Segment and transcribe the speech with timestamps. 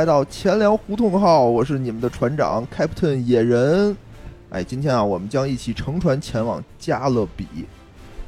[0.00, 3.94] 来到钱粮胡同号，我是你们的船长 Captain 野人。
[4.48, 7.46] 哎，今天啊，我们将一起乘船前往加勒比。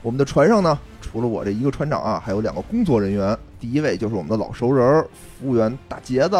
[0.03, 3.35] 我们的船上呢，除了我这一个船长啊，还有两个工作人员。
[3.59, 5.09] 第一位就是我们的老熟人儿，
[5.41, 6.37] 服务员大杰子。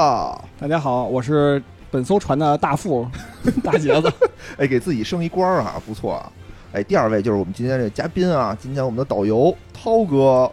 [0.61, 3.09] 大家好，我是本艘船的大副
[3.65, 4.13] 大杰子。
[4.59, 6.31] 哎，给自己升一官儿啊，不错啊。
[6.75, 10.53] 哎，第二位就是我们今天这个嘉宾啊，今天我们的导游涛哥。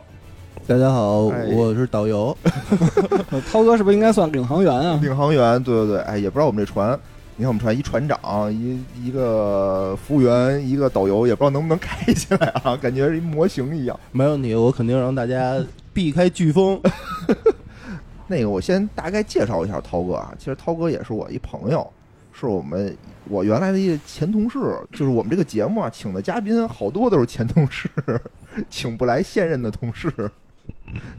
[0.70, 2.38] 大家好，哎我是导游。
[3.32, 5.00] 呃 涛哥是不是应该算领航员啊？
[5.02, 6.92] 领航员，对对对，哎，也不知道我们这船，
[7.38, 14.00] 你看我们船一船长，一一个服务员，一个导游，也不知道能不能开起来啊， 感觉是一模型一样。
[14.12, 15.58] 没问题，我肯定让大家
[15.92, 16.80] 避开飓风。
[18.28, 21.92] 那个，我先大概介绍一下涛哥啊，其实涛哥也是我一朋友，
[22.32, 22.96] 是我们
[23.28, 24.60] 我原来的一个前同事，
[24.92, 27.90] 就是我们这个节目啊，请的嘉宾好多都是前同事，
[28.70, 30.14] 请不来现任的同事。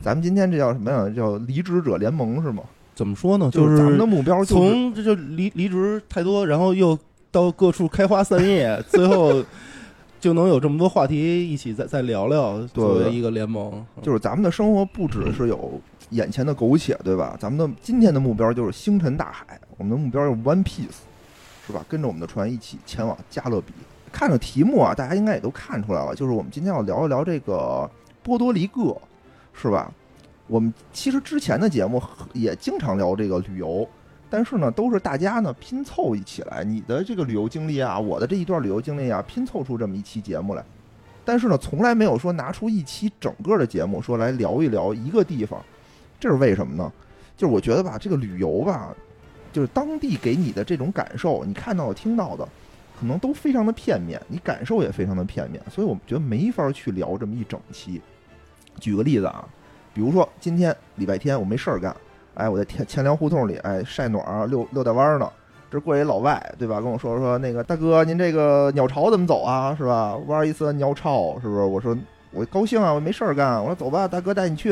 [0.03, 1.09] 咱们今天这叫什么呀？
[1.15, 2.63] 叫离职者联盟是吗？
[2.95, 3.51] 怎么说呢？
[3.51, 6.99] 就是咱们的目标就是从这就离离职太多，然后又
[7.31, 9.43] 到各处开花散叶，最后
[10.21, 13.85] 就能有这么多话题一起再再聊聊，作为一个联盟。
[14.03, 17.37] 就是咱们的生活不只是有眼前的苟且，对吧？
[17.41, 21.01] 咱们的今天的目标就是星辰大海，我们的目标是 One Piece，
[21.67, 21.83] 是吧？
[21.89, 23.73] 跟着我们的船一起前往加勒比。
[24.13, 27.89] 看着题目啊，大家应该也都看出来了，就是我们今天要聊一聊这个
[28.23, 28.95] 波多黎各，
[29.61, 29.93] 是吧？
[30.47, 32.03] 我们其实之前的节目
[32.33, 33.87] 也经常聊这个旅游，
[34.31, 40.65] 但是呢，都是大家呢拼凑一起来，你的这个旅游经历啊，我的这一段旅游经历啊，拼凑出这么一期节目来。
[41.25, 45.63] 但是呢，从来没有说拿出一期整个的节目说来聊一聊一个地方，
[46.19, 46.91] 这是为什么呢？
[47.37, 48.95] 就是我觉得吧，这个旅游吧，
[49.53, 52.49] 就是当地给你的这种感受，你看到的、听到的，
[52.99, 58.01] 可能都非常的片面，你感受也非常的片面，所以我们觉得没法去聊这么一整期。
[58.79, 59.45] 举个例子啊，
[59.93, 61.95] 比如说今天礼拜天我没事儿干，
[62.35, 65.31] 哎，我在天前粮胡同里，哎，晒暖儿溜溜达弯儿呢。
[65.71, 66.81] 这过一老外，对吧？
[66.81, 69.73] 跟我说说那个大哥，您这个鸟巢怎么走啊？
[69.79, 70.17] 是吧？
[70.27, 71.63] 玩一次鸟巢，是不是？
[71.63, 71.97] 我说
[72.33, 73.61] 我高兴啊，我没事儿干。
[73.61, 74.71] 我说走吧，大哥带你去，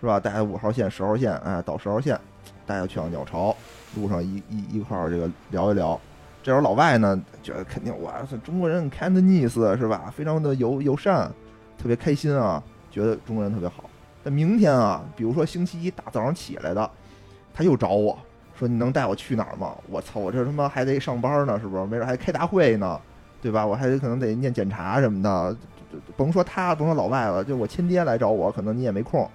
[0.00, 0.20] 是吧？
[0.20, 2.16] 带五号线、十号线，哎，到十号线，
[2.64, 3.52] 带他去趟鸟巢，
[3.96, 5.98] 路上一一一块儿这个聊一聊。
[6.40, 10.12] 这时候老外呢，觉得肯定哇塞，中国人 Cantonese 是吧？
[10.14, 11.28] 非常的友友善，
[11.76, 13.84] 特别开心啊，觉得中国人特别好。
[14.22, 16.90] 但明天啊，比如说星期一大早上起来的，
[17.54, 18.18] 他又找我
[18.58, 21.86] 说：“你能带我去哪儿吗？”我操，我这他妈还得上班呢，是不是？
[21.86, 23.00] 没准还开大会呢，
[23.40, 23.64] 对吧？
[23.64, 25.56] 我还得可能得念检查什么的，
[26.16, 29.28] 甭说他，甭说老外了，就我亲爹来找我，可能你也没空，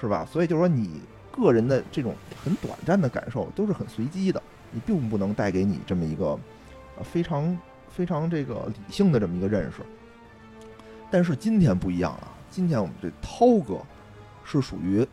[0.00, 0.26] 是吧？
[0.30, 1.00] 所以就是说你
[1.30, 6.36] 个人的这种很短暂的感受都是很随机的，你并不能带给你这么一个
[7.02, 7.56] 非常
[7.88, 9.82] 非常这个理性的这么一个认识。
[11.10, 13.78] 但是今天不一样了，今天我们这涛哥
[14.44, 15.06] 是属于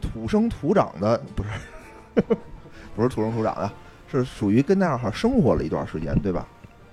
[0.00, 1.48] 土生土长的，不是
[2.94, 3.70] 不是土生土长的，
[4.10, 6.46] 是属于跟那儿哈生活了一段时间，对吧？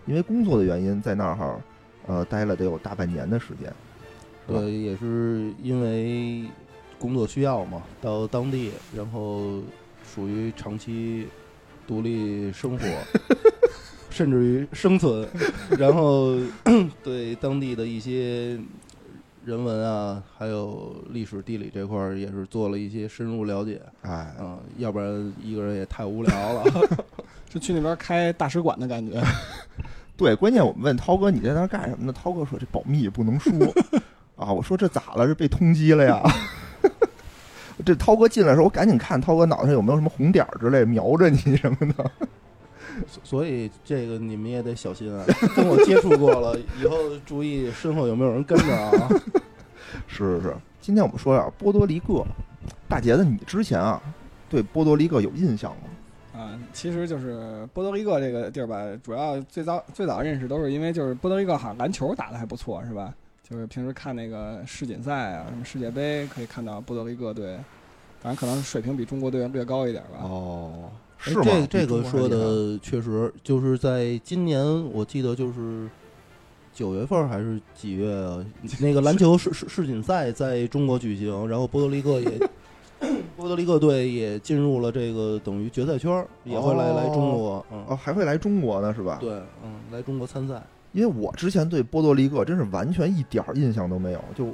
[0.06, 1.60] 因为工作的原因，在那儿哈
[2.08, 3.74] 呃待了得有大半年的时间。
[4.48, 6.46] 对，也是因为
[7.00, 9.62] 工作需要嘛，到当地，然后
[10.04, 11.28] 属于长期
[11.88, 12.86] 独立生活，
[14.12, 15.28] 甚至于生存，
[15.80, 16.36] 然后
[17.04, 18.60] 对当地的一些
[19.46, 26.64] 人文啊，还有历史地理这块儿也是做了一些深入了解哎，嗯，要不然一个人也太无聊了。
[27.54, 29.22] 是去那边开大使馆的感觉。
[30.18, 32.12] 对，关键我们问涛哥你在那儿干什么呢？
[32.12, 33.54] 涛哥说这保密不能说
[34.36, 34.52] 啊。
[34.52, 35.28] 我说这咋了？
[35.28, 36.24] 是被通缉了呀？
[37.86, 42.12] 这涛哥进来的时候，我赶紧看涛哥脑袋上有没有什么红点儿之类瞄着你什么的。
[43.24, 45.26] 所以这个你们也得小心啊，
[45.56, 49.10] 跟我接触过了，以后注意身后有没有人跟着啊。
[50.08, 52.26] 是是是，今天我们说呀，波多黎各，
[52.88, 54.02] 大杰子，你之前啊
[54.50, 56.42] 对波多黎各有印象吗？
[56.42, 63.14] 啊，其实就是波多黎各这个地儿吧，主要最早最早认识都是因为就是波多黎各好像篮球打得还不错，是吧？
[63.48, 67.58] 就是平时看那个世锦赛啊，什么世界杯，可以看到波多黎各队，
[68.20, 70.20] 反正可能水平比中国队略高一点吧。
[70.24, 71.44] 哦，哎是吗？
[71.46, 75.88] 这这个说的确实就是在今年，我记得就是
[76.74, 78.46] 九月份儿还是几月啊？
[78.80, 82.40] 那个篮球世世世锦赛在中国举行，然后波多黎各也
[83.36, 89.18] 波多黎各队也进入了这个等于决赛圈儿，也会来、哦来中国，哦，嗯，还会来中国呢，是吧？
[89.20, 89.32] 对，
[89.64, 90.62] 嗯，来中国参赛。
[90.94, 94.48] 因为我之前对波多黎各真是完全一点儿印象都没有，就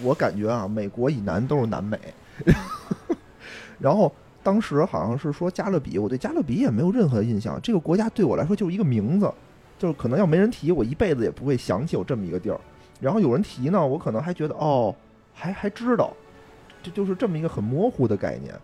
[0.00, 1.98] 我感觉啊，美国以南都是南美。
[3.78, 4.10] 然后
[4.42, 7.60] 当时好像是说加勒比，我对加勒比也没有任何印象。
[7.62, 9.32] 这个国家对我来说就是一个名字，
[9.78, 12.60] 就是可能要没人提，我一辈子也不会想起有这么一个地儿。
[13.00, 14.94] 然后有人提呢，我可能还觉得哦，
[15.32, 16.12] 还还知道，
[16.82, 18.54] 这就是这么一个很模糊的概念。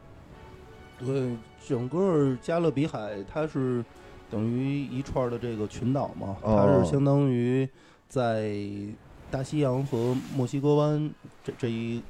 [0.98, 1.36] 对，
[1.66, 3.84] 整个加勒比海它是
[4.30, 7.68] 等于一串的这个群岛嘛，它是相当于
[8.08, 8.58] 在
[9.30, 11.10] 大西洋和墨西哥湾
[11.44, 12.02] 这这一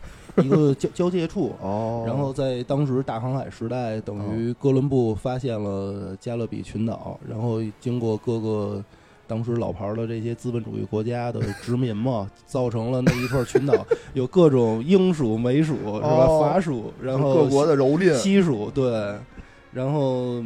[0.42, 1.54] 一个交交界处。
[1.60, 8.82] 哦，然后在当时大航海时代，等于哥伦布发现了加勒比群岛，然后经过各个
[9.26, 13.74] 当时老牌儿的这些资本主义国家的殖民嘛，造成了那一串群岛
[14.14, 16.26] 有各种英属、美属是吧？
[16.26, 19.14] 哦法属，然后各国的蹂躏，西属对，
[19.72, 20.42] 然后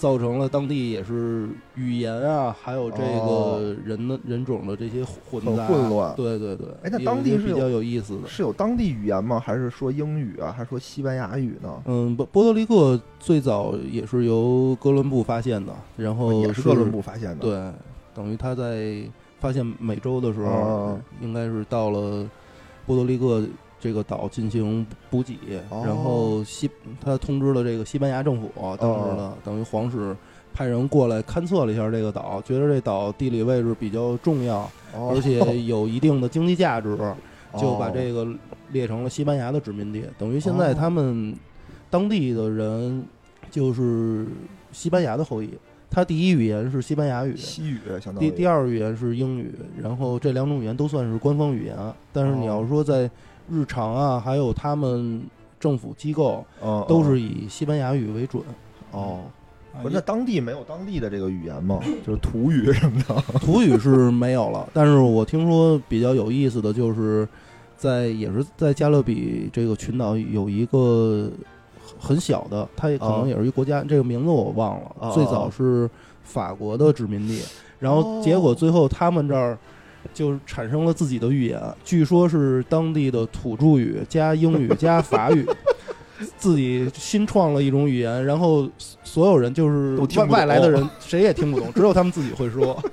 [0.00, 8.26] 造成了当地也是语言啊，还有这哦个人的、人种的这些混混乱对对对，哎那当地是比较有意思的。
[8.26, 9.38] 是有当地语言吗？
[9.38, 10.50] 还是说英语啊？
[10.56, 11.82] 还是说西班牙语呢？
[11.84, 17.72] 嗯，波波多黎各最早也是由哥伦布发现的，然后哦也是哥伦布发现的。，对，
[18.14, 19.02] 等于他在
[19.38, 22.26] 发现美洲的时候，哦应该是到了
[22.86, 23.44] 波多黎各
[23.80, 25.34] 这个岛进行补给，
[25.70, 30.14] 哦然后西他通知了这个西班牙政府，当时的、等于皇室
[30.52, 34.58] 派人过来勘测了一下这个岛，觉得这岛地理位置比较重要，
[34.94, 36.96] 哦、而且有一定的经济价值，
[37.58, 38.28] 就把哦这个
[38.70, 40.04] 列成了西班牙的殖民地。
[40.18, 41.34] 等于现在哦他们
[41.88, 43.04] 当地的人
[43.50, 44.26] 就是
[44.72, 45.50] 西班牙的后裔，
[45.88, 51.76] 他第一语言是西班牙语，西语相当于第第二语言是英语，然后这两种语言都算是官方语言。
[52.12, 53.10] 但是你要说在
[53.48, 55.22] 日常啊，还有他们
[55.60, 58.42] 政府机构，嗯都是以西班牙语为准。
[58.90, 59.20] 哦。
[59.72, 61.78] 啊不是，那当地没有当地的这个语言吗？
[62.04, 63.14] 就是土语什么的。
[63.38, 67.26] 土语是没有了，但是我听说比较有意思的就是，
[67.76, 71.30] 在也是在加勒比这个群岛有一个
[72.00, 74.90] 很小的，它也可能啊也是一个国家，这个名字我忘了。
[74.98, 75.88] 啊最早是
[76.24, 77.40] 法国的殖民地，
[77.78, 79.56] 然后结果最后他们这儿。
[80.12, 85.46] 就产生了自己的语言，据说是当地的土著语加英语加法语，
[86.36, 88.68] 自己新创了一种语言，然后
[89.02, 92.72] 所有人就是外外来的人谁也听不懂， 只有他们自己会说。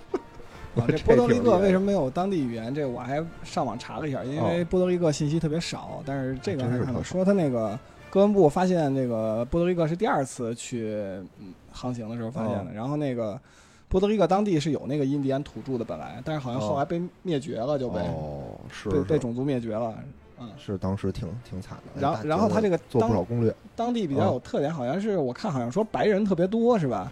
[0.78, 2.72] 啊，这这波多黎各为什么没有当地语言？
[2.72, 6.04] 这我还上网查了一下，因为波多黎各信息特别少。
[6.06, 7.78] 但是这个还是说他那个
[8.12, 10.94] 哥伦布发现这个波多黎各是第二次去
[11.40, 13.42] 嗯航行的时候发现的，然后那个
[13.90, 19.96] 波多黎各当地是有那个印第安土著的本来，但是好像后来被灭绝了，就被、哦，是是被被种族灭绝了。
[20.40, 22.02] 嗯，是当时挺挺惨的。
[22.02, 23.54] 然后然后他这个做不少攻略。
[23.76, 27.12] 当地比较有特点，好像是我看好像说白人特别多，是吧？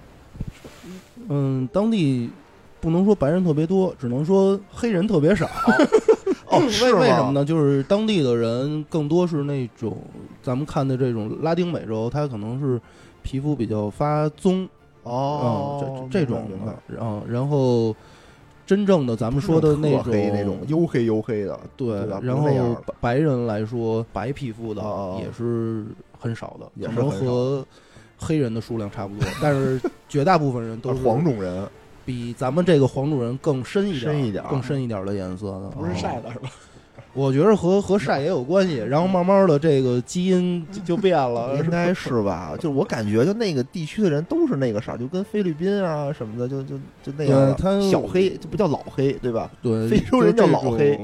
[1.29, 2.29] 嗯，当地
[2.81, 5.47] 不能说白人特别多，只能说黑人特别少。
[6.47, 6.59] 哦？
[6.59, 7.43] 为什么呢？
[7.45, 9.97] 就是当地的人更多是那种
[10.43, 12.79] 咱们看的这种拉丁美洲，他可能是
[13.23, 14.67] 皮肤比较发棕，
[15.05, 17.95] 哦，嗯，这这种的，然后然后
[18.65, 22.45] 真正的咱们说的那种黑那种黝黑黝黑的，对然后
[22.85, 24.81] 白白人来说，白皮肤的
[25.19, 25.85] 也是
[26.19, 27.65] 很少的，可能也是和
[28.17, 31.67] 黑人的数量差不多，但是绝大部分人都是黄种人，
[32.05, 35.69] 比咱们这个黄种人更深一点儿、深一点更深一点儿的颜色的。
[35.69, 36.49] 不是哦晒的是吧？
[37.15, 41.55] 我觉得和和晒也有关系，然后慢慢的这个基因就变了。
[41.63, 42.53] 应该是吧？
[42.59, 47.55] 就我感觉，就那个地区的人都是那个色，就跟菲律宾啊什么的，就就就那样。
[47.89, 49.49] 小黑就不叫老黑，对吧？
[49.61, 50.99] 对，非洲人叫老黑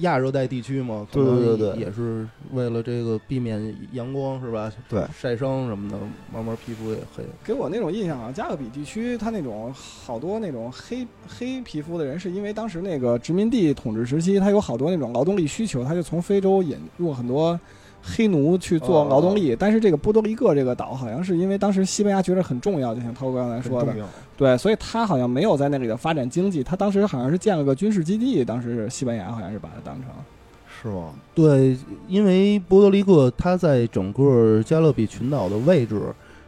[0.00, 4.72] 亚热带地区嘛，可对对能对对也是为了这个避免阳光是吧？
[4.88, 5.98] 对，晒伤什么的，
[6.32, 7.24] 慢慢皮肤也黑。
[7.44, 17.58] 给我那种印象啊，加勒比地区它那种好多那种黑黑皮肤的人，是因为当时那个殖民地统治时期，它有好多那种劳动力需求，它就从非洲引入很多
[18.04, 19.56] 黑奴去做劳动力。
[19.58, 23.94] 但是这个波多黎各这个岛好像是因为当时西班牙觉得很重要，就像涛哥刚才说的。
[24.36, 30.10] 对，所以他好像没有在那里的发展经济，他当时好像是建了个军事基地，当时西班牙好像是把它当成。
[30.82, 31.14] 是吗？
[31.34, 36.02] 对，因为波多黎各它在整个加勒比群岛的位置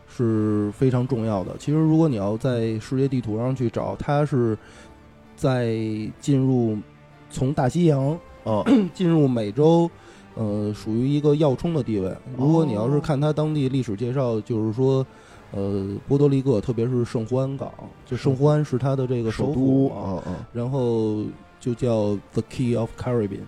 [0.09, 1.53] 是非常重要的。
[1.59, 4.59] 其实，如果你要在世界地图上去找，它是
[5.37, 5.77] 在
[6.21, 6.77] 进入
[7.31, 9.91] 从大西洋嗯， 进入美洲，
[10.37, 12.15] 呃，属于一个要冲的地位。
[12.37, 15.05] 如果你要是看它当地历史介绍，就是说，
[15.53, 17.73] 呃，波多黎各，特别是圣胡安港，
[18.05, 21.25] 就圣胡安是它的这个首都，府啊，然后
[21.59, 23.47] 就叫 The Key of Caribbean，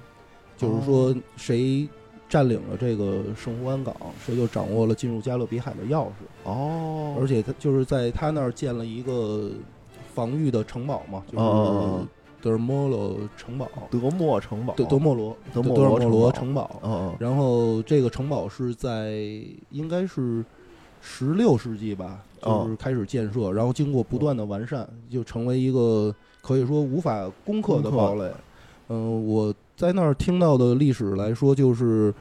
[0.57, 1.87] 就是说谁
[2.29, 6.11] 占领了这个圣胡安港，谁就掌握了进入加勒比海的钥匙。
[6.45, 9.51] 哦，而且他就是在他那儿建了一个
[10.15, 12.09] 防御的城堡嘛，就哦是
[12.41, 17.17] 德尔莫罗城堡，德莫城堡，德德莫罗德莫罗罗城堡。
[17.19, 19.13] 然后这个城堡是在
[19.71, 20.45] 应该是
[21.01, 28.31] 十六世纪吧，哦就是开始建设，然后经过不断的完善，就成为一个可以说无法攻克的堡垒。
[28.89, 32.13] 嗯、我在那儿听到的历史来说，就是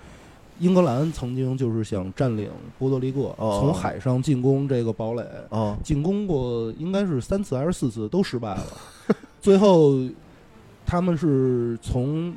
[0.59, 8.65] 英格兰曾经就是想占领波多黎各，哦从海上进攻这个堡垒，哦进攻过应该是三次还是四次都失败了，
[9.47, 9.97] 最后
[10.85, 12.33] 他们是从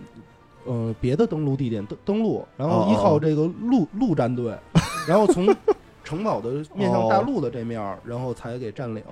[0.64, 4.56] 呃别的登陆地点登登陆，然哦后依靠这个陆陆战队，
[5.08, 5.44] 然后从
[6.04, 9.02] 城堡的面向大陆的这面儿，然后才给占领。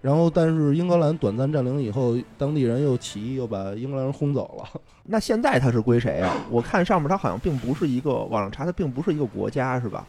[0.00, 4.80] 然后，但是英格兰短暂占领以后，当地人又起义，又把英格兰人轰走了。
[5.04, 6.34] 那现在它是归谁啊？
[6.50, 10.06] 我看上面它好像并不是一个网上查，它并不是一个国家是吧？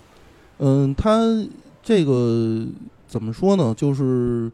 [0.59, 1.19] 嗯，它
[1.83, 2.65] 这个
[3.05, 3.73] 怎么说呢？
[3.75, 4.49] 就是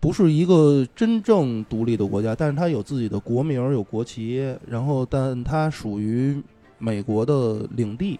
[0.00, 6.42] 不是一个真正独立的国家，但是它有自己的国名儿，有国旗，然后但它属于
[6.78, 8.18] 美国的领地，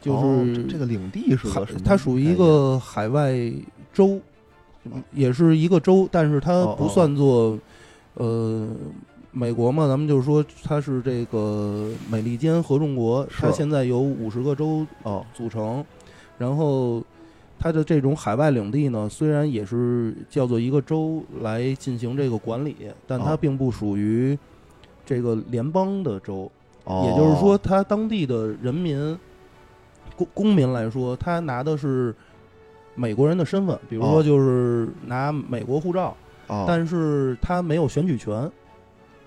[0.00, 1.46] 就哦是这这个领地是？
[1.84, 3.34] 它属于一个海外
[3.92, 4.18] 州，
[5.12, 7.58] 也是一个州，但是它不算作
[8.14, 8.68] 呃。
[9.34, 15.82] 美国嘛，咱们就是说它是这个美利坚合众国，它现在有五十个州哦组成，
[16.36, 17.02] 然后
[17.62, 22.74] 它的这种海外领地呢，虽然也是叫做一个州来进行这个管理，
[23.06, 23.38] 但它哦。
[23.40, 24.36] 并不属于
[25.06, 26.50] 这个联邦的州，
[26.82, 29.16] 哦，也就是说，它当地的人民
[30.16, 32.12] 公公民来说，他拿的是
[32.96, 34.22] 美国人的身份，比如说哦。
[34.24, 36.16] 就是拿美国护照，
[36.48, 38.50] 哦，但是他没有选举权，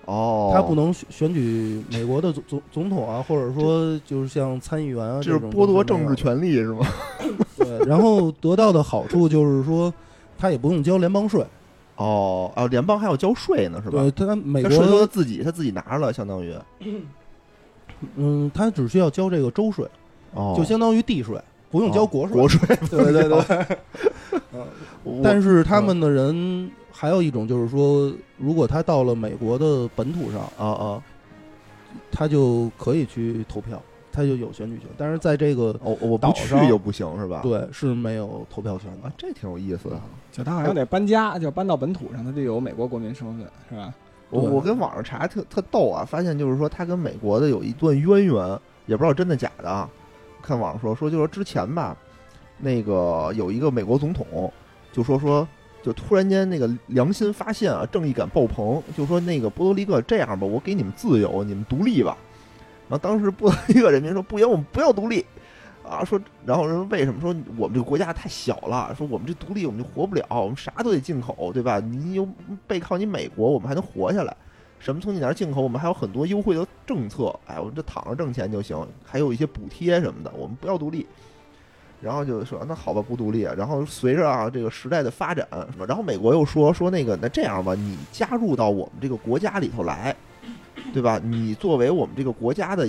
[0.06, 6.86] 哦，他不能选选举美国的总总总统啊，或者说就是像参议员啊这是种剥夺政治权利是吗？
[7.58, 9.92] 对，然后得到的好处就是说，
[10.38, 11.44] 他也不用交联邦税，
[11.96, 14.00] 哦啊，联邦还要交税呢是吧？
[14.00, 16.54] 对，他美国他，自己他自己拿着了，相当于。
[18.14, 19.88] 嗯，他只需要交这个州税，
[20.34, 21.36] 哦，就相当于地税，
[21.70, 22.36] 不用交哦国税。
[22.36, 22.76] 国税。
[22.90, 23.76] 对对对。
[25.04, 31.02] 我但是他们的人还有一种就是说，如果他到了美国的本土上，啊啊
[32.10, 33.80] 他就可以去投票，
[34.10, 34.86] 他就有选举权。
[34.96, 37.40] 但是在这个哦，我不去岛上又不行是吧？
[37.42, 39.12] 对是没有投票权的啊，。
[39.16, 40.00] 这挺有意思的。
[40.32, 43.92] 就他好像得搬家，就搬到本土上，他就有美国国民身份，是吧？
[44.30, 49.88] 我我跟网上查特特逗啊，发现就是说他跟美国的有一段渊源，也不知道真的假的啊。
[50.46, 51.96] 看网上说说，就说之前吧，
[52.58, 54.52] 那个有一个美国总统
[54.92, 55.46] 就说说，
[55.82, 62.16] 就突然间那个良心发现啊，正义感爆棚，就说那个波多黎各这样吧，我给你们自由，你们独立吧。
[62.88, 65.26] 然后当时波多黎各人民说不行，我们不要独立。
[65.82, 68.92] 啊，说，然后人为什么说我们这个国家太小了？
[68.98, 71.78] 说我们这独立我们就活不了，我们啥都得进口，对吧？
[71.78, 72.28] 你又
[72.66, 74.36] 背靠你美国，我们还能活下来。
[74.78, 77.34] 什么从你那进口，我们还有很多优惠的政策。
[77.46, 81.06] 哎，我们这躺着挣钱就行，还有一些补贴什么的，我们不要独立。
[82.00, 83.40] 然后就说那好吧，不独立。
[83.40, 85.86] 然后随着啊这个时代的发展，是吧？
[85.88, 90.14] 然后美国又说说那个那这样吧，你加入到我们这个国家里头来，
[90.92, 91.18] 对吧？
[91.24, 92.86] 你作为我们这个国家的，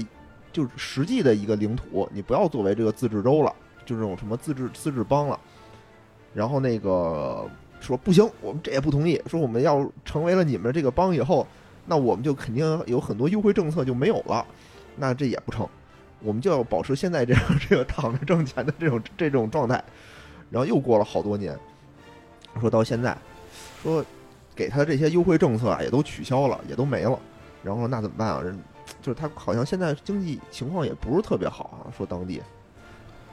[0.52, 5.40] 就是实际的一个领土，你不要作为这个自治州了，就这种什么自治自治邦了。
[6.34, 11.48] 然后那个说不行，我们这也不同意，说我们要成为了你们这个邦以后，
[11.88, 14.46] 那我们就肯定有很多优惠政策就没有了，
[14.98, 15.68] 那这也不成，
[16.22, 19.84] 我们就要保持现在这样 这个躺着挣钱的这种这种状态。
[20.52, 21.58] 然后又过了好多年，
[22.60, 23.18] 说到现在，
[23.82, 24.04] 说
[24.56, 27.20] 给他这些优惠政策啊也都取消了，也都没了。
[27.64, 28.42] 然后那怎么办啊？
[28.42, 28.58] 人
[29.02, 32.42] 就是他好像现在经济情况也不是特别好啊，说当地。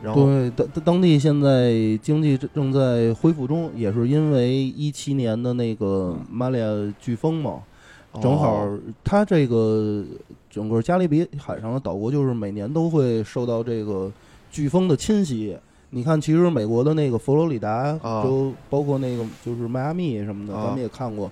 [0.02, 1.70] 然后对，当当地现在
[2.02, 6.66] 经济正正在恢复中，也是因为一七年的那个马里亚
[7.00, 7.62] 飓风嘛，
[8.20, 10.04] 正好哦它这个
[10.50, 14.10] 整个加勒比海上的岛国，就是每年都会受到这个
[14.52, 15.56] 飓风的侵袭。
[15.90, 18.22] 你看，其实美国的那个佛罗里达啊。
[18.22, 20.64] 州，包括那个就是迈阿密什么的，啊。
[20.66, 21.30] 咱们也看过，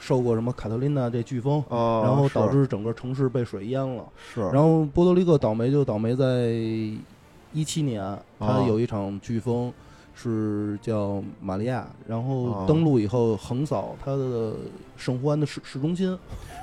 [0.00, 4.04] 受过什么卡特琳娜这飓风，哦然后导致整个城市被水淹了。
[4.34, 6.50] 是，然后波多黎各倒霉就倒霉在
[7.52, 8.02] 一七年，
[8.40, 9.72] 它哦有一场飓风
[10.22, 14.54] 是叫玛利亚，然后哦登陆以后横扫它的
[14.96, 16.16] 圣胡安的市市中心，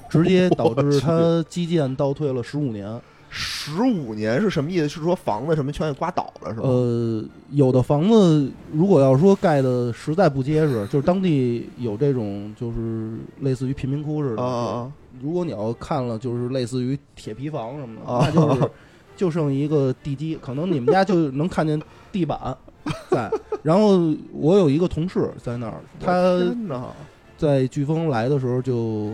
[0.10, 3.00] 直接导致它基建倒退了十五年。
[3.32, 4.90] 十五年是什么意思？
[4.90, 6.68] 是说房子什么全给刮倒了是吧？
[6.68, 14.42] 呃，有的房子如果要说盖的实在不结实，就是当地有这种就是类似于贫民窟似的。
[14.42, 14.92] 啊啊啊！
[15.22, 18.72] 如果你要看了，就是类似于铁皮房什么的，啊 那就是
[19.16, 21.80] 就剩一个地基，可能你们家就能看见
[22.12, 22.58] 地板
[23.10, 23.32] 在。
[23.64, 26.90] 然后我有一个同事在那儿，他！
[27.38, 29.14] 在飓风来的时候就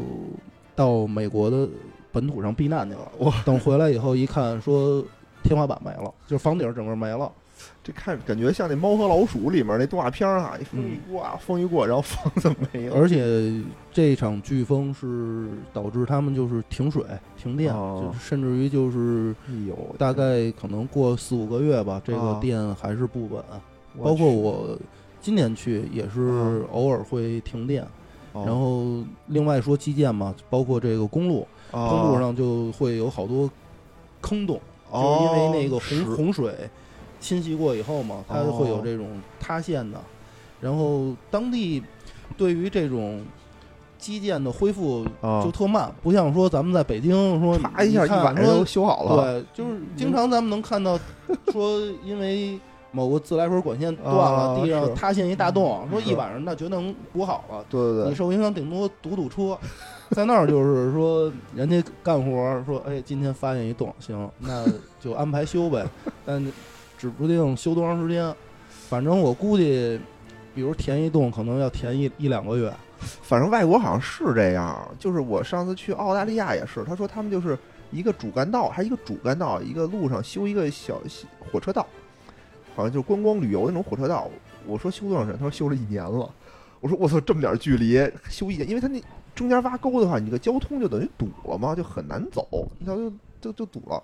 [0.75, 1.67] 到美国的
[2.12, 3.12] 本土上避难去了。
[3.17, 5.03] 我等回来以后一看，说
[5.44, 7.32] 天花板没了，就是房顶整个没了。
[7.85, 12.95] 这看感觉像那《猫和老鼠》里面那动画片儿啊，一风一刮，风一过，然后房子没了。
[12.95, 13.61] 而且
[13.93, 17.03] 这场飓风是导致他们就是停水、
[17.37, 19.35] 停电，哦就甚至于就是
[19.67, 22.39] 有，大概可能过四五个月吧，这个啊。
[22.41, 23.43] 电还是不稳。
[23.95, 24.05] 我。
[24.05, 24.75] 包括，我
[25.21, 26.61] 今年去也是啊。
[26.71, 27.85] 偶尔会停电，
[28.33, 28.43] 哦。
[28.47, 33.47] 然后另外说基建嘛，包括这个公路，哦公路上就会有好多
[34.21, 34.59] 坑洞，
[34.91, 36.51] 就是因为那个洪洪水
[37.19, 39.07] 侵袭过以后嘛，它哦会有这种
[39.39, 40.00] 塌陷的。
[40.62, 41.84] 然后当地
[42.38, 43.24] 对于这种
[43.98, 49.41] 基建的恢复哦就特慢，不像说咱们在北京说啪一下一晚上就修好了。
[49.41, 51.00] 对，就是经常咱们能看到
[51.51, 52.60] 说因为。
[52.91, 57.57] 某个自来水管线断了，啊地上塌陷一大洞，说一晚上那就能补好了。
[57.60, 59.57] 你对对你，受影响顶多堵堵车，
[60.15, 62.31] 在那儿就是说人家干活
[62.65, 64.65] 说，哎，今天发现一洞，行，那
[64.98, 65.86] 就安排修呗，
[66.25, 66.41] 但
[66.97, 68.33] 指不定修多长时间，
[68.67, 69.99] 反正我估计，
[70.53, 72.73] 比如填一洞可能要填一一两个月，
[73.21, 74.87] 反正外国好像是这样。
[74.97, 77.57] 就是我上次去澳大利亚也是，他说他们就是
[77.91, 81.01] 一个主干道，还一个主干道，一个路上修一个小
[81.51, 81.85] 火车道，
[82.75, 84.29] 好像就是观光旅游那种火车道。
[84.65, 85.37] 我说修多长时间？
[85.37, 86.29] 他说修了一年了。
[86.81, 87.95] 我说我操，这么点距离
[88.29, 89.01] 修一年，因为他那
[89.33, 92.47] 中间挖沟的话，你这个交通就等于堵了嘛，就很难走，
[92.77, 93.11] 你瞧就
[93.41, 94.01] 就就堵了。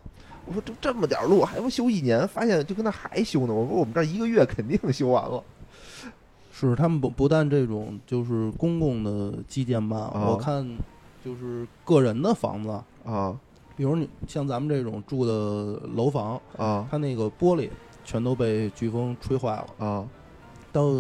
[0.52, 2.28] 我说这这么点路还不修一年？
[2.28, 3.54] 发现就跟那还修呢。
[3.54, 5.42] 我说我们这儿一个月肯定修完了。
[6.52, 10.68] 是他们不不但这种就是公共的基建吧，啊我看
[11.24, 12.70] 就是个人的房子，
[13.10, 13.34] 啊
[13.78, 17.70] 比如你像咱们这种住的楼房，啊它那个玻璃
[18.04, 19.86] 全都被飓风吹坏了。
[19.88, 20.06] 啊！
[20.72, 20.92] 到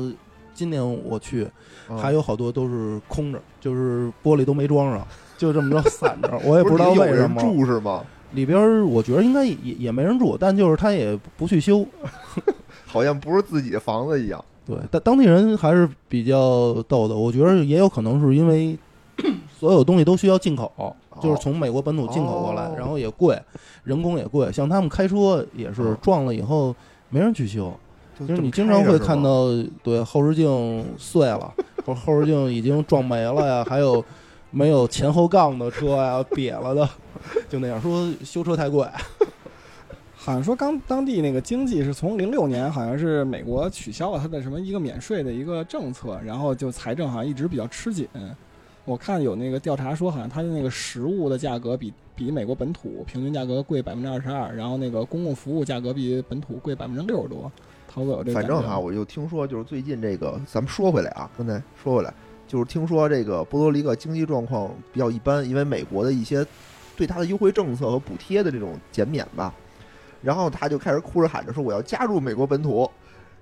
[0.53, 1.43] 今年我去，
[1.87, 5.05] 啊还有好多都是空着，就是玻璃都没装上，
[5.37, 6.37] 就这么着散着。
[6.43, 7.41] 我也不不知道是有人为什么。
[7.41, 8.03] 住是吗？
[8.33, 11.85] 里边儿我觉得应该也也没人住，但就是他也不去修。
[12.87, 14.43] 好像不是自己的房子一样。
[14.65, 17.15] 对，但当地人还是比较逗的。
[17.15, 18.77] 我觉得也有可能是因为
[19.57, 23.41] 所有东西都需要进口，就是从美国本土进口过来，哦然后也贵，
[23.83, 24.51] 人工也贵。
[24.51, 26.75] 像他们开车也是哦撞了以后
[27.09, 27.73] 没人去修，
[28.19, 29.47] 就就是你经常会看到，
[29.81, 31.53] 对后视镜碎了，
[31.85, 34.03] 或后视镜已经撞没了呀，还有
[34.51, 36.89] 没有前后杠的车呀，瘪了的，
[37.49, 38.85] 就那样说修车太贵。
[40.15, 48.07] 好像说刚当地那个经济是从零六年，好像是美国取消了它的什么一个免税的一个政策，然后就财政好像一直比较吃紧。
[48.85, 57.51] 我看有那个调查说，好像它的那个食物的价格比比美国本土平均价格贵百分之二十二，然后那个公共服务价格比本土贵百分之六十多。
[57.87, 62.13] 涛哥有这个反正哈，我就听说，就是最近这个，咱们说回来啊，刚才说回来，
[62.51, 66.45] 就是听说这个波多黎各经济状况比较一般，因为美国的一些
[66.97, 69.53] 对他的优惠政策和补贴的这种减免吧，
[70.21, 72.91] 然后他就开始哭着喊着说我要加入美国本土，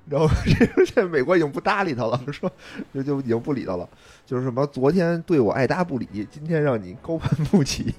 [0.08, 2.52] 然后 这这美国已经不搭理他了，说
[2.93, 3.89] 就就已经不理他了，
[4.28, 7.91] 就是什么昨天对我爱搭不理，今天让你高攀不起，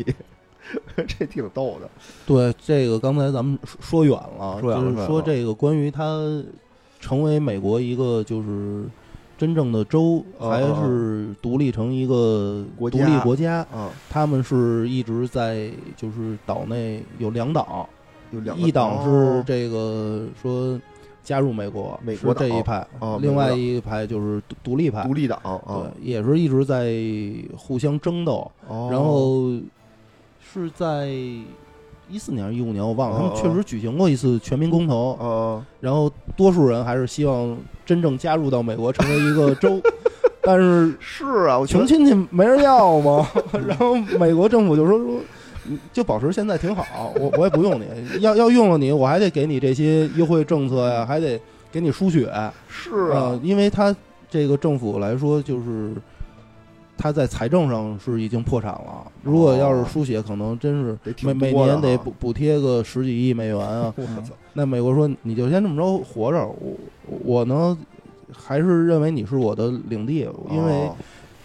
[0.94, 1.90] 这挺逗的。
[2.24, 6.40] 对这个，刚才咱们说说远了，说远了就是说这个关于他
[7.00, 8.84] 成为美国一个就是
[9.40, 12.98] 真正的州，还是独立成一个国家。
[12.98, 17.88] 独立国家，啊，他们是一直在就是岛内有两党，
[18.32, 20.78] 有两一党是哦这个说
[21.24, 22.86] 加入美国，美国这一派。
[22.98, 26.94] 哦，另外一派就是独独立派，独立党啊，对，也是一直在
[27.56, 28.90] 互相争斗，哦。
[28.92, 29.58] 然后
[30.52, 31.08] 是在
[32.10, 39.80] 一四年、一五年我忘了，他哦们确实举行过一次全民公投，哦，然后多数人还是希望真正加入到美国，成为一个州，
[40.42, 43.28] 但是是啊，我穷亲戚没人要嘛，
[43.66, 45.06] 然后美国政府就说说。
[45.92, 47.84] 就保持现在挺好，我我也不用你，
[48.22, 51.38] 要要用了你，我还得给你这些优惠政策呀，还得
[51.70, 52.28] 给你输血，
[52.66, 53.94] 是呃啊，，因为他
[54.28, 55.92] 这个政府来说，就是
[57.00, 59.10] 他在财政上是已经破产了。
[59.22, 63.94] 如果要是输血，可能真是每每年得补补贴个十几亿美元啊。
[64.52, 66.76] 那美国说你就先这么着活着，我
[67.24, 67.76] 我呢
[68.30, 70.94] 还是认为你是我的领地，因为哦。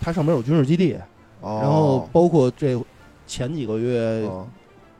[0.01, 0.97] 它上面有军事基地，
[1.39, 1.59] 哦。
[1.63, 2.77] 然后包括这
[3.25, 4.45] 前几个月哦。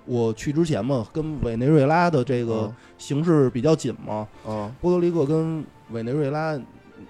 [0.06, 4.72] 我去之前嘛，跟委内瑞拉的这个形势比较紧嘛，哦。
[4.80, 6.58] 波多黎各跟委内瑞拉，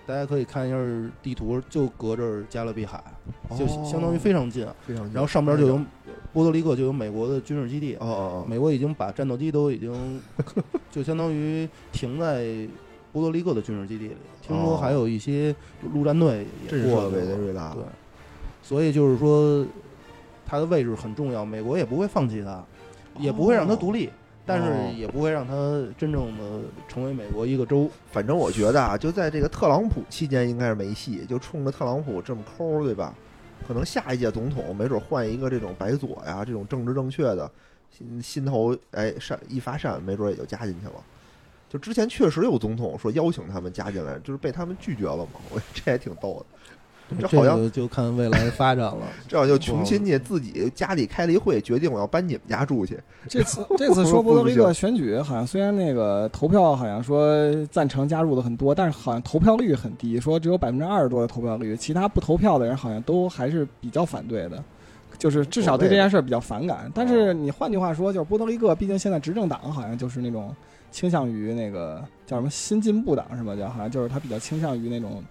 [0.08, 0.78] 大家可以看一下
[1.24, 3.04] 地图，就隔着加勒比海，
[3.58, 4.66] 就哦相当于非常近。
[4.86, 5.82] 非常近，然后上边就有
[6.32, 10.22] 波多黎各就有美国的军事基地哦，哦哦美国已经把战斗机都已经
[10.92, 12.46] 就相当于停在
[13.12, 14.16] 波多黎各的军事基地里。
[14.42, 15.56] 听说还有一些
[15.94, 17.84] 陆战队也过了委内瑞拉，对，
[18.62, 19.66] 所以就是说
[20.46, 22.64] 它的位置很重要，美国也不会放弃它，
[23.18, 24.10] 也不会让它独立。
[24.46, 25.54] 但是哦也不会让他
[25.98, 27.90] 真正的成为美国一个州。
[28.12, 33.14] 反正我觉得啊，就在这个特朗普期间应该是没戏，就冲着特朗普这么抠，对吧？
[33.68, 37.50] 可能下一届总统没准换一个这种白左呀，这种政治正确的，
[37.90, 41.04] 心心头哎善一发善，没准也就加进去了。
[41.68, 45.40] 就之前确实有总统说邀请他们加进来，就是被他们拒绝了嘛。
[45.50, 46.46] 我这也挺逗的。
[47.10, 48.98] 这这好像个就看未来发展了。
[49.28, 53.00] 这样就穷亲戚自己家里开了一会，决定我要搬你们家住去。
[53.30, 64.64] 这次这次说 波多黎各选举，好像虽然那个投票好像说赞成加入的很多，但是好像投票率很低，说只有百分之二十多的投票率，其他不投票的人好像都还是比较反对的，
[65.18, 66.92] 就是至少对这件事儿比较反感。
[66.94, 70.56] 但是你换句话说，就是波多黎各，毕竟现在执政党好像就是那种
[70.92, 73.56] 倾向于那个叫什么新进步党是吧？
[73.56, 75.24] 叫好像就是他比较倾向于那种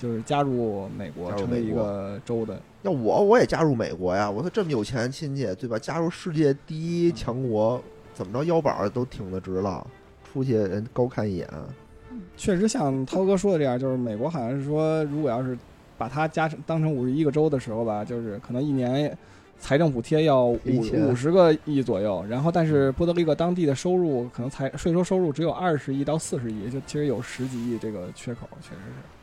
[0.00, 2.58] 就是加入美国成为一个州的。
[2.82, 4.30] 要我我也加入美国呀！
[4.30, 5.78] 我说这么有钱亲戚，对吧？
[5.78, 7.78] 加入世界第一强国，
[8.14, 9.86] 怎么着腰板儿都挺得直了，
[10.24, 11.46] 出去人高看一眼。
[12.38, 15.56] 确实像涛哥说的这样，就是美国好像是说，如果要是
[15.98, 19.14] 把它加成当成五十一个州的时候吧，就是可能一年
[19.58, 20.58] 财政补贴要五
[21.06, 29.19] 五十个亿左右，然后但是波多黎各当地的收入可能财税收收入只有二十亿到四十亿，就其实有十几亿这个缺口，确实是。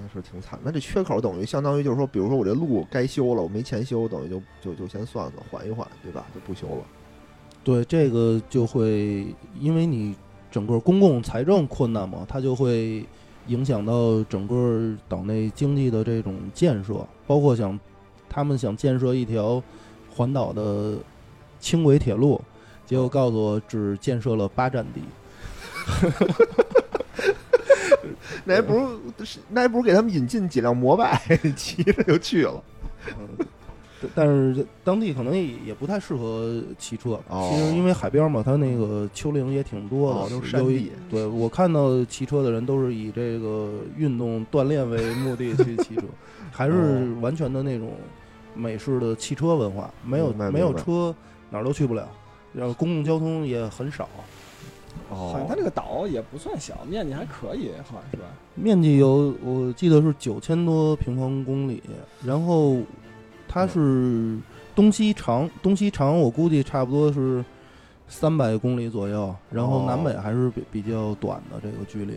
[0.00, 0.58] 那是挺惨。
[0.62, 6.24] 那这缺口等于相当于就是说，比如说我这路该修了，我没钱修，等于就就就先算算，缓一缓，对吧？
[6.34, 6.84] 就不修了。
[7.64, 10.14] 对，这个就会因为你
[10.50, 13.04] 整个公共财政困难嘛，它就会
[13.48, 17.78] 影响到整个岛内经济的这种建设，包括想
[18.28, 19.62] 他们想建设一条
[20.14, 20.96] 环岛的
[21.58, 22.40] 轻轨铁路，
[22.86, 25.02] 结果告诉我只建设了八站地。
[28.44, 29.00] 那还不如
[29.50, 31.20] 那还不如给他们引进几辆摩拜，
[31.56, 32.62] 骑着就去了。
[33.18, 33.28] 嗯，
[34.00, 37.18] 但但是当地可能也也不太适合骑车。
[37.28, 46.02] 哦其实因为海边嘛，它那个丘陵也挺多的，哦都是山地对我看到骑车的人都是以这个运动锻炼为目的去骑车，
[46.52, 47.92] 还是哦完全的那种
[48.54, 51.14] 美式的汽车文化，没有没有车
[51.50, 52.08] 哪儿都去不了，
[52.52, 54.08] 然后公共交通也很少。
[55.10, 58.24] 哦好像它这个岛也不算小，面积还可以，好像是吧？
[58.54, 61.82] 面积有我记得是九千多平方公里，
[62.24, 62.76] 然后
[63.48, 64.38] 它是
[64.74, 67.44] 东西长，东西长我估计差不多是
[68.06, 72.14] 三百公里左右，然后南北还是比比较短的这个距离。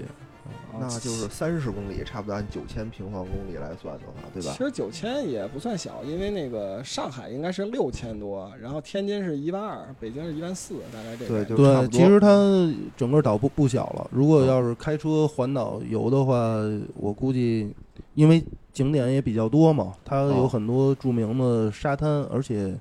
[0.80, 4.64] 那就是三十公里，差不多按九千平方公里来算的话，对吧其？
[4.64, 11.44] 实九千也不算小，因为那个上海应该是六千多，然后天津是一万二，北京是一万四，大概这个。
[11.46, 12.28] 对其实它
[12.96, 14.10] 整个岛不不小了。
[14.12, 16.56] 如果嗯要是开车环岛游的话，
[16.96, 17.74] 我估计
[18.14, 22.74] 因为景点也比较多嘛，它有哦很多著名的沙滩，而且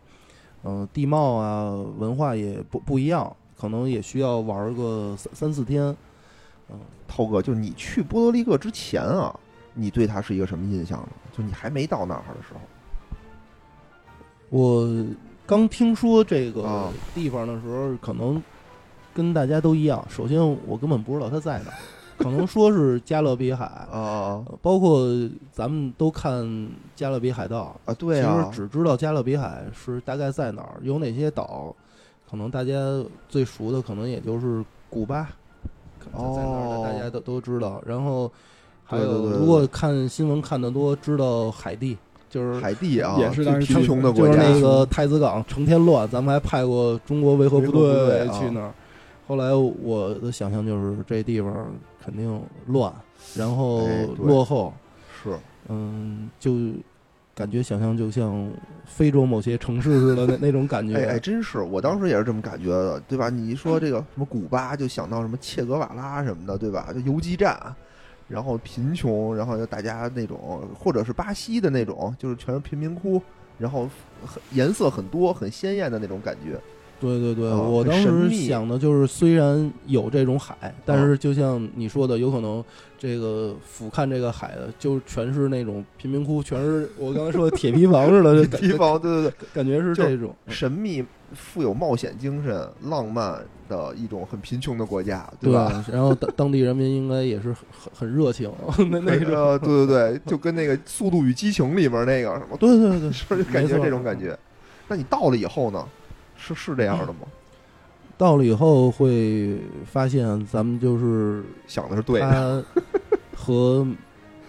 [0.62, 5.96] 嗯、呃地貌啊文化也不不一样，可能也需要玩个三三四天。
[7.11, 9.35] 涛哥，就你去波多黎各之前啊，
[9.75, 11.09] 你对他是一个什么印象呢？
[11.37, 12.61] 就你还没到那儿的时候，
[14.49, 15.07] 我
[15.44, 18.40] 刚听说这个啊地方的时候，可能
[19.12, 20.05] 跟大家都一样。
[20.09, 21.77] 首先，我根本不知道它在哪儿，
[22.18, 25.05] 可能说是加勒比海， 啊包括
[25.51, 26.44] 咱们都看
[26.94, 27.94] 《加勒比海盗啊！
[27.94, 31.75] 对其啊实，只知道加勒比海是大概在哪儿，有哪些岛，
[32.31, 32.75] 可能大家
[33.29, 35.31] 最熟的可能也就是古巴，
[36.03, 37.81] 可能在哪儿哦的大家都都知道。
[37.87, 38.31] 然后
[38.85, 41.97] 还对对对对有如果看新闻看得多，知道海地，
[42.29, 48.73] 就是海地啊，也是当时贫穷的就是国家，那个太子港成天乱，咱们还派过中国维和部队啊去那儿。
[49.29, 51.73] 后来我的想象就是这地方
[52.05, 52.93] 肯定乱，
[53.37, 53.87] 然后
[54.19, 54.73] 落后，
[55.23, 55.31] 是
[55.69, 56.53] 嗯，就
[57.40, 58.53] 感觉想象就像
[58.85, 60.94] 非洲某些城市似的那那种感觉。
[60.94, 63.31] 哎哎，真是，我当时也是这么感觉的，对吧？
[63.31, 66.90] 你一说这个什么古巴，就想到什么切格瓦拉什么的，对吧？
[66.92, 67.74] 就游击战，
[68.29, 73.22] 然后贫穷，然后就大家那种，或者是巴西的那种，就是全是贫民窟，
[73.57, 73.88] 然后
[74.26, 76.61] 很颜色很多、很鲜艳的那种感觉。
[77.01, 82.63] 对对对，啊我当时想的就是，虽然有这种海，但啊是就像你说的，有可能
[82.99, 90.35] 这个俯瞰这个海的，就全是那种贫民窟，全是我刚才说的铁皮房似的， 就感地方，对对对，感觉是这种。
[90.49, 95.83] 神秘、富有冒险精神、浪漫的一种很贫穷的国家，对吧？？
[95.91, 98.53] 然后当当地人民应该也是很很很热情，
[98.91, 99.33] 那那种。
[99.35, 104.39] 呃，对对对，就跟那个《速度与激情》里边那个什么，对对对，是不是感觉这种感觉？
[104.89, 105.83] 那你到了以后呢？
[106.40, 107.20] 是是这样的吗？
[108.16, 112.64] 到了以后会发现，咱们就是想的是对的，它
[113.35, 113.87] 和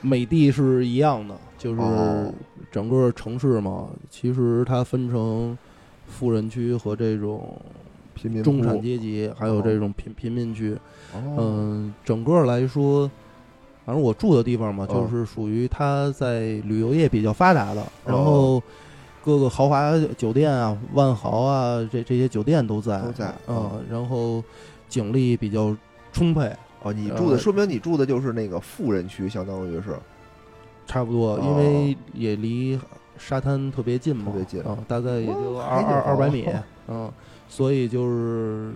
[0.01, 2.34] 美的是一样的，就是哦
[2.71, 5.58] 整个城市嘛，其实它分成
[6.06, 7.58] 富人区和这种
[8.13, 10.77] 贫民中产阶级，还有这种贫贫民区。
[11.13, 13.10] 哦，嗯，整个来说，
[13.86, 18.63] 反正我住的地方嘛，哦就是属于它在旅游业比较发达的，然哦后
[19.24, 24.44] 各个豪华酒店啊、万豪啊，这这些酒店都在，都在嗯哦，然后
[24.90, 25.76] 警力比较
[26.12, 29.96] 充沛，哦，你住的呃说明你住的就是那个富人区，相当于是
[30.88, 32.80] 差不多，哦因为也离
[33.18, 36.48] 沙滩特别近嘛，特别近啊，大概也就哇二二二百米，
[36.90, 37.12] 嗯，
[37.48, 38.74] 所以就是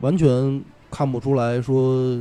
[0.00, 2.18] 完全看不出来说，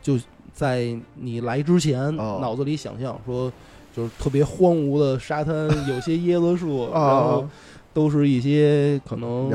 [0.00, 0.18] 就
[0.54, 3.52] 在你来之前，哦脑子里想象说。
[3.96, 5.54] 就是特别荒芜的沙滩，
[5.88, 7.50] 有些椰子树， 然后啊，
[7.94, 9.50] 都是一些可能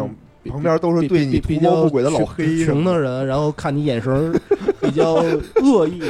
[0.46, 4.34] 旁边都是对你图比比较谋不轨的老穷黑什么穷的人，然后看你眼神
[4.82, 6.02] 比较恶意，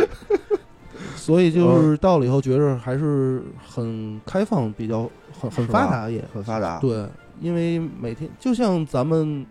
[1.18, 6.24] 所以就是到了以后觉着还是很开放，比较很很发达也。
[6.34, 7.06] 很发达，对，
[7.42, 9.46] 因为每天就像咱们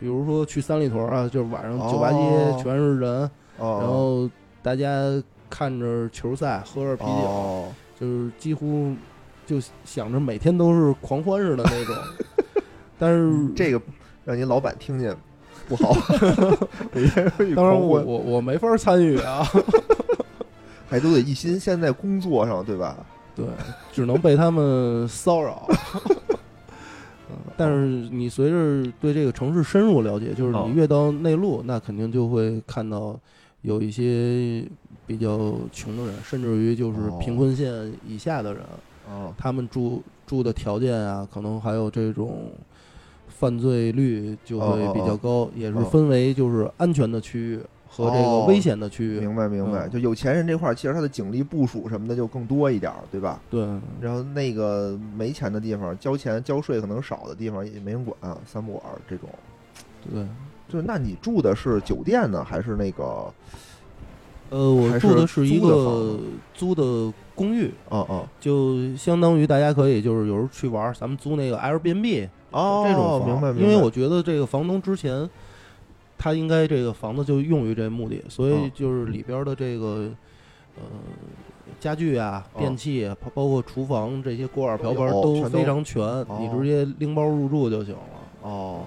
[0.00, 4.28] 比如说去三里屯啊，就是晚上酒吧街哦全是人，哦，然后
[4.60, 4.90] 大家
[5.48, 7.68] 看着球赛，喝着啤酒，哦，
[8.00, 8.94] 就是几乎
[9.46, 11.94] 就想着每天都是狂欢似的那种。
[12.98, 13.80] 但是这个
[14.24, 15.16] 让您老板听见
[15.68, 15.94] 不好，
[16.92, 19.44] 每天会当然我我我没法参与啊，
[20.88, 22.96] 还都得一心现在工作上，对吧？
[23.34, 23.44] 对，
[23.92, 25.66] 只能被他们骚扰。
[27.30, 33.18] 嗯但是你随着对这个城市深入了解，就是哦你越到内陆，那肯定就会看到
[33.62, 34.64] 有一些
[35.06, 38.62] 比较穷的人，甚至于就是哦贫困线以下的人，
[39.08, 42.50] 哦，他们住住的条件啊，可能还有这种
[43.28, 49.20] 犯罪率就会比较高，也是哦分为就是安全的区域和这个哦危险的区域。
[49.20, 53.40] 明白明白，嗯就有钱人这块儿，其实他的警力部署什么的就更多一点儿，对吧？
[53.50, 53.62] 对，
[54.00, 59.28] 然后那个没钱的地方，交钱交税可能少的地方也没人管，三不管这种。
[60.10, 60.26] 对，
[60.68, 63.32] 就是那你住的是酒店呢，还是那个？
[64.54, 66.16] 呃，我住的是是一个
[66.54, 73.62] 租的公寓，哦哦就相当于大家可以就是有时候去玩，咱们租那个 Airbnb 哦，这种房，明白明白。
[73.62, 75.28] 因为我觉得这个房东之前
[76.16, 80.08] 他应该这个房子就用于这目的，所以嗯就是里边的这个
[80.76, 80.82] 呃
[81.80, 86.00] 家具啊、哦电器啊，包包括厨房这些锅碗瓢盆都非常全，
[86.38, 88.00] 你直接拎包入住就行了。
[88.42, 88.82] 哦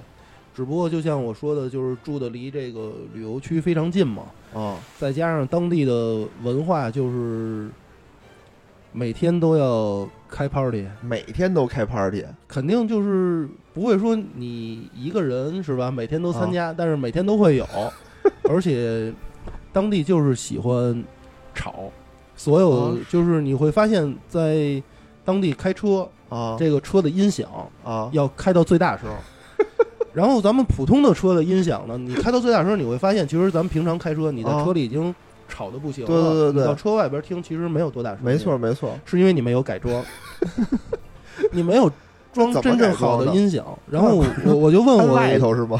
[0.57, 7.69] 只不过就像我说的，就是住的离这个旅游区非常近嘛，哦再加上当地的文化，就是
[8.91, 15.91] 每天都要开 party，每天都开 party 肯定就是不会说你一个人是吧？
[15.91, 17.67] 每天都啊参加，但是每天都会有，
[18.49, 19.13] 而且
[19.71, 21.03] 当地就是喜欢
[21.53, 21.91] 吵，
[22.35, 24.81] 所有啊就是你会发现在
[25.23, 27.47] 当地开车，啊这个车的音响
[27.83, 29.07] 啊要开到最大声。
[30.17, 35.13] 然后咱们普通的车的音响呢， 你开到最大声，你会发现，其实咱们平常开车，你在啊车里已经
[35.47, 36.07] 吵得不行了。
[36.07, 38.19] 对对对对你到车外边听，其实没有多大声。
[38.23, 38.97] 没错，没错。
[39.05, 40.03] 是因为你没有改装，
[41.51, 41.87] 你没有
[42.33, 43.63] 装 真正好的的音响。
[43.91, 44.25] 然后我
[44.55, 45.79] 我就问我，外头是吗？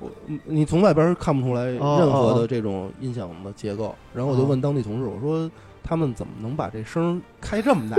[0.00, 0.10] 我
[0.46, 3.94] 你从外边看不出来哦任何哦的这种音响的结构。
[4.12, 5.48] 然后我就哦问当地同事，我说
[5.84, 7.96] 他们怎么能把这声开这么大？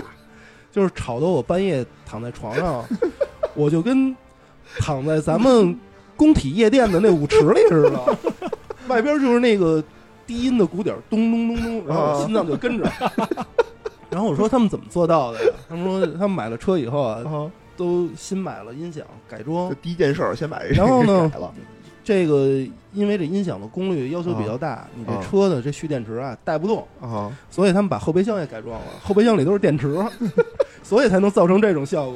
[0.69, 2.83] 就是吵得我半夜躺在床上，
[3.55, 4.13] 我就跟
[4.81, 5.77] 躺在咱们
[6.15, 8.17] 工体夜店的那舞池里似的，
[8.87, 9.83] 外边就是那个
[10.25, 12.89] 低音的鼓点咚咚咚咚，然后心脏就跟着。
[14.09, 15.51] 然后我说他们怎么做到的呀？
[15.67, 21.29] 他们说他们买了车以后啊，啊，都新买了音响改装，第一件事儿先把这然后呢
[22.05, 30.01] 这个因为这音响的功率要求比较大，你这啊车的这蓄电池啊带不动，啊所以他们把后备箱也改装了，后备箱里都是电池，
[30.81, 32.15] 所以才能造成这种效果。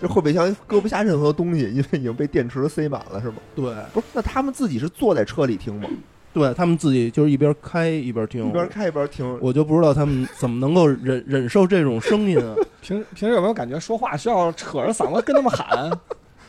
[0.00, 3.36] 这后备箱搁不下任何东西，因为已经被电池塞满了，是吗？
[3.54, 5.88] 对，不是，那他们自己是坐在车里听吗？
[6.32, 9.38] 对他们自己就是一边开一边听，一边开一边听。
[9.40, 12.54] 我就不知道他们怎么能够忍忍受这种声音啊。
[12.82, 15.90] 平平时有没有感觉说话需要扯着嗓子跟他们喊？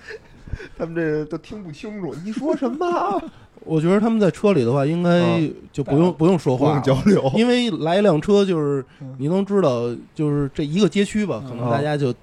[0.78, 3.22] 他们这都听不清楚，你说什么？
[3.64, 5.40] 我觉得他们在车里的话，应该啊
[5.72, 7.32] 就不用不用说话交流。
[7.36, 9.84] 因为来一辆车就是嗯你能知道，
[10.14, 12.14] 就是这一个街区吧，可能嗯大家就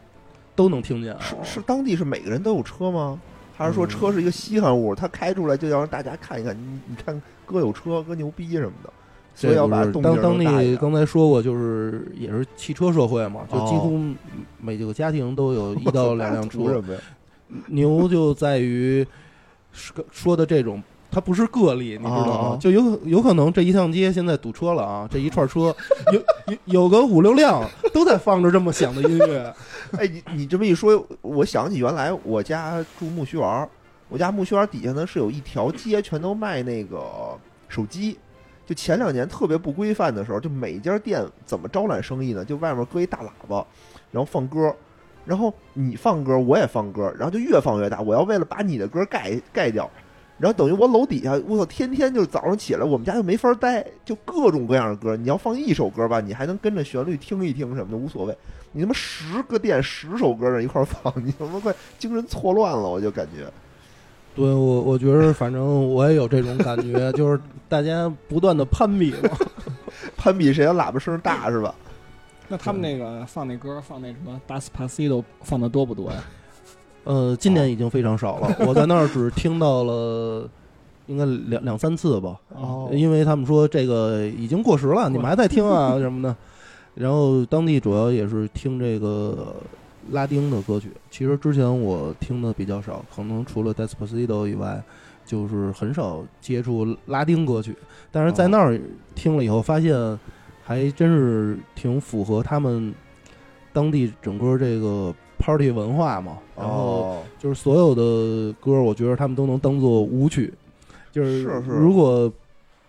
[0.54, 1.20] 都能听见啊。
[1.20, 3.20] 是是，当地是每个人都有车吗？
[3.56, 6.56] 还是说嗯车是一个稀罕物，他开出来就要让大家看一看？
[6.56, 8.92] 你你看哥有车，哥牛逼什么的，
[9.34, 14.00] 所以要把当当地刚才说过，就是也是汽车社会嘛，就哦几乎
[14.60, 16.82] 每个家庭都有一到两辆车。
[17.68, 19.06] 牛就在于
[19.70, 20.82] 说说的这种，
[21.14, 22.58] 它不是个例，你知道哦吗？
[22.60, 25.74] 就有有可能这一趟街现在堵车了啊，这一串车
[26.12, 26.20] 有
[26.52, 29.54] 有有个五六辆都在放着这么响的音乐。
[29.96, 33.68] 哎，你你这么一说，我想起原来我家住木须园儿，
[34.08, 36.98] 我家木樨园底下呢是有一条街，全都卖那个
[37.68, 38.18] 手机。
[38.66, 42.44] 就前两年特别不规范的时候，就每一家店怎么招揽生意呢？
[42.44, 43.64] 就外面搁一大喇叭，
[44.10, 44.74] 然后放歌，
[45.24, 48.00] 然后你放歌，我也放歌，然后就越放越大。
[48.00, 49.88] 我要为了把你的歌盖盖掉，
[50.44, 55.16] 然后等于我楼底下，我操，天天就早上起来，我们家就没法待，就各种各样的歌。
[55.16, 58.36] 你要放一首歌吧，你还能跟着旋律听一听什么的，无所谓。
[58.72, 63.50] 你他妈十个店十首歌在一块儿放， 你他妈快精神错乱了，我就感觉。
[64.36, 69.30] 对我，我觉得反正我也有这种感觉，就是大家不断的攀比嘛，
[70.14, 71.74] 攀比谁的喇叭声大是吧？
[72.48, 76.22] 那他们那个放那歌，放那什么《Despacito》放的多不多呀？
[77.04, 80.48] 呃，今年已经非常少了，我在那儿只听到了
[81.06, 86.34] 应该两两三次吧，哦因为他们说这个已经过时了，你们还在听啊什么的。
[86.94, 89.54] 然后当地主要也是听这个
[90.12, 94.80] 拉丁的歌曲，其实之前我听的比较少，可能除了 Despacito 以外，
[95.26, 97.76] 就是很少接触拉丁歌曲。
[98.12, 98.80] 但是在那儿
[99.14, 100.18] 听了以后，发现
[100.62, 102.94] 还真是挺符合他们
[103.72, 105.12] 当地整个这个
[105.44, 106.38] party 文化嘛。
[106.56, 110.54] 然后哦，就是所有的歌，我觉得他们都能当做舞曲，
[111.12, 112.32] 就是如果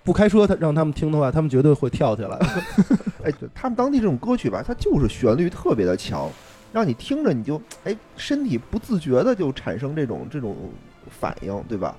[0.04, 2.38] 不开车，他让他们听的话，他们绝对会跳起来。
[3.26, 6.30] 哎，对他们当地这种歌曲吧，它就是旋律特别的强，
[6.72, 10.56] 让你听着你就哎身体不自觉的就产生这种这种
[11.10, 11.96] 反应，对吧？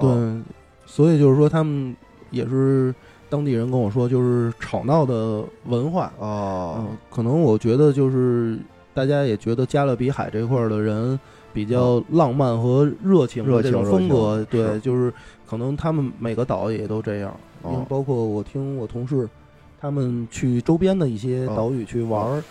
[0.00, 0.42] 对，哦
[0.86, 1.94] 所以就是说，他们
[2.30, 2.94] 也是
[3.28, 6.10] 当地人跟我说，就是吵闹的文化。
[6.18, 8.56] 哦嗯，可能我觉得就是
[8.96, 11.20] 大家也觉得加勒比海这块儿的人
[11.52, 15.12] 比较浪漫和热情热的这种情风格对，就是
[15.46, 19.28] 可能他们每个岛也都这样，因为哦包括我听我同事
[19.78, 22.42] 他们去周边的一些岛屿去玩儿。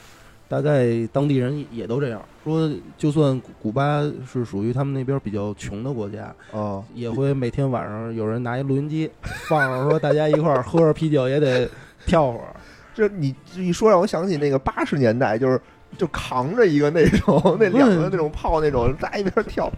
[0.48, 2.22] 大概当地人也都这样。
[2.44, 4.00] 说，就算古古巴
[4.32, 9.10] 是属于他们那边比较穷的国家，哦，也会每天晚上有人拿一录音机
[9.48, 11.68] 放着，说大家一块儿喝着啤酒也得
[12.06, 12.56] 跳会儿。
[12.94, 15.60] 这你这一说让我想起那个八十年代，就是
[15.98, 19.72] 就扛着一个那种 那两个那种炮那种，在一边跳。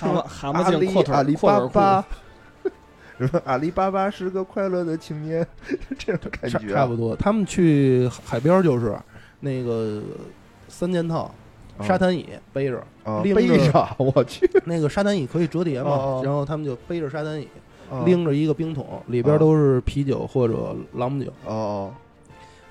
[0.00, 2.04] 蛤蟆蛤阿里蟆镜阔腿阿里巴巴，
[3.18, 5.46] 什么阿里巴巴是个快乐的青年，
[5.98, 6.74] 这种感觉。
[6.74, 7.14] 啊差不多。
[7.16, 8.96] 他们去海边就是
[9.40, 10.02] 那个
[10.68, 11.32] 三件套，
[11.82, 17.48] 沙滩椅背着，啊拎着背着， 我去，那个沙滩椅可以折叠嘛，然后他们就背着沙滩椅，
[17.90, 21.92] 啊拎着一个冰桶，里边哦都是啤酒或者朗姆酒，哦。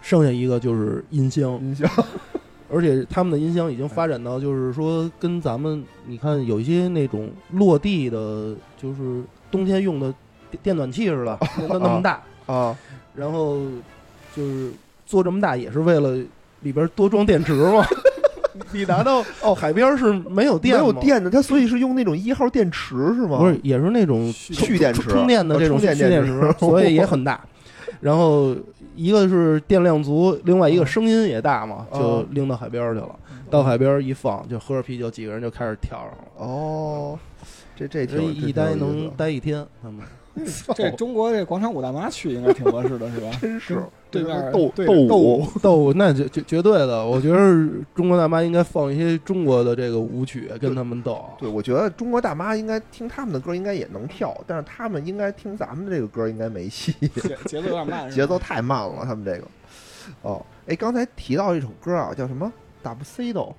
[0.01, 1.51] 剩下一个就是音箱。
[1.61, 1.89] 音箱
[2.73, 10.13] 而且他们的音箱已经发展到，就是说跟咱们你看有一些那种落地的，就是冬天用的
[10.49, 11.37] 电电暖气似的，
[11.69, 12.75] 那那么大，啊
[13.15, 13.59] 然后
[14.35, 14.71] 就是
[15.05, 16.17] 做这么大也是为了
[16.61, 17.85] 里边多装电池嘛。
[18.71, 23.39] 你拿到哦海边是没有电没，有电的，它所以是用那种一号电池是吗？
[23.39, 27.39] 不是也是那种蓄电池充电的这种蓄电电池所以也很大。
[27.99, 28.55] 然后
[28.95, 33.19] 一个是电量足，另外一个声音也大嘛，哦就拎到海边去了。
[33.49, 36.17] 到海边一放，就喝着啤酒，几个人就开始跳上了。
[36.37, 37.19] 哦，
[37.75, 40.01] 这这这挺一待能待一天，他们
[40.73, 43.29] 这中国这广场舞大妈去应该挺合适的，是吧？
[43.39, 47.05] 真是对面斗对斗斗舞舞，那绝绝绝对的。
[47.05, 47.37] 我觉得
[47.95, 51.25] 中国大妈应该放一些中国的这个舞曲跟他们斗。
[51.39, 59.47] 对，我觉得中国大妈应该听他们的歌，应该也能跳，但是他们应该听咱们这个歌应该没戏，节 节奏有点慢，节奏太慢了，他们这个。
[60.21, 62.51] 哦，哎，刚才提到一首歌啊，叫什么？
[62.81, 63.55] 达布西多，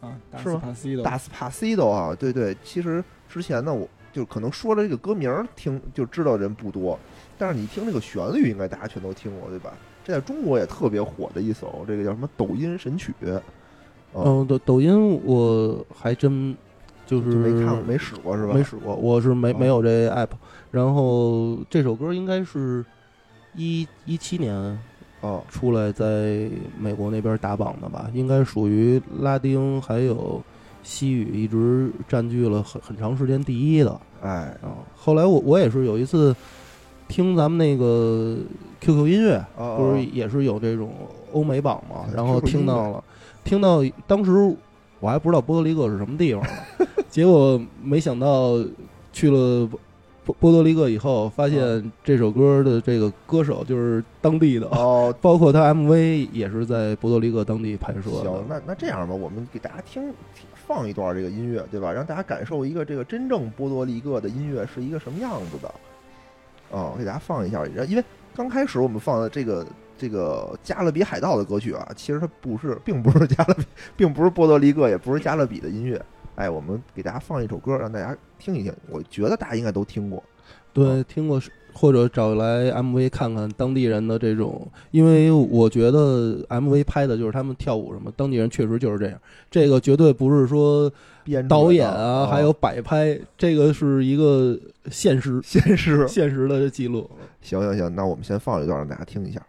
[0.00, 6.98] 啊，大是吗斯帕西的达斯帕西多啊，对对，其实之前呢，我就可能说了这个歌名儿听就知道人不多，
[7.38, 9.72] 但是你听这个旋律，应该大家全都听过，对吧？
[10.04, 13.14] 这在中国也特别火的一首，这个叫什么抖音神曲，
[14.12, 16.56] 哦，嗯，抖抖音我还真
[17.06, 18.54] 就是就没看过，没使过是吧？
[18.54, 20.30] 没使过，我是没哦没有这 app。
[20.70, 22.84] 然后这首歌应该是
[23.54, 24.54] 一一七年
[25.20, 30.42] 哦出来，在美国那边打榜的吧，应该属于拉丁还有
[30.82, 34.00] 西语一直占据了很很长时间第一的。
[34.22, 36.34] 哎，啊，后来我我也是有一次
[37.08, 38.36] 听咱们那个
[38.80, 40.92] QQ 音乐，哦不是也是有这种
[41.32, 43.04] 欧美榜嘛，然后听到了，
[43.42, 44.54] 听到当时
[45.00, 48.62] 我还不知道波多黎各是什么地方呢， 结果没想到
[49.12, 49.78] 去了波
[50.24, 58.22] 波波多黎各以后，发现这首歌的这个歌手就是当地的，哦， 包括他 MV 也是在波多黎各当地拍摄的。
[58.22, 60.02] 行，那那这样吧，我们给大家听
[60.66, 61.90] 放一段这个音乐，对吧？
[61.90, 65.72] 让大家感受一个这个真正波多黎各的音乐是一个什么样子的。
[66.70, 68.04] 哦，我给大家放一下，因为
[68.34, 69.66] 刚开始我们放的这个
[69.96, 73.64] 这个加勒比海盗的歌曲啊，其实它不是，并不是加勒比，
[73.96, 76.00] 并不是波多黎各，也不是加勒比的音乐，
[76.36, 78.72] 哎，我们给大家放一首歌，让大家听一听。
[78.90, 80.22] 我觉得大家应该都听过。
[80.72, 89.18] 对，听过是或者找来 MV 看看当地人的这种，因为我觉得 MV 拍的就是他们跳舞什么，当地人确实就是这样。
[89.50, 90.92] 这个绝对不是说
[91.28, 94.58] 编导演啊，还有摆拍，这个是一个
[94.90, 97.08] 现实现实现实的记录。
[97.42, 99.40] 行行行，那我们先放一段，让大家听一下。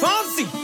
[0.00, 0.63] Fonsi, Chihuahua.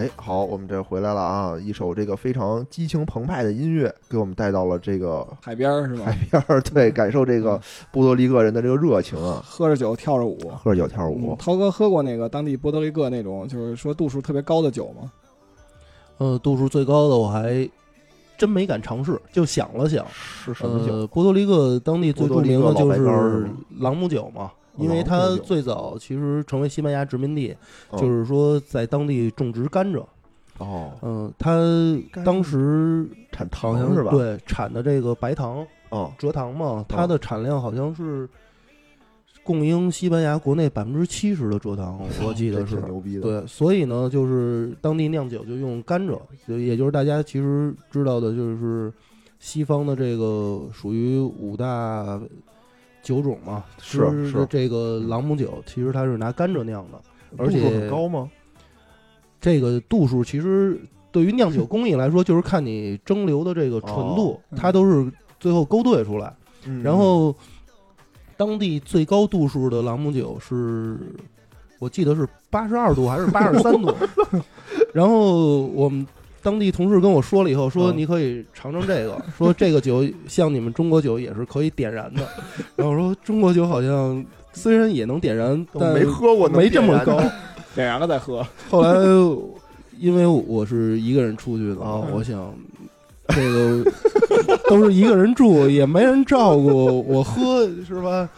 [0.00, 1.58] 哎，好，我们这回来了啊！
[1.58, 6.16] 一首这个非常激情澎湃的音乐，给我们带到了这个海边儿是吧海？
[6.30, 7.60] 边儿，对，感受这个
[7.92, 10.38] 波多黎各人的这个热情啊，喝着酒跳着舞。
[10.56, 15.12] 喝着酒跳着舞嗯，涛哥喝过那个当地波多黎各那种，就是说度数特别高的酒吗？
[16.16, 17.68] 呃，度数最高的我还
[18.38, 20.06] 真没敢尝试，就想了想。
[20.10, 20.94] 是什么酒？
[20.94, 23.46] 呃，波多黎各当地最著名的就是
[23.78, 24.50] 朗姆酒嘛，哦
[24.80, 27.56] 因为它最早其实成为西班牙殖民地，
[27.92, 30.04] 嗯就是说在当地种植甘蔗。
[30.58, 31.58] 哦，嗯，它
[32.22, 38.28] 当时产好像糖是吧？，对产的这个白糖哦，蔗糖嘛，它的产量好像是
[39.42, 42.84] 供应西班牙国内百分之七十的蔗糖，我记得是挺。
[42.84, 43.22] 牛逼的。
[43.22, 48.92] 对，所以呢，就是当地酿酒就用甘蔗，就也就是大家其实知道的，就是
[49.38, 52.20] 西方的这个属于五大
[53.02, 57.00] 酒种嘛，是是这个朗姆酒，其实它是拿甘蔗酿的，
[57.36, 58.30] 而且很高吗？
[59.40, 60.78] 这个度数其实
[61.10, 66.32] 对于酿酒工艺来说，就是看你蒸馏的这个纯度，哦它都是最后勾兑出来。
[66.66, 67.34] 嗯然后，
[68.36, 70.98] 当地最高度数的朗姆酒是，
[71.78, 73.94] 我记得是八十二度还是八十三度。
[74.92, 76.06] 然后我们
[76.42, 82.22] 当地同事跟我说了以后，说嗯你可以尝尝这个， 说这个酒像你们中国酒也是可以点燃的。
[82.76, 87.18] 然后我说中国酒好像虽然也能点燃，但没喝过，没这么高。
[87.74, 88.44] 点燃了再喝。
[88.68, 88.94] 后来
[89.98, 92.52] 因为我是一个人出去的，啊我想
[93.28, 93.84] 这个
[94.68, 98.28] 都是一个人住，也没人照顾，我喝是吧？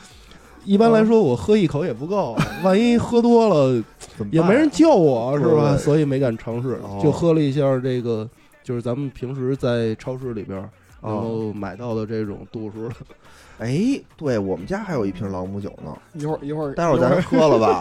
[0.64, 3.82] 一般来说，我喝一口也不够， 万一喝多了
[4.30, 5.76] 也没人救我，是吧？
[5.76, 8.28] 所以没敢尝试哦，就喝了一下这个，
[8.62, 10.58] 就是咱们平时在超市里边
[11.02, 12.94] 能哦，够买到的这种度数的。
[13.58, 17.80] 哎，对我们家还有一瓶朗姆酒呢，一会儿一会儿，待会儿咱喝了吧？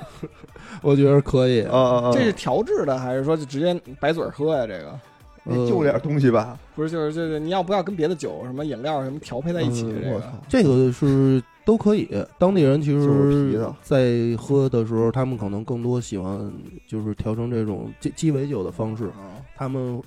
[0.80, 1.62] 我觉得可以。
[1.62, 2.10] 啊啊啊！
[2.12, 4.66] 这是调制的还是说就直接白嘴儿喝呀？
[4.66, 6.56] 这个就点东西吧？
[6.74, 9.82] 不是就是就是你要不要跟别的酒什么饮料什么调配在一起？
[9.84, 12.08] 嗯这个我操，这个是都可以。
[12.38, 16.52] 当地人其实，在喝的时候，他们可能更多喜欢
[16.86, 19.04] 就是调成这种鸡鸡尾酒的方式。
[19.06, 20.02] 啊他们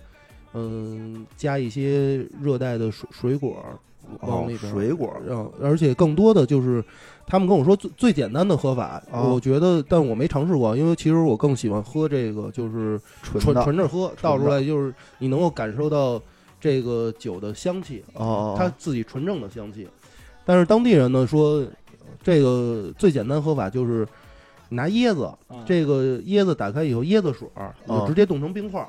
[0.54, 3.58] 嗯加一些热带的水水果
[4.22, 6.84] 往哦里，边，水果让而且更多的就是
[7.26, 16.22] 他们跟我说最最简单的喝法，哦我觉得，但我没尝试过，因为其实我更喜欢喝这个就是纯纯纯着喝，纯倒出来就是你能够感受到
[16.60, 18.04] 这个酒的香气。
[18.58, 19.88] 它自己纯正的香气。
[20.46, 21.66] 但是当地人呢说，
[22.24, 24.08] 这个最简单喝法就是
[24.70, 27.48] 拿椰子，啊这个椰子打开以后，椰子水
[27.88, 28.88] 就直接冻成冰块儿，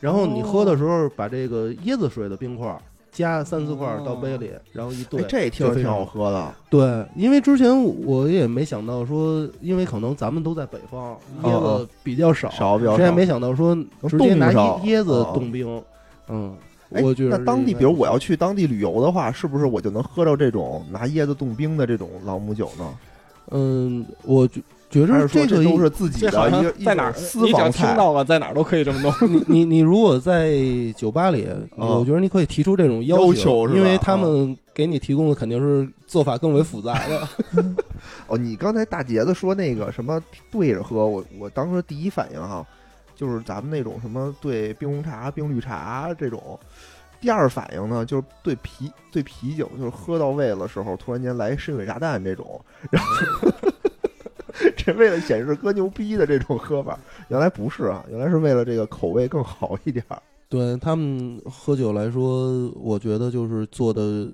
[0.00, 2.80] 然后你喝的时候把这个椰子水的冰块儿
[3.10, 5.26] 加三四块儿到杯里，然后一兑哎，。
[5.28, 6.54] 这听着挺好喝的。
[6.70, 13.74] 对，因为之前我也没想到说，因为可能咱们都在北方，椰哦子比较少，少比较少谁也没想到说
[14.08, 15.82] 直接拿椰椰子哦冻冰。
[16.28, 22.84] 嗯，哎我觉得那当地，比如我要去当地旅游的话，是不是我就能喝到这种拿椰子冻冰的这种朗姆酒呢？
[23.50, 27.88] 嗯，我觉觉着这个这都是自己好像的一个在哪私房菜？
[27.88, 29.12] 听到了，在哪儿都可以这么弄。
[29.28, 30.56] 你你你如果在
[30.96, 37.28] 酒吧里， 我觉得你可以提出这种嗯要求，因为他们给你提供的肯定是做法更为复杂的。
[38.28, 42.64] 哦，你刚才大杰子说那个什么对着喝，我我当时第一反应哈，
[43.22, 46.58] 就是咱们那种什么对冰红茶、冰绿茶这种。
[47.20, 52.60] 第二反应呢，就是对啤对啤酒，就是喝到位了时候，突然间来深水炸弹这种，
[52.90, 53.48] 然后
[54.76, 56.98] 这为了显示哥牛逼的这种喝法，
[57.28, 60.20] 原来不是啊，原来是为了这个口味更好一点儿。
[60.48, 64.26] 对他们喝酒来说，我觉得就是做的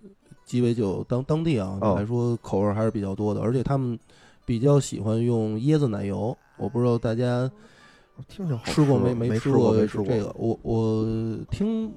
[0.47, 3.99] 鸡尾酒当当地啊、哦来说口味还是比较多的，而且他们
[4.47, 6.35] 比较喜欢用椰子奶油。
[6.57, 7.49] 我不知道大家
[8.27, 10.35] 听着好吃过没没吃过没吃过这个？
[10.37, 11.07] 我我
[11.51, 11.93] 听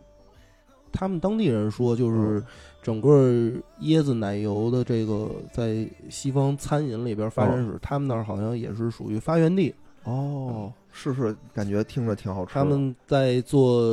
[0.91, 2.43] 他们当地人说，就是嗯
[2.81, 3.31] 整个
[3.81, 9.73] 椰子奶油的这个在西方餐饮里边发展史，他们那儿好像也是属于发源地。
[10.03, 12.59] 哦，是是，感觉听着挺好吃的。
[12.59, 13.83] 他们在做，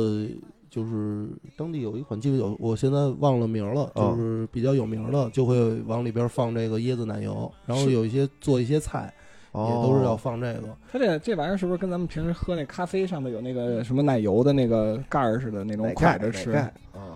[0.67, 9.13] 就是当地有一款鸡尾酒，我现在忘了名儿了，哦就是比较有名儿的，就会往里边放这个椰子奶油，然后有一些做一些菜
[9.53, 10.69] 也哦都是要放这个。
[10.91, 16.51] 它这这玩意儿是不是跟咱们平时喝那咖啡上面有那个什么奶油的那个盖儿似的那种蒯着吃？
[16.51, 16.71] 啊，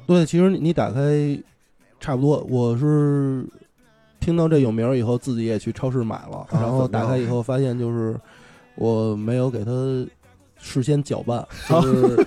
[0.07, 1.37] 对，其实你你打开
[1.99, 3.45] 差不多，我是
[4.19, 8.15] 听到这有名儿以后，自己也去超市买了，啊然后打开以后发现就是
[8.75, 9.71] 我没有给它
[10.57, 12.25] 事先搅拌， 就是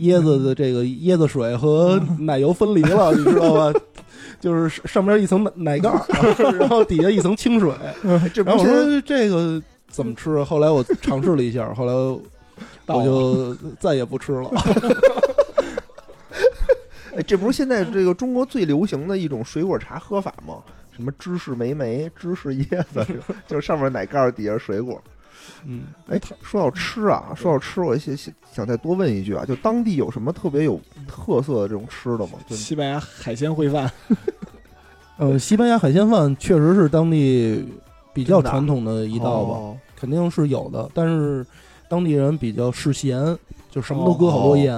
[0.00, 3.80] 椰子的这个椰子水和奶油分离了，你知道吧？
[4.46, 5.90] 就是上上面一层奶奶盖，
[6.56, 7.68] 然后底下一层清水。
[8.00, 10.44] 然后我这不是说这个怎么吃啊？
[10.44, 12.22] 后来我尝试了一下， 后来我
[13.04, 14.48] 就再也不吃了。
[17.16, 20.62] 哎，这不是现在这个中国最流行的一种水果茶喝法吗？
[20.92, 23.04] 什么芝士莓莓、芝士椰子，
[23.48, 25.02] 就是上面奶盖，底下水果。
[25.64, 28.16] 嗯，哎，说到吃啊，说到吃，我想
[28.52, 32.38] 想再多问一句啊，就当地有什么特别有特色的这种吃的吗？
[32.48, 33.90] 就西班牙海鲜烩饭，
[35.18, 37.66] 呃，西班牙海鲜饭确实是当地
[38.12, 40.88] 比较传统的一道吧，哦肯定是有的。
[40.92, 41.44] 但是
[41.88, 43.36] 当地人比较嗜咸，
[43.70, 44.74] 就什么都搁好多盐。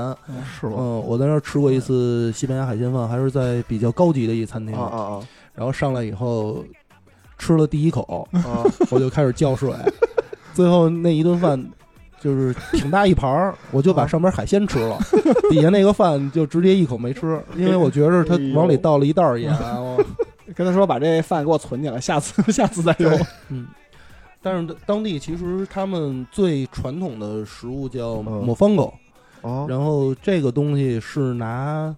[0.61, 0.77] 是吗？
[0.79, 4.75] 嗯，我在那儿吃过一次西班牙海鲜饭，还是在比较高级的一餐厅。
[4.77, 5.21] 啊啊
[5.55, 6.65] 然后上来以后，
[7.37, 8.29] 吃了第一口！
[8.91, 9.73] 我就开始浇水，
[10.59, 11.71] 最后那一顿饭
[12.19, 14.99] 就是挺大一盘儿，我就把上边海鲜吃了，
[15.51, 19.55] 底下那个饭就直接一口没吃，因为我觉着他往里倒了一袋儿盐。
[19.55, 20.05] 我
[20.57, 23.27] 跟他说把这饭给我存起来，下次 下次再用。
[23.51, 23.69] 嗯，
[24.43, 28.93] 但是当地其实他们最传统的食物叫嗯抹方狗，
[29.43, 31.95] 哦，然后这个东西是拿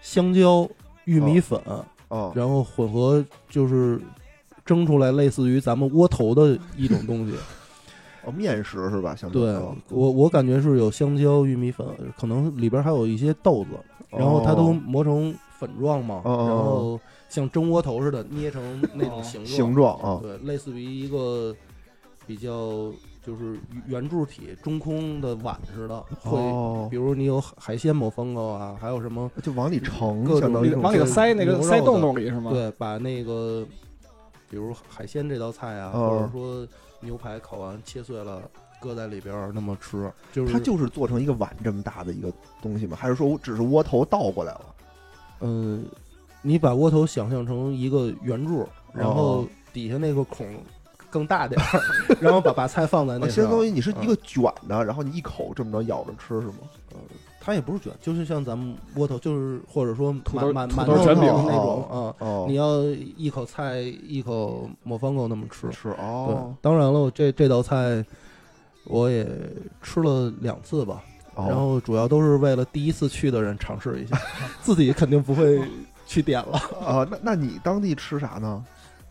[0.00, 0.66] 香蕉、
[1.04, 1.60] 玉米粉，
[2.08, 4.00] 哦，然后混合就是
[4.64, 7.34] 蒸出来类似于咱们窝头的一种东西。
[8.26, 9.14] 哦，面食是吧？
[9.14, 11.86] 相当于对哦我我感觉是有香蕉、玉米粉，
[12.18, 13.70] 可能里边还有一些豆子，
[14.10, 16.98] 然后它都磨成粉状嘛，然后
[17.28, 21.54] 像蒸窝头似的捏成那种形状，形状啊，对，类似于一个
[22.26, 26.38] 比较就是圆柱体中空的碗似的，会。
[26.38, 29.30] 哦比，如你有海鲜抹风糕啊，还有什么？
[29.42, 33.66] 就往里盛，各种往里头塞那个塞洞洞里是吗？，对，把那个
[34.50, 36.66] 比如海鲜这道菜啊，哦或者说
[37.04, 38.42] 牛排烤完切碎了，
[38.80, 42.32] 搁在里边儿那么吃，就是它就是做成一个碗这么大的一个
[42.62, 42.96] 东西吗？
[43.00, 44.74] 还是说我只是窝头倒过来了？
[45.40, 45.84] 嗯，
[46.42, 50.46] 你把窝头想象成一个圆柱，然后哦底下那个孔
[51.10, 51.80] 更大点儿，
[52.20, 53.28] 然后把把菜放在那。
[53.28, 56.58] 相当于你是一嗯个卷的，然后你一口这么着咬着吃是吗？
[57.44, 62.14] 它也不是卷，就是像咱们窝头，就是或者说土豆馒馒土馒头豆卷饼那种啊。
[62.20, 62.82] 哦，你要
[63.18, 68.02] 一口菜一口抹方狗那么吃，吃对哦，，当然了，我这这道菜
[68.84, 69.26] 我也
[69.82, 74.18] 吃了两次吧，哦然后主要都是为了第一次去的人尝试一下，
[74.62, 75.60] 自己肯定不会
[76.06, 76.58] 去点了。
[76.82, 78.64] 啊，那那你当地吃啥呢？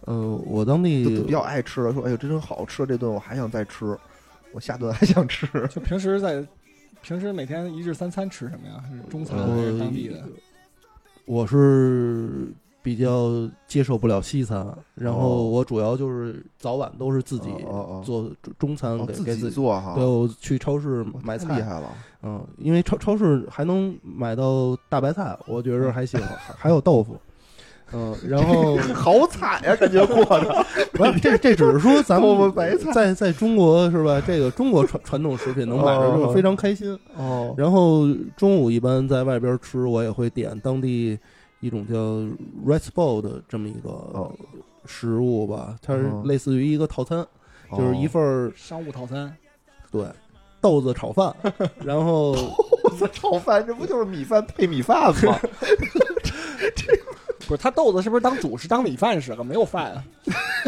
[0.08, 3.98] 嗯、我当地比较爱吃的，说哎呦，这真好吃，这顿我还想再吃，
[4.52, 5.48] 我下顿还想吃。
[5.68, 6.44] 就平时在
[7.04, 8.84] 平时每天一日三餐吃什么呀？
[8.90, 10.24] 是中餐呃还是当地的？
[11.26, 12.48] 我是
[12.82, 13.30] 比较
[13.68, 17.50] 接受不了西餐，然哦后我主要就是早晚都是自己
[18.04, 19.56] 做中餐哦，自己给给自己。
[19.56, 21.90] 做哈，对，我去超市买菜，厉害了。
[22.24, 27.18] 嗯，因为超超市还能买到大白菜，我觉着还行，还还有豆腐，
[27.92, 30.66] 嗯，然后 好惨呀，感觉过的。
[30.94, 34.22] 不是这这只是说咱们白菜在在中国是吧？
[34.26, 36.98] 这个中国传传统食品能买着哦就非常开心。
[37.16, 38.08] 哦，然后
[38.38, 41.18] 中午一般在外边吃，我也会点当地
[41.60, 41.96] 一种叫
[42.66, 44.32] rice bowl 的这么一个哦
[44.86, 47.26] 食物吧，它是哦类似于一个套餐，
[47.78, 49.32] 就是一份商务套餐，
[49.92, 50.04] 对
[50.60, 51.34] 豆子炒饭，
[51.84, 52.34] 然后
[52.84, 55.40] 豆子炒饭，这不就是米饭配米饭吗？
[57.54, 59.44] 不是他豆子是不是当主食当米饭使了？
[59.44, 60.04] 没有饭啊，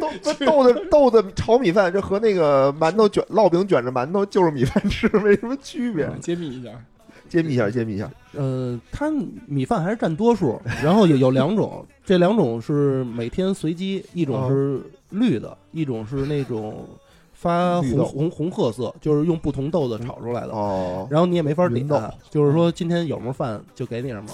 [0.00, 6.10] 豆这豆子豆子炒米饭，这和那个馒头卷烙饼卷着馒头就是米饭吃， 没什么区别。
[6.20, 6.70] 揭秘一下，
[7.28, 8.10] 揭秘一下，揭秘一下。
[8.32, 9.10] 呃，它
[9.46, 14.80] 米饭还是占多数，然后有有两种，这两种是每天随机，一种是
[15.10, 16.86] 绿的，一种是那种
[17.32, 20.48] 发红红红褐色，就是用不同豆子炒出来的。
[20.52, 24.30] 哦，然后你也没法点芸豆，就是说今天有什么饭就给你什么，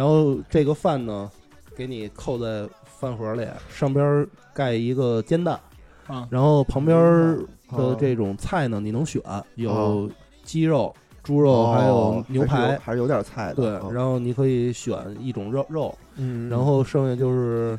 [0.00, 1.30] 然后这个饭呢，
[1.76, 5.60] 给你扣在饭盒里，上边盖一个煎蛋，
[6.06, 9.20] 啊然后旁边的哦这种菜呢，你能选，
[9.56, 10.10] 有哦
[10.42, 12.78] 鸡肉、猪肉，还有哦牛排。
[12.78, 13.56] 还是有点菜的。
[13.56, 17.78] 对，嗯然后你可以选一种肉肉，嗯，然后剩下就是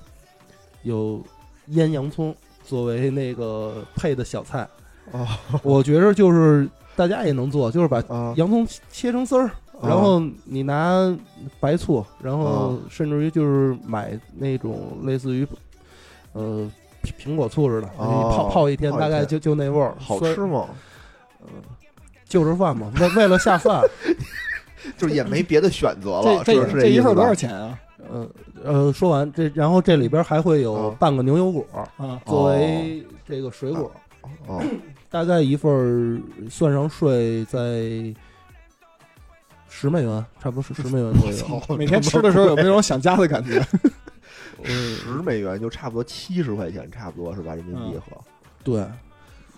[0.84, 1.20] 有
[1.70, 4.70] 腌洋葱作为那个配的小菜。
[5.12, 5.28] 哦
[5.64, 11.16] 我觉着就是大家也能做，就是把啊洋葱切成丝儿，啊然后你拿
[11.60, 15.48] 白醋，然后啊甚至于就是买那种类似于
[16.34, 16.70] 呃
[17.04, 20.68] 苹苹果醋似的，泡泡一天，大概就就那味儿，好吃吗？
[21.44, 21.50] 嗯
[22.26, 23.82] 就着饭嘛，为为了下饭，
[24.98, 26.42] 就是也没别的选择了。
[26.46, 27.36] 这这是这一份多少少？
[27.36, 27.78] 钱啊？
[28.10, 28.30] 呃
[28.64, 31.66] 呃，说完这，然后这里边还会有哦半个牛油果
[31.98, 33.92] 啊，作为这个水果，
[34.48, 34.62] 哦，
[35.10, 37.60] 大概一份算上税在
[39.82, 41.76] 十美元，差不多是十美元左右。
[41.76, 43.60] 每天吃的时候有没有那种想家的感觉？
[44.64, 47.56] 十美元就差不多七十块钱，差不多是吧？
[47.56, 48.16] 人民币和
[48.64, 48.86] 对，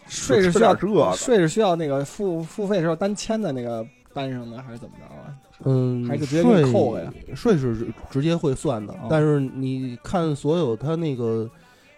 [0.08, 5.36] 税是需要这税是需要那个付付费时候单签在那个单上的，还是怎么着啊？
[5.66, 11.50] 嗯，还是直接给你扣了呀税是直直接会算的，哦但是你看所有它那个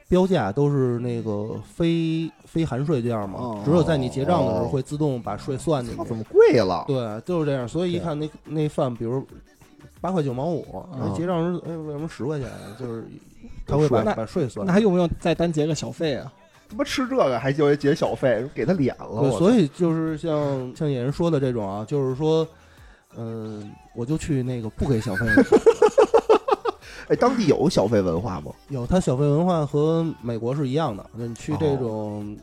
[0.08, 5.98] 标价都是那个非非含税价嘛，哦只有在你结账的时候哦会自动把税算进去。
[5.98, 6.86] 操怎么贵了？
[6.88, 6.96] 对，
[7.26, 7.68] 就是这样。
[7.68, 9.22] 所以一看那那饭，比如
[10.00, 12.50] 八块九毛五，嗯结账时哎为什么十块钱？
[12.80, 13.04] 就是
[13.68, 14.72] 他会把把税算那。
[14.72, 16.32] 还用不用再单结个小费啊？
[16.70, 19.20] 他妈吃这个还就结小费，给他脸了。
[19.20, 22.48] 对，所以就是像像野人说的这种啊，就是说，
[23.18, 25.44] 嗯、我就去那个不给小费的，
[27.08, 28.52] 哎，当地有小费文化吗？
[28.70, 31.06] 有它小费文化和美国是一样的。
[31.16, 32.38] 那你去这哦种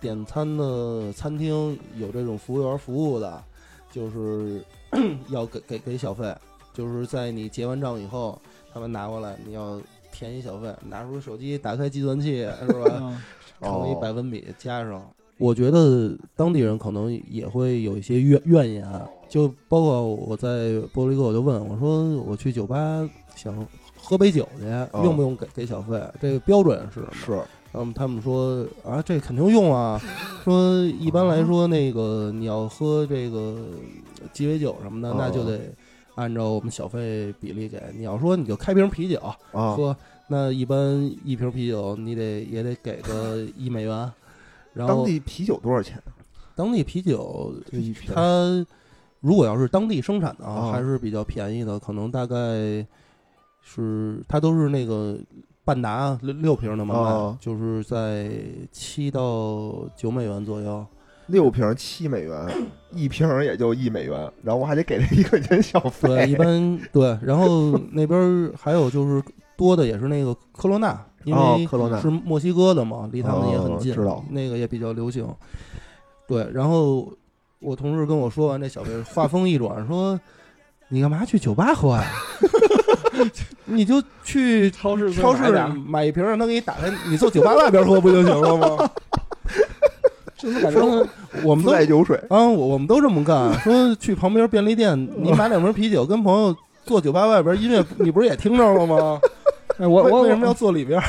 [0.00, 3.42] 点餐的餐厅，有这种服务员服务的，
[3.92, 4.62] 就是
[5.30, 6.34] 要给给给小费，
[6.72, 8.40] 就是在你结完账以后，
[8.72, 12.98] 他们拿过来，你要填一小费，拿出手机，打开计算器，是吧？
[13.00, 13.20] 嗯
[13.60, 15.02] 乘以哦百分比加上。
[15.36, 18.84] 我觉得当地人可能也会有一些怨怨言，
[19.28, 23.54] 就包括我在波多黎各，我就问我说我去酒吧想
[23.96, 24.66] 喝杯酒去，
[25.04, 26.02] 用不用给给小费？
[26.20, 27.12] 这个标准是什么？
[27.12, 27.42] 是
[27.74, 30.00] 嗯，他们说啊，这肯定用啊。
[30.42, 33.58] 说一般来说，那个你要喝这个
[34.32, 35.60] 鸡尾酒什么的，哦那就得
[36.14, 37.78] 按照我们小费比例给。
[37.94, 39.20] 你要说你就开瓶啤酒
[39.52, 39.94] 啊，喝，
[40.28, 44.10] 那一般一瓶啤酒你得也得给个一美元。
[44.72, 46.02] 然后当后地啤酒多少钱？
[46.56, 48.66] 当地啤酒，这一瓶它
[49.20, 52.86] 如果要是当地生产的啊啊，还是比较便宜的，可能大概
[53.60, 55.18] 是它都是那个
[55.64, 58.30] 半打六六瓶的嘛就是在
[58.70, 60.86] 七到九美元左右。
[61.26, 62.48] 六瓶七美元，
[62.90, 66.08] 一瓶也就一美元，然后我还得给他一块钱小费。
[66.08, 67.18] 对，一般对。
[67.22, 69.22] 然后那边儿还有就是
[69.54, 75.28] 多的也是那个科罗娜，因为哦科罗娜是墨西哥的嘛，离他们也很近，哦知道那个也比较流行。
[76.26, 77.12] 对，然后
[77.60, 80.18] 我同事跟我说完这小费，话锋一转说
[80.88, 82.04] ：“你干嘛去酒吧喝呀？
[83.66, 88.90] 你就去超市超市买买一瓶，让他给你打开，你坐酒吧外边喝不就行了吗？”
[90.40, 90.80] 是不是感觉
[91.42, 93.52] 我们都带酒水，啊，我我们都这么干。
[93.58, 96.54] 说去旁边便利店，你买两瓶啤酒，跟朋友
[96.84, 99.20] 坐酒吧外边，音乐你不是也听着了吗？
[99.78, 101.02] 哎 我我为为什么要坐里边？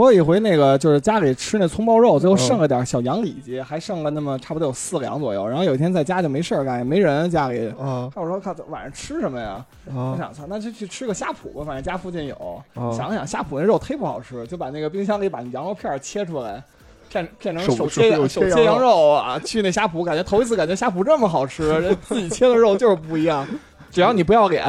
[0.00, 5.46] 我有一回那个就是家里吃那葱爆肉，最后嗯剩了点小羊里脊，还剩了那么差不多有四两左右。
[5.46, 7.68] 然后有一天在家就没事儿干，也没人家里。
[7.78, 9.62] 啊我说靠，晚上吃什么呀？
[9.94, 12.62] 我啊想操，那就去吃个虾脯吧，反正家附近有。
[12.76, 12.90] 啊！
[12.96, 16.62] 想想虾脯那肉忒不好吃，就把那个冰箱里把羊肉片切出来，
[17.10, 19.38] 片片成手手切手手切羊肉啊。
[19.40, 23.46] 去那虾脯，感觉头一次感觉虾脯这么好吃，这自己切的肉就是不一样。
[23.90, 24.64] 只要你不要脸，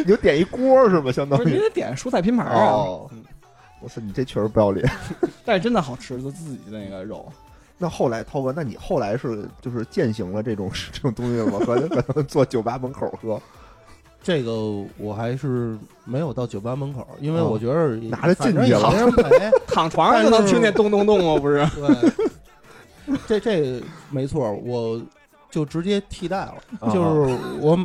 [0.00, 1.10] 你就点一锅是吧？
[1.10, 2.72] 相当于你得点蔬菜拼盘啊。
[2.72, 3.10] 哦，
[3.80, 4.88] 我操，你这确实不要脸。
[5.44, 7.26] 但是真的好吃，就自己的那个肉。
[7.78, 11.58] 那后来涛哥，那你后来是就是践行了这种这种东西了吗？
[11.64, 13.40] 和可能 坐酒吧门口喝
[14.20, 14.52] 这个
[14.96, 19.50] 我还是没有到酒吧门口，因为哦我觉得拿着进去了没人陪。
[19.68, 21.40] 躺床上就能听见咚咚咚吗？
[21.40, 21.64] 不是？
[21.76, 25.00] 对，这这没错，我
[25.48, 27.78] 就直接替代了，啊就是我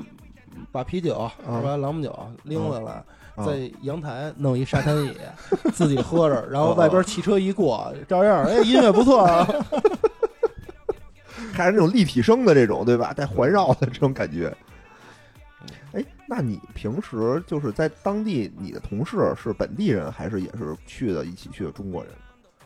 [0.72, 3.04] 把啤酒是吧，朗姆酒拎回来，啊
[3.38, 5.12] 在阳台弄一沙滩椅，
[5.74, 9.48] 自己喝着， 然后外边汽车一过，照样哎音乐不错啊。
[11.54, 13.14] 还是那种立体声的这种，对吧？
[13.14, 14.56] 带环绕的这种感觉。
[15.94, 22.12] 哎，那你平时就是在当地，你的同事是本地人，还是也是去的一起去的中国人？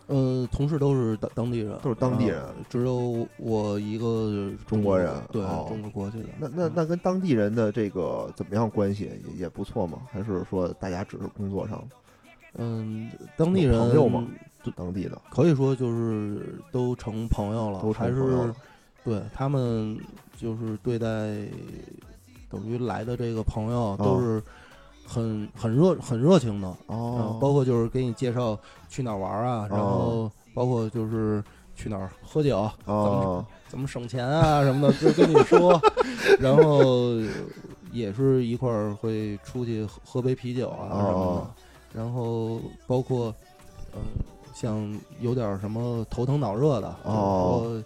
[0.07, 2.41] 呃，同事都是当当地人，都是当地人。
[2.41, 5.65] 啊只有我一个中国人对，哦。
[5.67, 6.29] 中国国籍的。
[6.39, 9.99] 那那那跟当地人的这个怎么样关系也也不错嘛？
[10.11, 11.83] 还是说大家只是工作上？
[12.55, 14.27] 嗯，当地人有朋友吗？
[14.75, 15.21] 当地的？
[15.29, 18.55] 可以说就是都成朋友了，都成还是朋友了。
[19.03, 19.97] 对他们
[20.35, 21.07] 就是对待
[22.49, 23.95] 等于来的这个朋友哦。
[23.97, 24.41] 都是
[25.07, 27.31] 很很热很热情的，哦。
[27.33, 28.57] 嗯，包括就是给你介绍
[28.89, 31.43] 去哪儿玩啊，然后包括就是
[31.75, 35.79] 去哪儿喝酒，怎么哦怎么省钱啊什么的，就跟你说，
[36.39, 37.11] 然后
[37.91, 41.47] 也是一块儿会出去喝喝杯啤酒啊什么的哦，
[41.93, 43.33] 然后包括
[43.93, 44.01] 嗯、
[44.53, 47.61] 像有点什么头疼脑热的，哦。
[47.63, 47.85] 就是说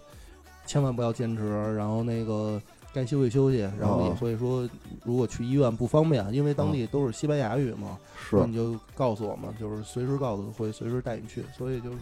[0.64, 2.60] 千万不要坚持，然后那个
[2.94, 4.68] 该休息休息，然后也哦会说，
[5.02, 7.98] 如果去医院不方便，因为当地都是西班牙语嘛，
[8.46, 11.42] 你就告诉我们，就是随时告诉，会随时带你去。
[11.56, 11.98] 所以就是，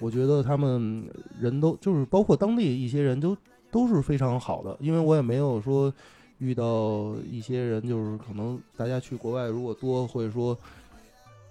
[0.00, 1.04] 我觉得他们
[1.40, 3.36] 人都就是包括当地一些人都
[3.70, 5.92] 都是非常好的，因为我也没有说
[6.38, 10.56] 遇到一些人，就是可能大家去国外如果多会说，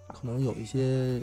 [0.09, 1.21] 可能有一些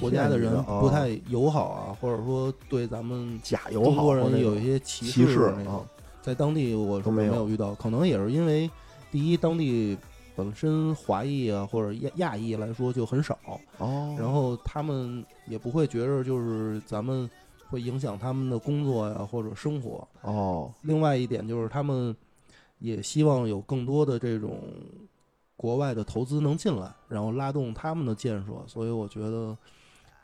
[0.00, 5.80] 国家的人不太友好啊，或者说对咱们假友好中国人或那种有一些歧歧视啊。
[6.22, 8.70] 在当地我是都没有遇到，可能也是因为
[9.10, 9.98] 第一，当地
[10.34, 13.36] 本身华裔啊或者亚亚裔来说就很少，
[13.78, 17.28] 哦，然后他们也不会觉着就是咱们
[17.68, 20.06] 会影响他们的工作呀或者生活。
[20.22, 22.16] 哦另外一点就是他们
[22.78, 24.58] 也希望有更多的这种
[25.56, 28.52] 国外的投资能进来，然后拉动他们的建设。
[28.66, 29.56] 所以我觉得，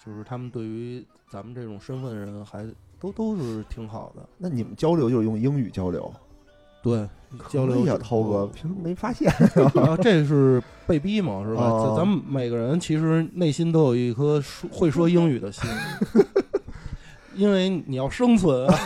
[0.04, 2.66] 就是他们对于咱们这种身份人还
[3.00, 4.22] 都都是挺好的。
[4.36, 6.12] 那你们交流就是用英语交流？
[6.82, 7.06] 对，
[7.48, 9.30] 交流呀，涛哥，平时没发现。
[10.00, 11.62] 这是被逼嘛，是吧？
[11.62, 15.68] 哦咱咱们每个人其实内心都有一颗说会说英语的心，
[17.34, 18.74] 因为你要生存啊。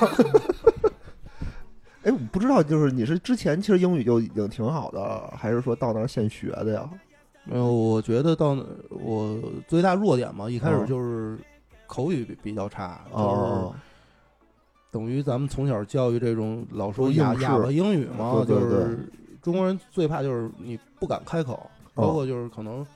[2.02, 6.88] 哎，我不知道，就是你是之前其实英语就已经挺好的，还是说到那儿现学的呀？
[7.44, 9.38] 没有，我觉得到那我
[9.68, 11.38] 最大弱点嘛，一开始哦就是
[11.86, 13.74] 口语比比较差，就是哦，
[14.92, 19.10] 等于咱们从小教育这种老说哑哑巴英语嘛，对对就是
[19.42, 21.54] 中国人最怕就是你不敢开口，
[21.94, 22.86] 哦包括就是可能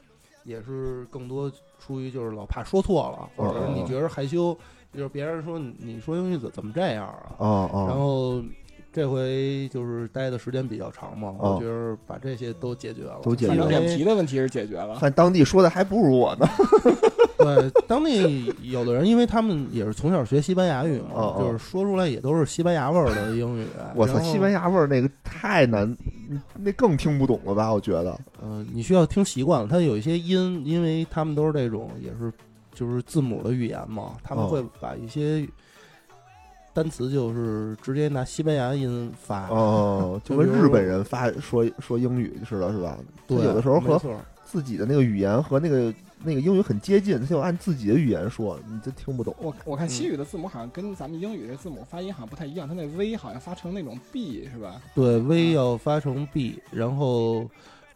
[0.45, 4.57] 也是更多出于就是老怕说错了，或者你觉得害羞，
[4.95, 7.35] 就是别人说你你说英语怎怎么这样啊？
[7.39, 8.43] 哦哦，然后
[8.93, 14.99] 这回就是待的时间比较长嘛，哦我觉得把这些都解决了，都解决了反正脸因为皮的问题是解决了。
[15.01, 16.47] 但当地说的还不如我呢。
[17.45, 23.67] 对，当地有的人，因为他们也是从小学西班牙语嘛，哦哦就是说出来也都是西班牙味儿的英语。
[23.95, 25.97] 我操，西班牙味儿那个太难，
[26.59, 27.73] 那更听不懂了吧？
[27.73, 28.19] 我觉得。
[28.43, 32.33] 呃，你需要听习惯了，它有一些音，因为他们都是这种也是
[32.73, 35.47] 就是字母的语言嘛，他们哦会把一些
[36.73, 39.49] 单词就是直接拿西班牙音发。
[39.49, 42.99] 哦， 就跟日本人发说说英语似的，是吧？
[43.27, 44.01] 对，有的时候和
[44.45, 49.35] 自己的那个语言和那个那个英语很接近，他就按自己的语言说，你就听不懂。
[49.39, 54.81] 我我看西语的字母好像跟咱们英语的字母发音好像不太一样，它那 V 好像发成那种 B 是吧？
[54.95, 57.49] 对，V 要发成 B，然后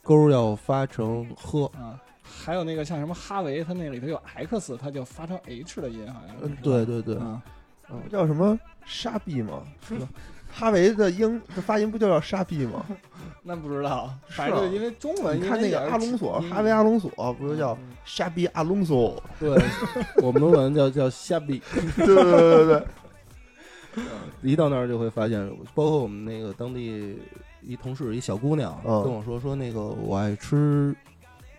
[0.02, 1.66] 勾要发成 h。
[1.78, 6.54] 啊，还有那个像什么哈维，它那里头有 X，它就发成 H 的音，好像呃是。
[6.62, 7.42] 对对对，啊，
[7.90, 9.62] 嗯叫什么沙币吗？
[9.88, 10.08] 是吧？
[10.53, 12.84] 哈维的英的发音不就叫沙逼吗？
[13.42, 19.22] 那不知道，是反正因为中文，你看那个阿隆索，哈维啊，阿隆索不是叫嗯沙比阿隆索？
[19.38, 19.51] 对，
[20.22, 21.62] 我们中文叫叫虾比。
[21.96, 24.03] 对对对对对，
[24.42, 27.18] 一到那儿就会发现，包括我们那个当地
[27.62, 30.94] 一同事一小姑娘嗯跟我说说那个我爱吃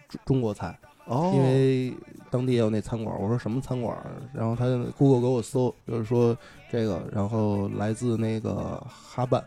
[0.07, 0.77] 中中国菜，
[1.11, 1.93] 哦，因为
[2.29, 3.13] 当地也有那餐馆。
[3.19, 3.95] 我说什么餐馆？
[4.33, 4.65] 然后他
[4.97, 6.35] Google 给我搜，就是说
[6.71, 9.43] 这个，然后来自那个哈办。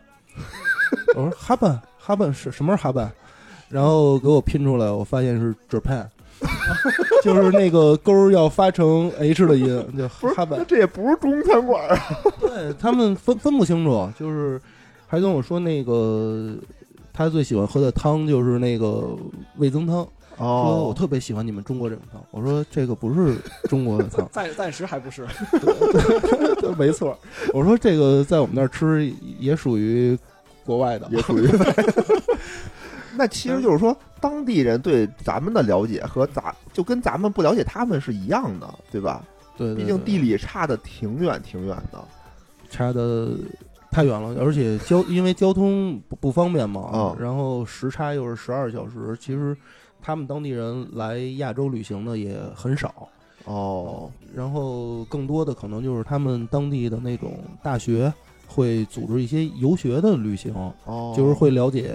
[1.15, 3.11] 我说哈办哈办是什么是哈办？
[3.67, 6.05] 然后给我拼出来，我发现是 Japan，
[7.23, 10.65] 就是那个勾要发成 H 的音，就哈办那。
[10.65, 11.97] 这也不是中餐馆啊。
[12.39, 14.61] 对他们分分不清楚，就是
[15.07, 16.55] 还跟我说那个
[17.11, 19.17] 他最喜欢喝的汤就是那个
[19.57, 20.07] 味增汤，
[20.37, 22.21] 说我哦，特别喜欢你们中国这种汤。
[22.31, 23.35] 我说这个不是
[23.69, 25.25] 中国的汤，暂暂时还不是。
[26.59, 27.17] 对没错。
[27.53, 30.17] 我说这个在我们那儿吃也属于
[30.65, 31.47] 国外的，也属于。
[33.17, 39.23] 那其实就是说，当地人对咱们的了解和咱就跟咱们不了解他们是一样的，对吧？
[39.57, 42.03] 对对，对毕竟地理差的挺远挺远的。
[42.69, 43.29] 差的
[43.89, 49.55] 太远了，而且交因为交通不不方便嘛，嗯然后时差又是十二小时，其实
[50.05, 53.09] 他们当地人来亚洲旅行的也很少。
[53.45, 58.13] 哦，然后更多的可能就是他们当地的那种大学
[58.47, 60.53] 会组织一些游学的旅行，
[60.85, 61.91] 哦，就是会了解，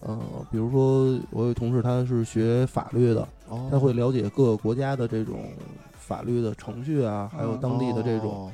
[0.00, 0.18] 呃，
[0.50, 5.44] 比如说我有同事他是学法律的，哦，他会了解各个国家的这种
[5.92, 8.52] 法律的程序啊，还有当地的这种哦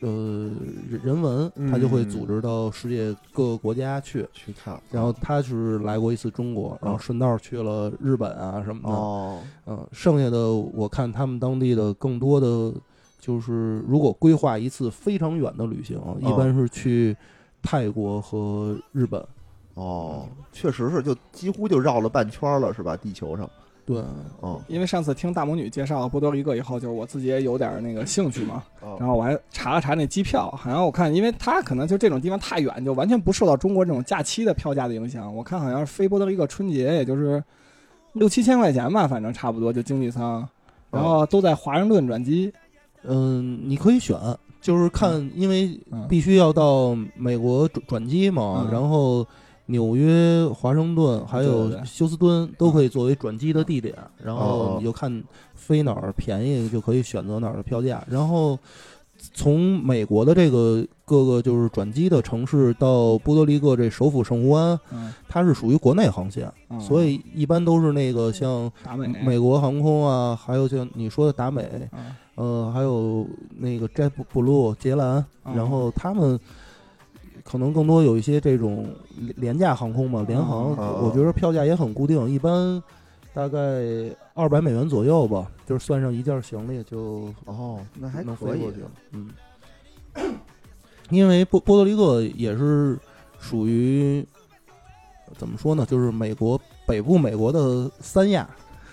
[0.00, 0.50] 呃
[0.90, 4.26] 人人文，嗯他就会组织到世界各个国家去。
[4.32, 8.94] 去看，然后他是来过一次中国，然后顺道去了日本啊什么的。
[8.94, 12.72] 哦，嗯，剩下的我看他们当地的更多的
[13.18, 17.16] 就是，如果规划一次非常远的旅行，一般是去
[17.62, 19.24] 泰国和日本。
[19.74, 22.96] 哦，确实是，就几乎就绕了半圈了，是吧？
[22.96, 23.48] 地球上，
[23.86, 24.02] 对，
[24.42, 28.96] 嗯，因为上次听大魔女介绍波多黎各以后，就是我自己也有点那个兴趣嘛，哦。
[28.98, 35.32] 然后我还查了查那机票，好像我看，因为它可能就这种地方太远，就完全不受到中国这种假期的票价的影响。
[35.32, 37.40] 我看好像是飞波多黎各春节也就是
[38.14, 40.44] 六七千块钱吧，反正差不多就经济舱，
[40.90, 42.52] 然后都在华盛顿转机。
[43.04, 44.18] 嗯，你可以选，
[44.60, 48.72] 就是看，因为嗯必须要到美国转转机嘛，嗯。
[48.72, 49.24] 然后
[49.66, 55.22] 纽约、华盛顿还有休斯敦都可以作为转机的地点，然哦后哦你就看
[55.54, 58.58] 飞哪儿便宜就可以选择哪儿的票价，然后。
[59.32, 69.08] 从美国的这个各个就是转机的城市到波多黎各这首府圣胡安，嗯，它是属于国内航线，嗯所以一般都是那个像达美。
[69.24, 72.14] 美国航空啊，还有像你说的达美，嗯。
[72.34, 76.38] 呃，还有那个 Jet Blue 捷兰，嗯然后他们
[77.48, 78.84] 可能更多有一些这种
[79.16, 82.82] 廉廉价航空嘛，联航，嗯我觉得票价也很固定，一般
[83.32, 83.58] 大概
[84.34, 88.90] 二百美元左右吧，就是算上一件行李就哦，那还能飞过去了。
[89.12, 89.30] 嗯，
[91.10, 92.98] 因为波波多黎各也是
[93.38, 94.26] 属于
[95.38, 98.48] 怎么说呢，就是美国北部美国的三亚。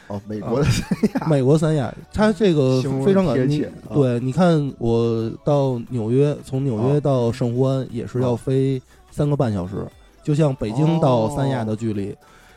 [0.08, 8.82] 哦，美国的三亚美国三亚，它这个非常感贴切啊对，你看我到纽约，从纽约啊到圣胡安也是要飞
[9.12, 9.86] 三个半小时，
[10.24, 12.16] 就像北京到三亚的距离。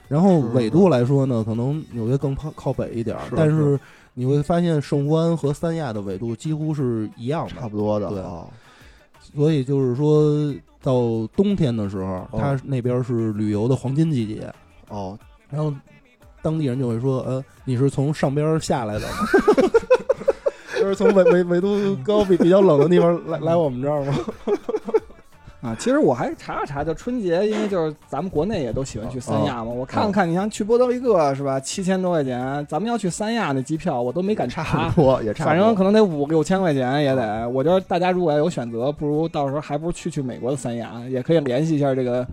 [0.08, 3.78] 然后纬度来说呢，可能纽约更靠靠北一点儿，但是
[4.14, 8.46] 你会发现圣胡安和三亚的纬度几乎是一样的差，不多的，对哦
[9.34, 14.48] 所以就是说到冬天的时候，哦它那边是旅游的黄金季节。
[14.88, 15.18] 哦，
[15.50, 15.74] 然后
[16.46, 19.14] 当地人就会说：“呃，你是从上边下来的吗？
[20.78, 24.14] 就是从纬纬纬度高比比较冷的地方来来我们这儿吗
[25.60, 29.72] 啊，其实我还查了查，就春节，因为就是咱们国内也都喜欢去三亚嘛。
[29.72, 37.48] 我看了看，你像去波多黎各是吧，七千多块钱，咱们要去三亚那机票我都没敢差查不，多也差不多，反正可能得五六千块钱也得。
[37.48, 42.24] 我觉得大家如果要有选择，不如到时候还不如去去美国的三亚，也可以联系一下这个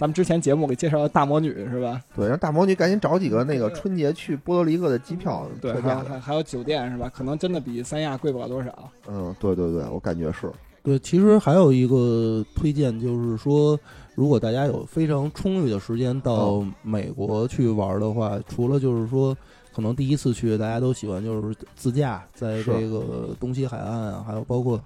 [0.00, 2.00] 咱们之前节目给介绍的大魔女是吧？
[2.16, 5.74] 对，让大魔女赶紧找几个那个春节去波多黎各的机票对。
[5.74, 7.12] 还还还有酒店是吧？
[7.14, 8.90] 可能真的比三亚贵不了多少。
[9.06, 10.50] 嗯，对对对，我感觉是。？”
[10.82, 13.78] 对，其实还有一个推荐，就是说，
[14.14, 19.36] 如果大家有非常充裕的时间到美国去玩的话，除了就是说，
[19.74, 24.80] 可能第一次去大家都喜欢就是自驾，在这个东西海岸啊，还有包括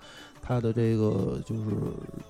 [0.45, 1.63] 它的这个就是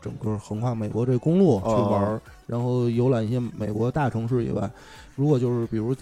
[0.01, 4.71] 整个横跨美国这公路去玩然后游览一些美国大城市以外，
[5.17, 5.95] 如果就是比如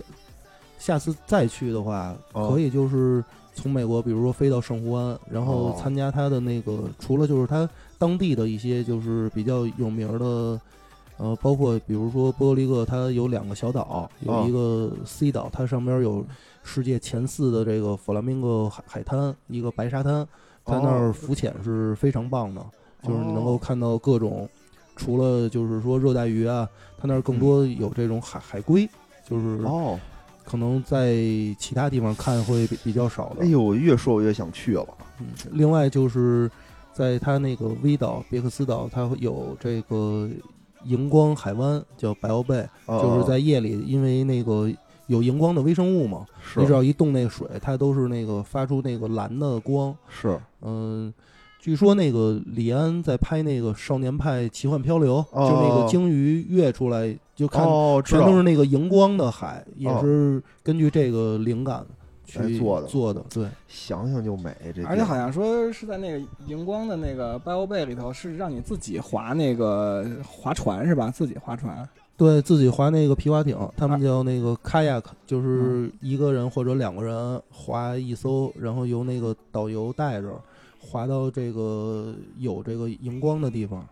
[0.79, 5.77] 下次再去的话，哦可以就是从美国，比如说飞到圣胡安，然后哦。
[5.81, 10.61] 参加它的那个，除了就是它当地的一些就是比较有名儿的。
[11.19, 16.25] 呃，包括比如说波多黎各，它有两个小岛，有哦一个 C 岛，它上边有
[16.65, 20.27] 世界前四的这个弗拉明戈海海滩，一个白沙滩，
[20.65, 22.65] 在那儿哦浮潜是非常棒的，
[23.03, 24.49] 就是你能够哦看到各种，
[24.97, 28.89] 除了就是说热带鱼啊，它那儿更多有这种海海龟，
[29.29, 29.99] 就是哦，
[30.45, 31.15] 可能在
[31.59, 33.47] 其他地方看会比比较少的哎。
[33.47, 34.87] 呦，越说我越想去了。
[35.19, 36.51] 嗯，另外就是
[36.93, 40.29] 在它那个 V 岛别克斯岛，它会有这个
[40.85, 44.71] 荧光海湾，叫白鳌贝，哦就是在夜里，因为那个
[45.07, 49.95] 有荧光的微生物嘛，是你只要一动那水，它都是那个发出那个蓝的光。
[50.09, 51.13] 是嗯，
[51.59, 61.85] 据说那个李安在拍那个《少年派奇幻漂流》，哦就那个鲸鱼跃出来，就看哦，全都是那个荧光的海，也哦是根据这个灵感
[62.25, 63.25] 去来做的做的。
[63.29, 71.11] 对，想想就美，这而且好像像说是在那个荧光的那个 Bio Bay 里头，是让你自己划那个划船是吧？
[71.11, 71.89] 自己划船。
[72.23, 80.29] 对自己划那个皮划艇，他们啊叫那个 kayak，就是嗯一个人或者两个人划一艘，然后由那个导游带着
[80.79, 83.85] 划到这个有这个荧光的地方。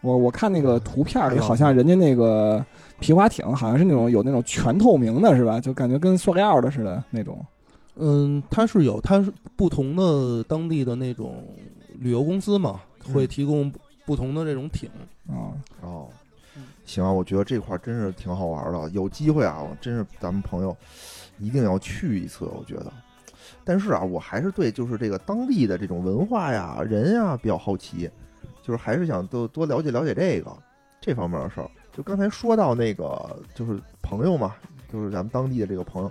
[0.00, 2.64] 我我看那个图片里，哎呦好像人家那个
[2.98, 5.60] 皮划艇好像是那种有那种全透明的，是吧？
[5.60, 7.38] 就感觉跟塑料的似的那种。
[7.96, 11.44] 嗯，它是有，它是不同的当地的那种
[11.98, 13.70] 旅游公司嘛，嗯会提供
[14.04, 14.88] 不同的这种艇。
[15.28, 16.08] 啊，哦，
[16.90, 20.76] 行啊，我觉得这块儿真是挺好玩的，有机会啊，我真是咱们朋友
[21.38, 22.92] 一定要去一次，我觉得。
[23.64, 28.10] 但是啊，我还是对就是这个当地的这种文化呀、人呀比较好奇，
[28.60, 30.50] 就是还是想多多了解了解这个
[31.00, 31.70] 这方面的事儿。
[31.92, 34.56] 就刚才说到那个，就是朋友嘛，
[34.92, 36.10] 就是咱们当地的这个朋友，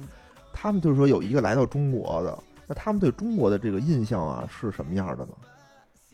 [0.54, 5.34] 他们就是说有一个来到中国的，那他们对中国的这个印象啊是什么样的呢？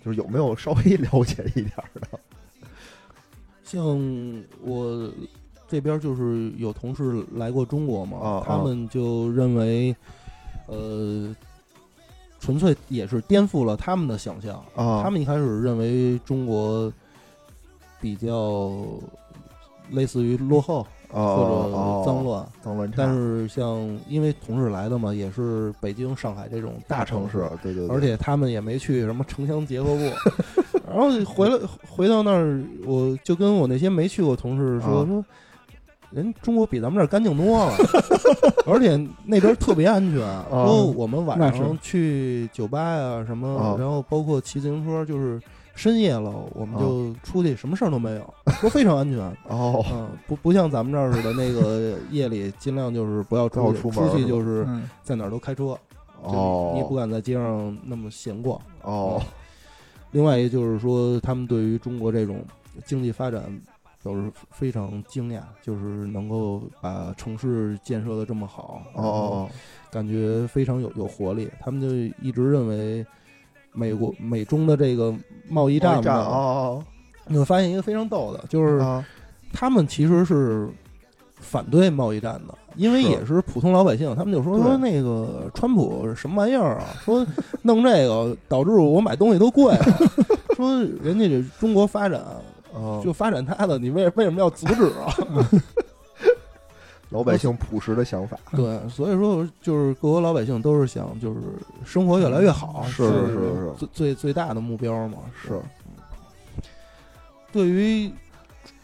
[0.03, 2.20] 就是有没有稍微 了解一点的？
[3.66, 5.09] 像我
[5.68, 9.95] 这边就是有同事来过中国嘛，啊他们就认为，
[10.68, 11.36] 呃，
[12.39, 14.63] 纯粹也是颠覆了他们的想象。
[14.76, 16.93] 啊，他们一开始认为中国
[17.99, 18.72] 比较
[19.89, 30.01] 类似于落后或哦者脏乱，脏乱差，但是像因为同事来的嘛，也是北京、上海这种大城城市，对对对，而且他们也没去什么城乡结合部，
[30.95, 35.25] 然后回来回到那儿，我就跟我那些没去过同事说、啊说，
[36.11, 37.73] 人中国比咱们这儿干净多了，
[38.65, 40.19] 而且那边特别安全。
[40.49, 45.41] 说我们晚上去酒吧呀、什么，啊然后包括骑自行车，就是
[45.75, 49.19] 深夜了，我们啊就出去，什么事儿都没有，说非常安全。
[49.49, 55.77] 哦，嗯，不不像咱们这儿似的，那个夜里尽量就是不要出去，出出去就是嗯，在哪儿都开车，
[56.23, 58.57] 就哦，你也不敢在街上那么闲逛。
[58.83, 59.21] 哦，
[60.16, 62.41] 另外一个就是说，他们对于中国这种
[62.86, 63.43] 经济发展
[64.01, 69.49] 都是非常惊讶，就是能够把城市建设的这么好，哦哦
[69.91, 71.49] 感觉非常有有活力。
[71.59, 71.89] 他们就
[72.26, 73.05] 一直认为
[73.74, 75.13] 美国美中的这个
[75.49, 76.86] 贸易哦，战哦
[77.28, 78.82] 你会发现一个非常逗的，就是
[79.51, 80.70] 他们其实是
[81.36, 87.26] 反对贸易战的，因为也是普通老百姓，他们就说说那个川普什么玩意儿啊，说
[87.61, 89.86] 弄这个导致我买东西都贵了，
[90.55, 92.21] 说人家这中国发展
[92.73, 95.13] 哦， 就发展他的，你为为什么要阻止啊？
[97.09, 101.39] 老百姓朴实的想法，对，所以说就是各国老百姓都是想就是
[101.86, 103.71] 生活越来越好，是是是是。
[103.78, 105.19] 最最最大的目标嘛。
[105.41, 105.61] 是。
[107.53, 108.11] 对于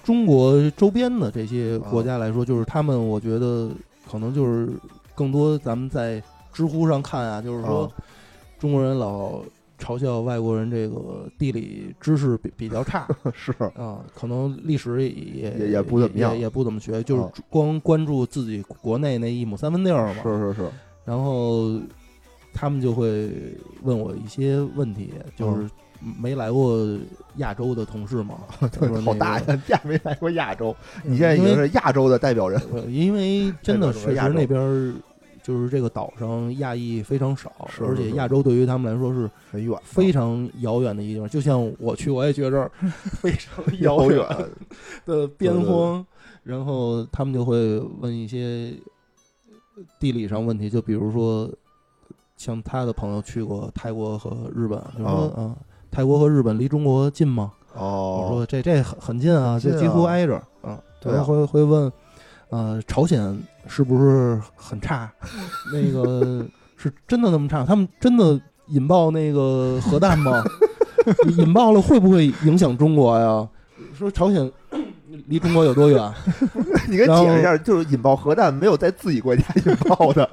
[0.04, 3.70] 中国周边的这些国家来说，就是他们，我觉得
[4.10, 4.70] 可能就是
[5.16, 6.22] 更多咱们在
[6.52, 7.92] 知乎上看啊，就是说啊。
[8.60, 9.42] 中国人老
[9.80, 13.08] 嘲笑外国人这个地理知识比比较差。
[13.34, 17.32] 是，啊，可能历史也也不怎么样也也不怎么学，就是啊。
[17.50, 20.22] 光关注自己国内那一亩三分地儿嘛。
[20.22, 20.70] 是是是，
[21.04, 21.72] 然后
[22.54, 23.32] 他们就会
[23.82, 25.68] 问我一些问题，就是
[26.20, 26.98] 没来过
[27.38, 28.40] 亚洲的同事嘛，
[28.72, 34.94] 他说好大个呀，亚没来过亚洲，你现在已经是亚洲的代表人，呃因为真的确实那边
[35.44, 41.30] 就是这个岛上亚裔非常少，而且亚洲对于他们来说是很远，非常遥远的一个地方。
[41.30, 42.70] 就像我去，我也觉着
[43.22, 44.50] 非常遥远远，
[45.06, 46.06] 的边荒，
[46.44, 48.74] 然后他们就会问一些
[50.00, 51.50] 地理上问题，就比如说
[52.38, 55.42] 像他的朋友去过泰国和日本，就说啊。
[55.42, 55.56] 啊，
[55.92, 57.52] 泰国和日本离中国近吗？
[57.74, 60.80] 我哦，说这这很很近啊，很近就几乎啊挨着啊。
[61.02, 61.92] 对啊会会问，
[62.50, 63.38] 呃，朝鲜
[63.68, 65.12] 是不是很差？
[65.74, 66.46] 那个
[66.78, 67.66] 是真的那么差？
[67.66, 70.44] 他们真的引爆那个核弹吗？
[71.38, 73.48] 引爆了会不会影响中国呀？
[73.98, 74.50] 说朝鲜
[75.28, 76.14] 离中国有多远？
[76.88, 80.30] 你给解释一下，就是引爆核弹没有在自己国家引爆的，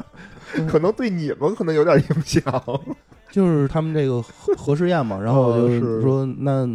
[0.68, 2.42] 可能对你们可能有点影响。
[3.30, 6.66] 就是他们这个核核试验嘛， 然后就是说，那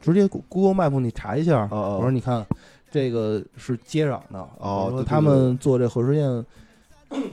[0.00, 2.44] 直接 Google Map 你查一下，哦我说你看
[2.90, 6.44] 这个是接壤的，他们做这核试验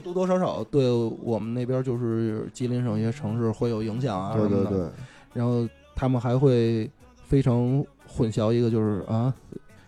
[0.04, 0.90] 多多少少对
[1.22, 4.88] 我们那边就是吉林省一些城市会有影响啊什么的，对对对，
[5.32, 6.88] 然后他们还会
[7.24, 9.32] 非常混淆一个就是啊。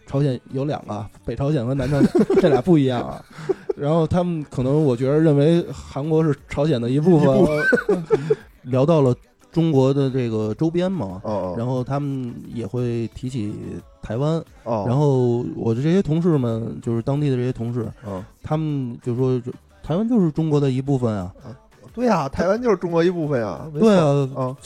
[0.05, 2.11] 朝鲜有两个，北朝鲜和南朝鲜，
[2.43, 3.25] 这俩不一样啊。
[3.77, 7.29] 然后他们可能我觉得认为韩国是朝鲜的一部分。
[8.63, 9.15] 聊到了
[9.51, 13.53] 中国的这个周边嘛，哦然后他们也会提起
[14.01, 19.53] 台湾，哦，然后我的这些同事们，就是当地的这些同事，嗯，他们就说就
[19.83, 21.35] 台湾就是中国的一部分啊，
[21.95, 24.57] 对呀，台湾就是中国一部分呀，没错对啊，啊，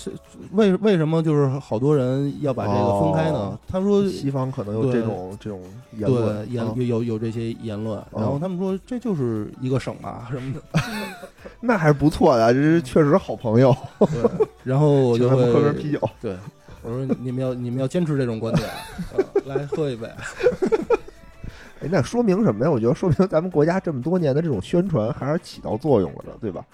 [0.53, 3.39] 为为什么就是好多人要把这个分开呢？
[3.39, 5.61] 哦他说西方可能有这种这种
[5.97, 10.81] 言对论，言啊有有有这些言论，然后他们说这就是一个省啊什么的，
[11.61, 13.77] 那还是不错的，这是确实好朋友。
[13.99, 14.31] 对，
[14.63, 16.37] 然后我就喝瓶啤酒，对，
[16.83, 18.69] 我说你们要你们要坚持这种观点，
[19.17, 20.09] 呃来喝一杯。
[21.83, 22.71] 哎，那说明什么呀？
[22.71, 26.65] 我觉得说明咱们国家这么多年的这种宣传还是起到作用了的，对吧？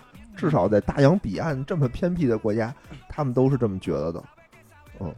[0.43, 2.75] 至少在大洋彼岸这么偏僻的国家，
[3.09, 4.25] 他们都是这么觉得的。
[4.99, 5.15] 嗯，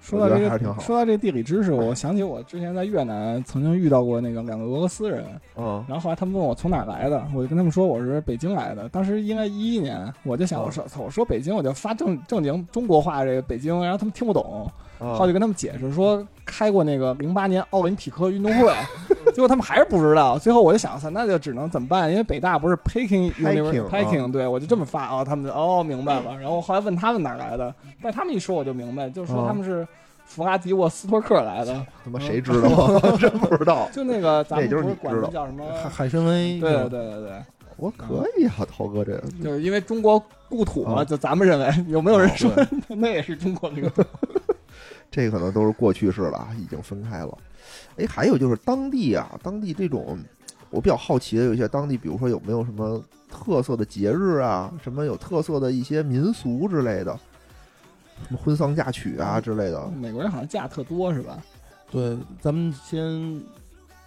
[0.00, 5.26] 说到这个说到这地理知识，我想起我之前在越南曾经遇到过那个两个俄罗斯人，
[5.56, 8.88] 嗯然后后来他们问我从哪儿来的，我就跟他们说我是北京来的。
[8.88, 18.72] 当时应该一一年，我就想我说操我说北京，我就发正正经中国话这个北京，然后他们听不懂，啊后来就跟他们解释说开过那个零八年奥林匹克运动会，
[19.32, 20.38] 结果他们还是不知道。
[20.38, 22.10] 最后我就想操，那就只能怎么办？
[22.10, 26.36] 因为北大不是 Peking Peking，Peking，对我就这么发啊，他们就哦明白了。
[26.38, 29.86] 然后后来问他们哪儿来的，但他们一说我就明白，就是说哦他们是
[30.26, 31.74] 弗拉迪沃斯托克来的，
[32.04, 33.00] 他妈谁知道啊？
[33.18, 33.88] 真不知道。
[33.92, 35.64] 就那个咱们那就是不是管你知道它叫什么？
[35.82, 37.32] 海海参崴，对对对对对。
[37.76, 39.22] 我可以啊，涛哥这个。
[39.42, 42.50] 就是因为中国故土嘛，啊就咱们认为有没有人哦说、
[42.88, 44.02] 那也是中国领土？
[45.10, 47.36] 这可能都是过去式了，已经分开了。
[47.96, 50.18] 哎，还有就是当地啊，当地这种
[50.70, 57.18] 我比较好奇的，有一些当地，比如说有没有什么特色的节日啊，什么有特色的一些民俗之类的，
[58.28, 59.88] 什么婚丧嫁娶啊之类的。
[59.88, 61.38] 美国人好像假特多是吧？
[61.90, 63.02] 对，咱们先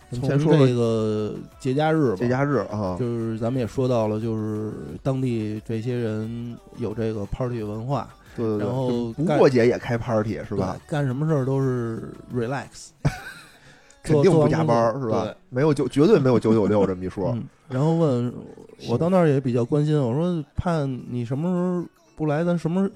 [0.09, 4.71] 咱们先说说这个节假日吧，节假日啊，就是咱们也说到了，就是
[5.03, 10.77] 当地这些人有这个 party 文化，对对对，然后不过节也开 party 是吧？
[10.87, 12.89] 干什么事儿都是 relax，
[14.03, 15.27] 肯定不加班儿是吧？
[15.49, 17.31] 没有九，绝对没有九九六这么一说。
[17.35, 18.33] 嗯，然后问
[18.89, 22.89] 我到那儿也比较关心，我说盼你什么时候不来，咱什么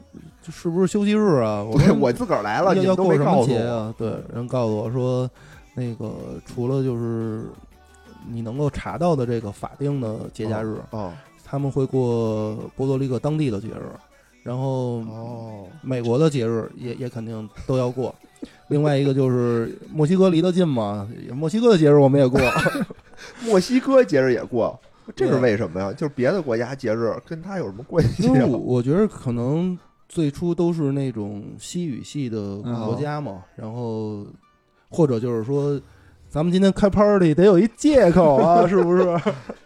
[0.50, 1.64] 是不是休息日啊？
[1.64, 3.46] 我， 说我自个儿来了，要过什么。
[3.46, 3.94] 节啊？
[3.98, 5.30] 对，人告诉我说，
[5.76, 6.12] 那个
[6.46, 7.46] 除了就是
[8.30, 11.14] 你能够查到的这个法定的节假日，哦
[11.50, 13.90] 他们会过波多黎各当地的节日，
[14.48, 18.16] 然后哦，美国的节日也也肯定都要过。
[18.70, 22.40] 另外一个就是墨西哥离得近嘛，墨西哥的节日我们也过。
[23.44, 24.80] 墨西哥节日也过，
[25.14, 25.92] 这是为什么呀？
[25.92, 28.46] 就是别的国家节日跟他有什么关系因为啊？
[28.46, 29.78] 我我觉得可能
[30.08, 34.26] 最初都是那种西语系的国家嘛，然后
[34.90, 35.78] 或者就是说，
[36.30, 39.20] 咱们今天开 party 得有一借口啊， 是不是？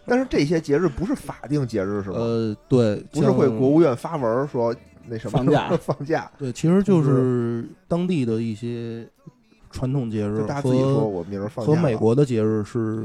[0.06, 2.16] 但是这些节日不是法定节日是吧？
[2.18, 4.74] 呃，对，不是会国务院发文说
[5.06, 9.06] 那什么放假 放假，对，其实就是当地的一些
[9.70, 13.04] 传统节日就大家自己说我明儿放假和美国的节日是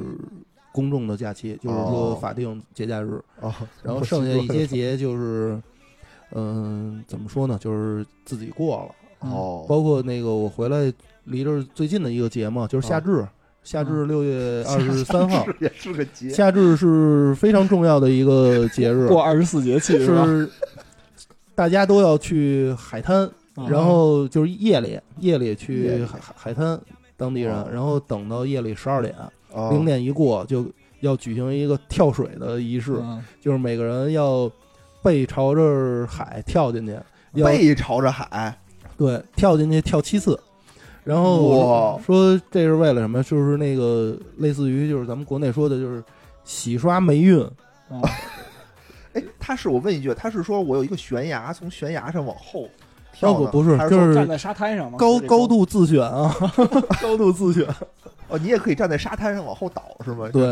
[0.71, 3.19] 公众的假期，就是说哦法定节假日。
[3.41, 5.59] 哦，然后剩下一些节就是，
[6.35, 7.57] 嗯、怎么说呢？
[7.59, 9.29] 就是自己过了。
[9.31, 10.93] 哦，包括那个我回来
[11.23, 13.27] 离这最近的一个节嘛，就是夏至，
[13.67, 19.99] 夏至六月 二十三号，是也是个节，夏至是非常重要的一个节日，过二十四节气？
[19.99, 20.49] 是
[21.53, 23.25] 大家都要去海滩，
[23.55, 26.79] 啊然后就是夜里夜里去海海滩，
[27.17, 29.13] 当地人哦，然后等到夜里十二点，
[29.51, 29.69] 哦。
[29.73, 30.65] 零点一过就
[31.01, 33.21] 要举行一个跳水的仪式，嗯。
[33.41, 34.49] 就是每个人要
[35.03, 36.97] 背朝着海跳进去，
[37.43, 38.57] 背朝着海，
[38.97, 40.39] 对跳进去跳七次。
[41.07, 42.01] 然后哇。
[42.05, 43.23] 说这是为了什么？
[43.23, 46.03] 就是那个类似于就是咱们国内说的，就是
[46.43, 47.41] 洗刷霉运。
[47.41, 48.01] 啊
[49.13, 52.67] 哎，他是我问一句，他是说我有一个悬崖，从悬崖上往后
[53.13, 56.35] 跳，哦不不是就是站在沙滩上吗，高高度自选啊，
[57.01, 57.65] 高度自选。
[58.29, 60.29] 哦，你也可以站在沙滩上往后倒是吗？
[60.33, 60.43] 对，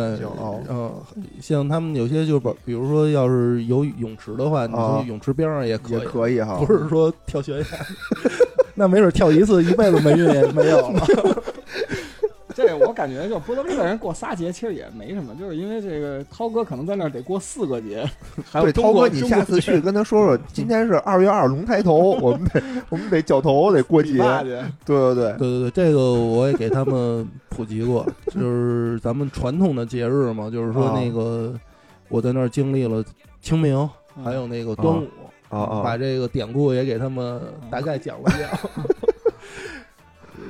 [0.69, 0.93] 嗯，
[1.41, 4.99] 像他们有些就是，比如说要是有泳池的话，你啊。
[5.01, 7.65] 去泳池边上也可也以，可以哈，不是说跳悬崖，
[8.75, 11.01] 那没准跳一次一辈子霉运也没有了。
[12.53, 18.09] 这我感觉就波多黎各人过仨节其实也没什么，就是因为这个涛哥可能在那儿得过四个节，
[18.49, 31.53] 还有对，涛哥，你下次去跟他说说， 今天是二月二龙抬头，我们得我们得绞头，得过节对对对，对对对，这个我也给他们普及过，就是咱们传统的节日嘛，就是说啊那个
[32.07, 33.03] 我在那儿经历了
[33.41, 33.75] 清明，
[34.15, 35.24] 嗯还有那个端午，啊
[35.59, 38.49] 啊把这个典故也给他们大概讲了讲。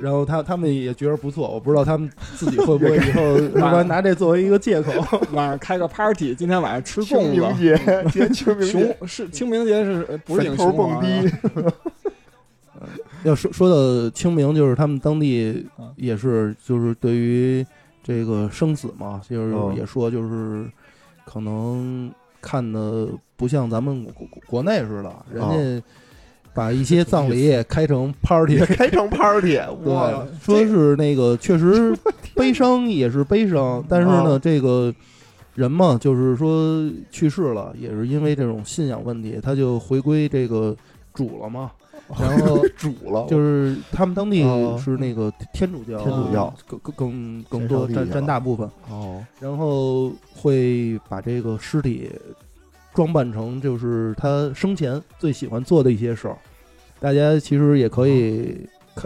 [0.01, 3.21] 然后他他们也觉得不错，我不知道他们自己会不会以后
[3.57, 4.91] 要不然拿这作为一个借口。
[5.31, 7.29] 晚上开个 party，今天晚上吃粽子。
[7.29, 7.77] 明节，
[8.11, 11.31] 今天清明节，熊是清明节是呃不是坟头蹦迪，
[13.23, 17.65] 要说说到清明，就是他们当地嗯也是，就是对于
[18.03, 20.65] 这个生死嘛，就是嗯也说就是
[21.25, 22.11] 可能
[22.41, 25.85] 看的不像咱们国国国内似的，人家
[26.53, 30.09] 把一些葬礼也开成 party，开成 party， 哇
[30.45, 31.95] 对，，说是那个确实
[32.33, 34.93] 悲伤也是悲伤，但是呢，啊这个
[35.53, 40.75] 人嘛，就是说去世了，也是因为这种信仰问题，他就回归这个
[41.13, 41.71] 主了嘛。
[42.19, 52.11] 然后 主了，就是他们当地哦是那个天主教，天主教更更更多占占大部分，哦，然后会把这个尸体
[52.95, 56.37] 装扮成就是他生前最喜欢做的一些事儿。
[56.99, 59.05] 大家其实也可以看，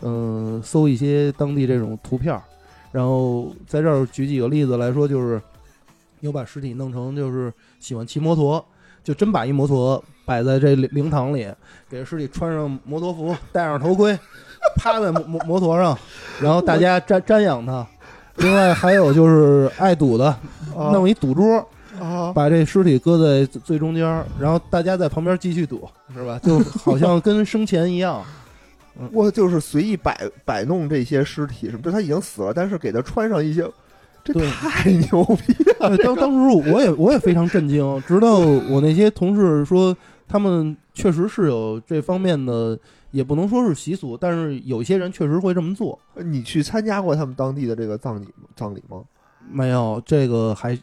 [0.00, 2.42] 嗯、搜一些当地这种图片儿，
[2.90, 5.40] 然后在这儿举几个例子来说，就是
[6.20, 8.64] 有把尸体弄成就是喜欢骑摩托，
[9.04, 11.46] 就真把一摩托摆在这灵灵堂里，
[11.88, 14.18] 给尸体穿上摩托服，戴上头盔，
[14.76, 15.96] 趴在摩摩摩托上，
[16.40, 17.86] 然后大家瞻瞻仰他。
[18.36, 20.34] 另外还有就是爱赌的，
[20.74, 21.68] 弄一赌桌，
[22.00, 26.38] 啊，把这尸体搁在最最中间儿，然后大家在旁边继续赌，是吧？
[26.42, 28.24] 就 好像跟生前一样。
[29.12, 31.82] 我就是随意摆摆弄这些尸体，什么？
[31.82, 33.62] 就他已经死了，但是给他穿上一些，
[34.24, 35.96] 这对太牛逼了！
[35.98, 39.96] 当当时我也我也非常震惊，直到我那些同事说
[40.26, 42.76] 他们确实是有这方面的，
[43.12, 45.96] 也不能说是习俗，但是有些人确实会这么做。
[46.16, 48.26] 你去参加过他们当地的这个葬礼
[48.56, 49.00] 葬礼吗？
[49.48, 50.76] 没有这个还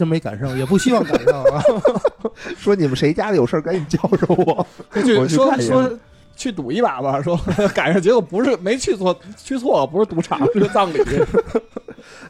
[0.00, 1.62] 真没赶上，也不希望赶上啊。
[2.56, 4.66] 说你们谁家里有事儿，赶紧叫着我。
[5.18, 5.98] 我去看一眼说
[6.34, 7.38] 去赌一把吧，说
[7.76, 10.98] 赶上结果不是没去错，去错了，不是赌场，是个葬礼。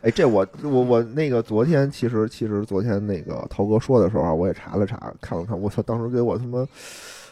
[0.03, 6.67] 哎，这我我我那个昨天其实其实昨天那个涛哥说的时候啊，我也查了查，看了看，我操，当时给我他妈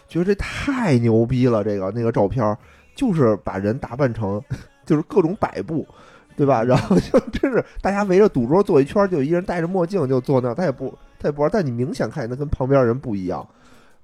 [0.08, 2.56] 觉得这太牛逼了，这个那个照片儿
[2.94, 4.40] 就是把人打扮成
[4.86, 5.84] 就是各种摆布。
[6.38, 6.62] 对吧？
[6.64, 13.44] 然后就真是大家围着赌桌坐一圈，就有一人戴着墨镜就坐那儿，他也不他也不知道，但你明显看见他跟旁边人不一样，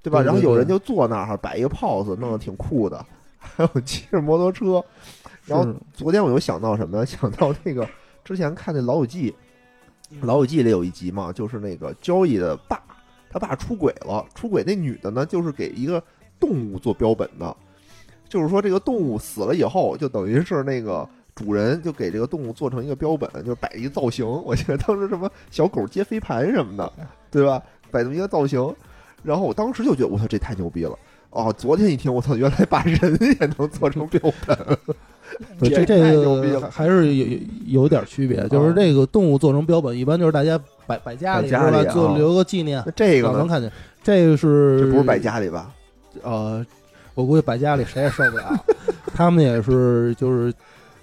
[0.03, 0.19] 对吧？
[0.19, 3.07] 对对然后有人就坐那儿摆一个 pose，弄得挺酷的，
[3.39, 4.85] 还有骑着摩托车。
[5.47, 7.05] 然后昨天我又想到什么？
[7.07, 7.89] 想到那个
[8.25, 9.31] 之前看那《老友记》，
[10.11, 12.83] 嗯《老友记》里有一集嘛，就是那个交易的爸，
[13.31, 16.03] 他爸出轨了，出轨那女的呢，就是给一个
[16.41, 17.57] 动物做标本的，
[18.29, 21.09] 就是说这个动物死了以后，就等于是那个。
[21.35, 24.25] 主人就给这个动物做成一个标本，就是摆一个造型。
[24.45, 26.93] 我记得当时什么小狗接飞盘什么的，
[27.31, 27.61] 对吧？
[27.91, 28.75] 摆这么一个造型，
[29.23, 30.97] 然后我当时就觉得，我操，这太牛逼了！
[31.31, 34.57] 哦，昨天一听，我操，原来把人也能做成标本，
[35.61, 40.57] 这这个还是有有有点区别，就是这个动物做成标本，一般就是大家
[40.87, 41.49] 摆摆家里
[41.91, 43.71] 做留个纪念那，这个能看见。
[44.03, 45.73] 这个是这不是摆家里吧？
[46.23, 46.65] 呃，
[47.15, 48.65] 我估计摆家里谁也受不了。
[49.15, 50.53] 他们也是就是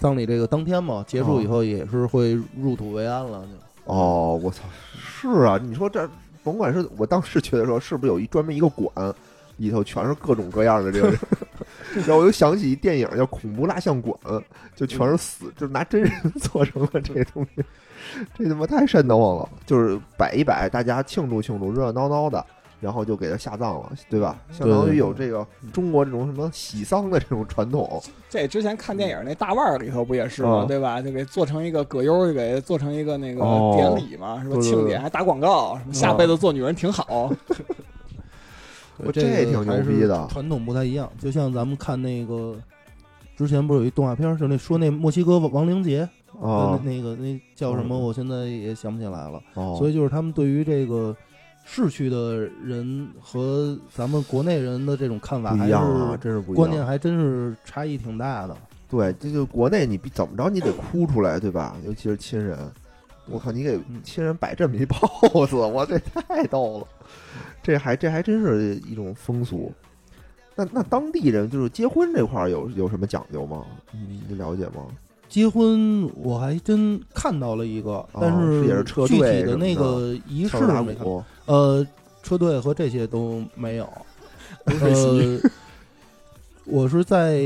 [0.02, 3.42] 葬礼这个当天嘛，结束以后也是会入土为安了。
[3.44, 4.64] 就哦，我操，
[5.00, 6.10] 是啊，你说这
[6.44, 8.92] 甭管是我当时去的时候，是不是有一专门一个馆，
[9.58, 11.10] 里头全是各种各样的这个，
[11.94, 14.18] 然后我又想起一电影叫《恐怖蜡像馆》，
[14.76, 16.12] 就全是死，就拿真人
[16.42, 17.64] 做成了这个东西，
[18.36, 19.50] 这他妈太瘆得慌了。
[19.68, 22.44] 就是摆一摆，大家庆祝庆祝，热热闹闹的。
[22.82, 24.38] 然后就给他下葬了，对吧？
[24.52, 30.64] 相当于有这个中国这种什么喜丧的这种传统， 这之前看电影那大腕儿里头不也是吗？
[30.64, 31.02] 啊对吧？
[31.02, 34.60] 就给做成一个葛优，就给做成一个那个哦典礼嘛，是吧？
[34.60, 37.32] 庆典还打广告，什么下辈子做女人挺好。
[39.04, 41.10] 我这这挺牛逼的传统不太一样。
[41.20, 42.56] 就像咱们看那个
[43.36, 46.02] 之前不是有一动画片儿，就那说那墨西哥亡亡灵节
[46.40, 47.96] 啊那那个那叫什么？
[47.96, 49.42] 嗯我现在也想不起来了。
[49.56, 51.16] 哦，所以就是他们对于这个
[51.64, 56.56] 逝去的人和咱们国内人的这种看法不一样啊，真是不一样。
[56.56, 58.56] 观念还真是差异挺大的。
[58.90, 61.78] 对，这就国内你必怎么着你得哭出来，对吧？
[61.86, 62.58] 尤其是亲人，
[63.30, 66.88] 我靠，你给嗯亲人摆这么一 pose， 我这太逗了。
[67.64, 69.72] 这还这还真是一种风俗。
[70.56, 73.66] 那那当地人就是结婚这块儿有有什么讲究吗？
[73.94, 74.88] 你你了解吗？
[75.32, 80.96] 结婚我还真看到了一个，但哦是也是车具体的那个仪式没看。
[80.98, 81.88] 鼓呃，
[82.22, 83.88] 车队和这些都没有。
[84.66, 85.40] 呃，
[86.66, 87.38] 我是在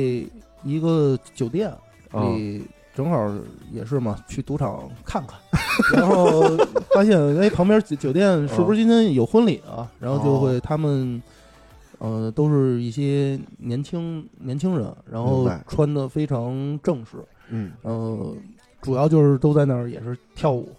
[0.63, 1.69] 一个酒店
[2.11, 3.31] 啊里，正好
[3.71, 5.39] 也是嘛，去赌场看看，
[5.93, 6.41] 然后
[6.93, 9.87] 发现哎，旁边酒酒店是不是今天有婚礼啊？
[9.99, 11.21] 然后就会他们
[11.99, 17.17] 呃，都是一些年轻年轻人，然后穿的非常正式，
[17.49, 18.35] 嗯，呃，
[18.81, 20.69] 主要就是都在那儿也是跳舞，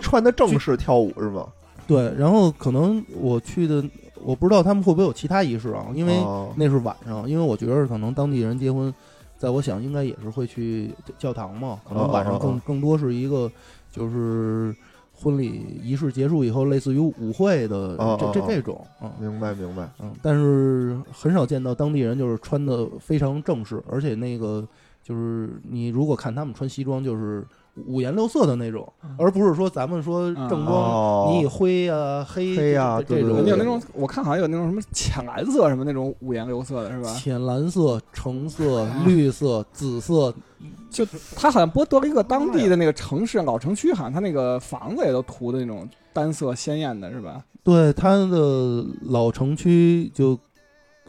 [0.00, 1.46] 穿的正式跳舞是吗？
[1.86, 3.82] 对，然后可能我去的，
[4.22, 8.92] 我不知道他们会不会有其他仪式啊，因为哦那是晚上，因为我觉得可能当地人结婚，
[9.36, 13.50] 在我想应该也是会去教堂嘛，可能晚上更哦哦哦更多是一个
[13.90, 14.72] 就是
[15.12, 19.88] 婚礼仪式结束以后，类似于舞会的这哦哦哦这这种，嗯明白明白。
[20.00, 24.64] 嗯，但是很少见到当地人就是穿的非常正式，而且那个
[25.10, 27.44] 就是你如果看他们穿西装，就是
[27.88, 28.86] 五颜六色的那种，
[29.18, 37.12] 而不是说咱们说正装，哦你以灰啊、黑黑啊这这种有那种，我看好像有那种什么浅蓝色什么那种五颜六色的是吧？
[37.14, 40.32] 浅蓝色、橙色、啊绿色、紫色，
[40.88, 41.04] 就
[41.34, 47.44] 他好像波多黎各当地的那个城市老城区，好像他那个房子也都涂的那种单色鲜艳的是吧？
[47.64, 50.38] 对他的老城区就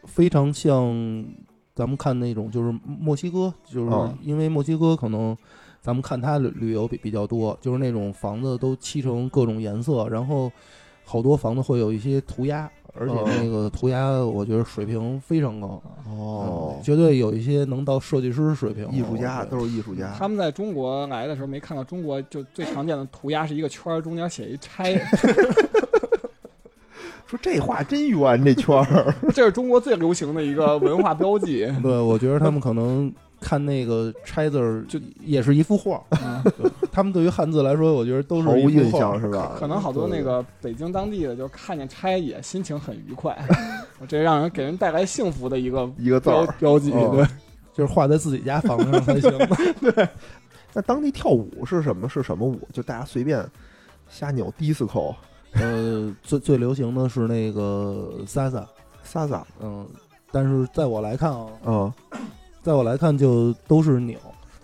[0.06, 1.24] 非常像
[1.82, 5.36] 咱们看那种就是墨西哥，就是哦因为墨西哥可能
[5.82, 10.52] 咱们看它旅旅游比比较多，就是那种房子都漆成各种颜色，然后
[11.04, 20.14] 好多房子会有一些涂鸦，而且哦那个涂鸦我觉得水平非常高，哦嗯，绝对有一些能到设计师水平，艺术家都是艺术家。
[20.16, 24.94] 他们在中国来的时候没看到中国就最常见的涂鸦是一个圈儿，中间写一拆，
[27.32, 29.16] 说这话真圆，这圈儿。
[29.34, 31.66] 这是中国最流行的一个文化标记。
[31.82, 33.10] 对，我觉得他们可能
[33.40, 36.04] 看那个拆字儿，就也是一幅画
[36.92, 39.56] 他们对于汉字来说，我觉得都是毫无印象是吧？
[39.58, 43.34] 可能好多那个北京当地的，就看见拆也心情很愉快，
[44.10, 46.46] 这让人给人带来幸福的一个一个字儿。
[46.60, 46.92] 标记。
[46.92, 47.26] 哦对，
[47.74, 49.32] 就是画在自己家房子上才行。
[49.80, 50.06] 对
[50.74, 52.10] 那当地跳舞是什么？
[52.10, 52.60] 是什么舞？
[52.74, 53.42] 就大家随便
[54.10, 55.16] 瞎扭 disco、
[55.54, 59.86] 呃，最最流行的是那个 salsa，salsa，嗯，
[60.32, 61.94] 但是在我来看啊，嗯，
[62.64, 64.18] 在我来看就都是扭，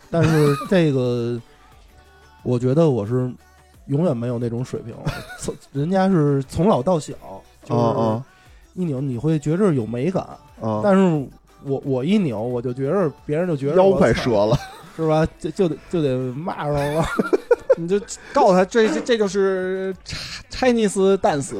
[0.10, 1.40] 但是这个
[2.44, 3.32] 我觉得我是
[3.88, 4.96] 永远没有那种水平，
[5.40, 7.14] 从人家是从老到小，
[7.64, 8.24] 就是哦
[8.74, 10.24] 一扭你会觉着有美感，
[10.60, 11.30] 哦哦，但是
[11.64, 14.58] 我我一扭我就觉着别人就觉得腰快折了。
[14.96, 15.28] 是吧？
[15.38, 17.06] 就就得就得骂上了。
[17.78, 18.00] 你就
[18.34, 19.96] 告诉他，这这这就是
[20.52, 21.56] Chinese dance。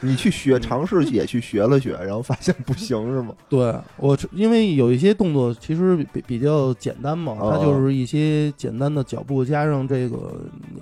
[0.00, 3.34] 你去学，尝试也去学了学，然后发现不行是吗？
[3.48, 10.34] 对我，因为有一些动作其实比比较简单嘛，哦它就是一些简单的脚步加上这个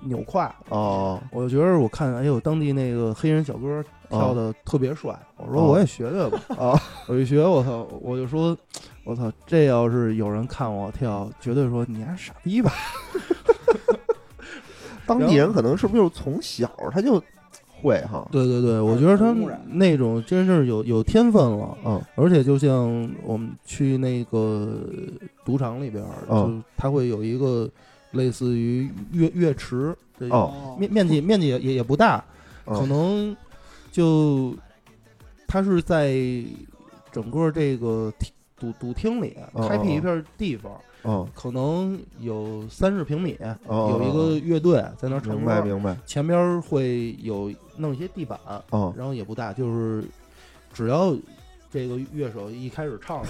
[0.02, 0.52] 扭胯。
[0.69, 6.40] 哦，我觉得我看哎呦，当地那个黑人小哥跳的特别帅，我说哦我也学学吧。
[6.59, 8.56] 啊，我一学，我操，我就说，
[9.05, 12.72] 我操，这要是有人看我跳，绝对说你还傻逼吧。
[15.06, 17.22] 当地人可能是不是就从小他就
[17.82, 18.26] 会哈？
[18.32, 19.35] 对对对，我觉得他
[19.66, 21.76] 那种真是有有天分了。
[21.85, 24.81] 嗯而且就像我们去那个
[25.44, 27.68] 赌场里边就他会有一个
[28.12, 32.24] 类似于乐乐池，这哦面面积面积也也也不大，
[32.64, 33.36] 嗯可能
[33.93, 34.56] 就
[35.47, 36.16] 他是在
[37.12, 38.32] 整个这个厅
[38.73, 40.73] 赌赌厅里嗯开辟一片地方，
[41.05, 41.27] 嗯。
[41.35, 48.39] 可能有三十平米，哦有一个乐队在那儿唱歌，明白明白，前边会有弄一些地板，
[48.70, 50.05] 嗯然后也不大，就是
[50.73, 51.15] 只要
[51.70, 53.28] 这个乐手一开始唱了，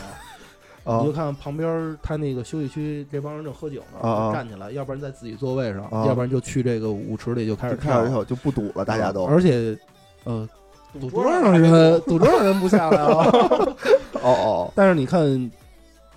[0.84, 9.24] 啊你就看旁边他那个休息区这帮人正喝酒呢，站起来，要不然在自己座位上，啊要不然就去这个舞池里就开始就开始以跳，后就不赌了，大家都。
[9.24, 9.76] 而且
[10.24, 10.48] 呃，
[11.00, 13.26] 赌桌上人赌桌上人不下来啊，
[14.22, 15.50] 哦哦但是你看。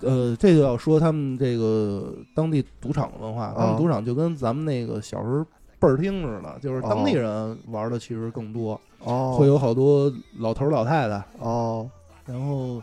[0.00, 5.44] 呃，这就要说他们这个当地赌场的文化，他啊们赌场就跟咱们那个小时候
[5.80, 11.90] 倍儿听似的，就是当地哦人玩的其实更多，哦，会有好多老头老太太，哦。
[12.26, 12.80] 然后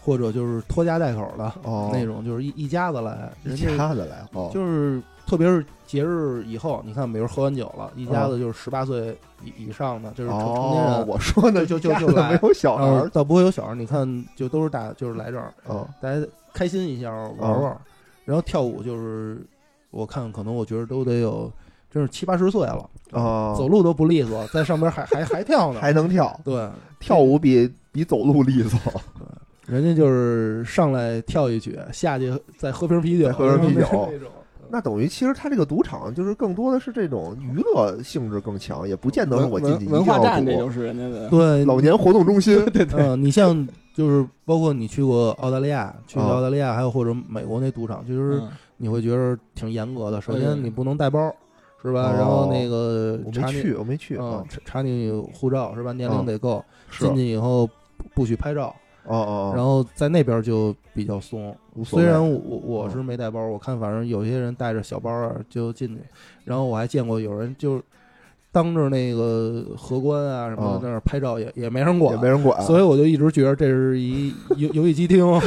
[0.00, 1.90] 或者就是拖家带口的哦。
[1.92, 12.32] 那种，就是一一家子来，一人家家子来哦，就是特别是节日以后，你看，比如喝完酒了，一家哦子就是十八岁以以上的，就是成成年哦，人，我说呢就就就来。
[12.32, 13.08] 没有小孩儿。
[13.10, 15.88] 倒不会有小孩，你看就都是大，就是来这儿，哦。
[16.00, 17.76] 大家开心一下玩玩，
[18.24, 19.44] 然后跳舞就是
[19.90, 21.50] 我看可能我觉得都得有，
[21.90, 26.68] 真是七八十岁了，啊，走路都不利索，在上边还还还跳呢， 还能跳，对，
[27.00, 28.78] 跳舞比比走路利索，
[29.66, 34.08] 人家就是上来跳一曲，下去再喝瓶啤酒，喝瓶啤酒。
[34.12, 34.28] 那种。
[34.74, 41.28] 那等于其实他这个赌场就是更多的是这种娱乐性质更强，也不见得是我进去一定文文化站这就是人家的。
[41.28, 50.22] 对，老年活动中心， 对嗯、你像就是包括你去过澳大利亚，去澳大利亚，还有或者美国那赌场，其实嗯你会觉得挺严格的。
[50.22, 51.30] 首先你不能带包，
[51.82, 52.10] 是吧？
[52.10, 55.92] 哦然后那个查你我没去，我没去，嗯啊，查查你护照是吧？
[55.92, 56.64] 年龄嗯得够，
[56.98, 58.74] 进去以后不不许拍照，
[59.04, 61.54] 哦哦，然后在那边就比较松。
[61.84, 66.00] 虽然我我是没带包，我看反正有些人带着小包啊就进去，
[66.44, 67.82] 然后我还见过有人就
[68.52, 72.14] 当着那个荷官啊什么的那儿拍照，也也没人管。
[72.14, 75.26] 也，没人管，所以我就一直觉得这是一游 游戏机厅。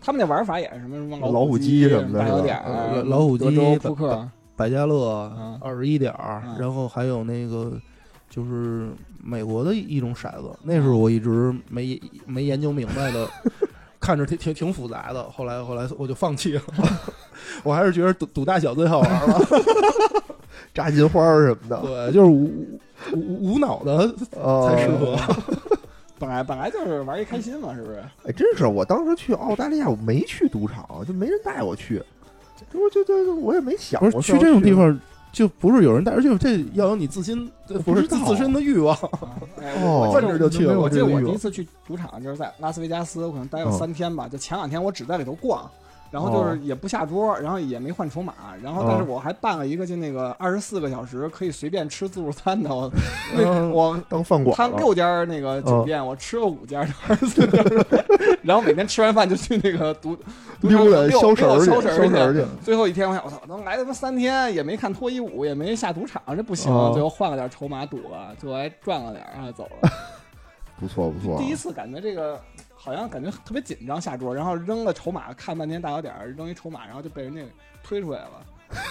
[0.00, 5.58] 他们那玩法也是什么什么老虎虎机什么的老虎机德州扑克，百家乐嗯。
[5.60, 6.14] 二十一点
[6.58, 7.72] 然后还有那个
[8.36, 8.90] 就是
[9.24, 13.26] 美国的一种骰子，那是我一直没没研究明白的，
[13.98, 15.22] 看着挺挺挺复杂的。
[15.30, 16.62] 后来后来我就放弃了，
[17.64, 19.40] 我还是觉得赌赌大小最好玩了。
[20.74, 22.78] 炸金花儿什么的，对，就是无
[23.14, 25.16] 无无脑的哦才适合。
[26.18, 28.02] 本来本来就是玩一开心嘛，是不是？
[28.26, 32.02] 哎，真是，我当时去澳大利亚，我没去赌场，就没人带我去，
[32.70, 35.00] 这我就就我也没想过去这种地方。
[35.36, 37.50] 方，就不是有人带，而且这要有你自心，
[37.84, 38.96] 不是自自身的欲望。
[39.60, 44.26] 哎哦我奔着就去了我记得我第一次去赌场就是在拉斯维加斯，我可能待了嗯三天吧。
[44.26, 45.70] 就前两天我只在里头逛，
[46.16, 48.32] 然后就是也不下桌，然后也没换筹码，
[48.62, 52.70] 然后但是哦我还办了一个就那个二十四个小时可以随便吃自助餐的。
[52.74, 52.90] 我
[53.70, 57.46] 我当饭馆他了，六家那个酒店，我吃了五家二十四
[58.42, 60.16] 然后每天吃完饭就去那个赌
[60.58, 62.02] 赌场溜达溜消食儿消食儿去。
[62.04, 62.46] 消食儿去。
[62.64, 66.72] 最后一天，我想，我操，能来他妈三天，也没看脱衣舞，也没下赌场，这不行。
[66.72, 69.90] 哦最后换了点筹码赌了，最后还赚了点儿，然后走了。
[70.80, 72.40] 不错不错，第一次感觉这个
[72.86, 77.48] 好像感觉特别紧张，下桌，然后扔了筹码，看半天大小点儿，扔一筹码，然后就被人家给
[77.82, 78.30] 推出来了。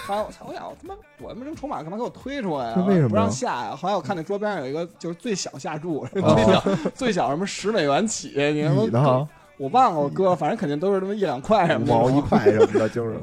[0.05, 2.73] 后来我操，我想我他妈我他妈扔筹码干嘛给我推出来啊？
[2.75, 3.73] 这为什么不让下呀？
[3.73, 9.29] 后来我看那桌边上有一个就是最小下注，哦最小最小什么十美元起，你他妈你呢？
[9.57, 11.93] 我忘了我哥，反正肯定都是那么一两块什么的。
[11.93, 13.17] 毛一块什么的，就是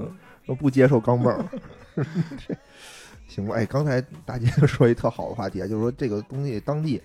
[0.47, 1.45] 都不接受钢镚儿。
[2.49, 2.55] 这
[3.29, 6.99] 行吧，哎，刚才大姐说一特好的话题啊，就是说这个东西当地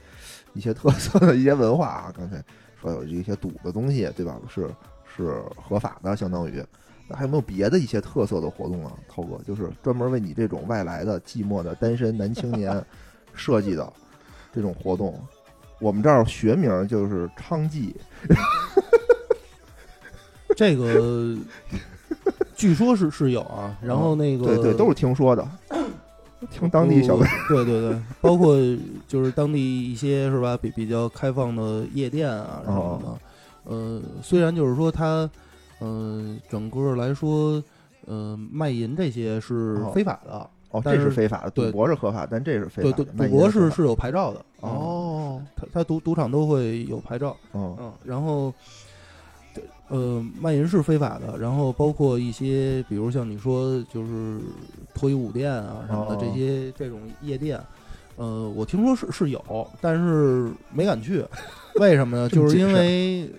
[0.53, 2.41] 一些特色的一些文化啊，刚才
[2.81, 4.39] 说有一些赌的东西，对吧？
[4.49, 4.69] 是
[5.15, 6.63] 是合法的，相当于。
[7.07, 8.91] 那还有没有别的一些特色的活动啊？
[9.07, 12.83] 涛哥，就是专门为你这种外来的寂寞的单身男青年
[13.33, 13.91] 设计的
[14.53, 15.17] 这种活动。
[15.79, 17.93] 我们这儿学名就是娼妓，
[20.55, 21.37] 这个
[22.55, 25.47] 据说是是有啊，然后那个对对，都是听说的，
[26.51, 27.25] 听当地小辈。
[27.47, 28.55] 对对对，包括
[29.07, 33.71] 就是当地一些是吧，比比较开放的夜店啊什么的。
[33.71, 35.29] 呃，虽然就是说它，
[35.81, 37.61] 嗯、整个来说，
[38.05, 40.49] 呃，卖淫这些是哦非法的。
[40.69, 43.17] 哦，这是非法的，赌博是合法，但这是非对对，法的。
[43.17, 44.45] 卖赌博是是是有牌照的。
[44.61, 47.35] 嗯，哦，他他赌赌场都会有牌照。
[47.53, 48.53] 嗯嗯，然后，
[49.89, 54.39] 呃，卖淫是非法的，然后包括一些，比如像你说，就是
[54.93, 57.59] 脱衣舞店啊什么的、哦这些这种夜店，
[58.17, 61.23] 呃，我听说是是有，但是没敢去，
[61.75, 62.27] 为什么呢？
[62.33, 63.29] 就是因为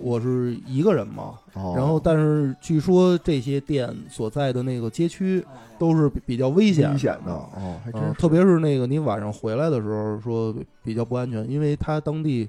[0.00, 5.44] 我是一个人嘛，哦，然后但是据说这些店所在的那个街区
[5.78, 7.32] 都是比比较危险危险的的。
[7.32, 12.48] 哦，还真特别是那个你晚上回来的时候，说比较不安全，因为他当地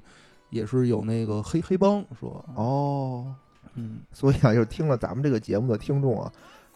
[0.50, 3.26] 也是有那个黑黑帮，说，哦，
[3.74, 6.32] 嗯，所以啊，就是听了咱们这个节目的听众啊，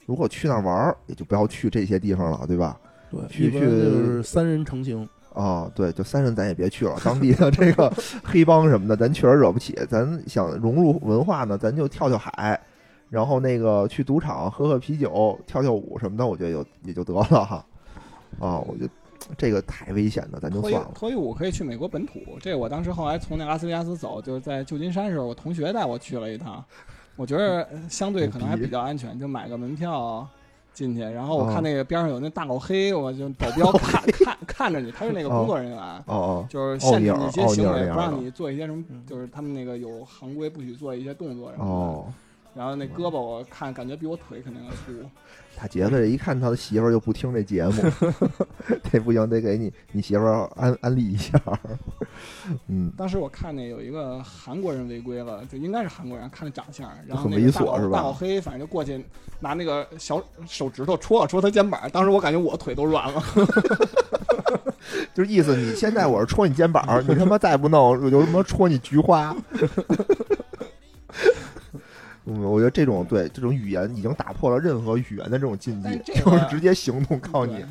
[0.06, 2.78] 如果去那儿玩儿，也就不要去这些地方了，对吧？
[3.10, 7.92] 对，去一般就是三人成行，啊，对，就三人咱也别去了，当地的这个
[8.22, 9.78] 黑帮什么的，咱确实惹不起。
[9.88, 12.60] 咱想融入文化呢，咱就跳跳海，
[13.08, 17.64] 然后那个去赌场喝喝啤酒、跳跳舞什么的，我觉得就也就得了哈。
[18.38, 18.90] 啊，我觉得
[19.36, 20.90] 这个太危险了，咱就算了。
[20.94, 26.64] 脱衣舞可以去美国本土，这我当时后来从那拉斯维加斯走，就是在旧金山的时候，我同学带我去了一趟，
[27.16, 30.26] 我觉得呃相对可能还比较安全，就买个门票
[30.72, 35.78] 进去，然后我哦看那个边上有那大老黑，我就保镖 看看看着你，他是那个工作人员。
[35.78, 42.12] 哦哦，就是限制你一些行为，不让你做一些什么嗯，就是他们那个有行规，不许做一些动作什么的。
[42.54, 45.08] 哦，然后那胳膊我看感觉比我腿肯定要粗。
[45.56, 47.72] 他杰子这一看他的媳妇儿就不听这节目，
[48.90, 51.38] 这不行，得给你你媳妇儿安安利一下。
[52.68, 59.04] 嗯，当时我看那有一个韩国人违规了，就应该是韩国人，看那长相，然后很那大老猥琐是吧大老黑反正就过去
[59.40, 63.22] 拿那个小手指头戳了戳他肩膀，当时我感觉我腿都软了。
[65.12, 69.36] 就是意思你现在我是戳你肩膀，你他妈再不弄，我就他妈戳你菊花。
[72.30, 77.64] 嗯，我觉得这种对这种语言已经打破了任何语言的这种禁忌， 这个就是直接行动告诉你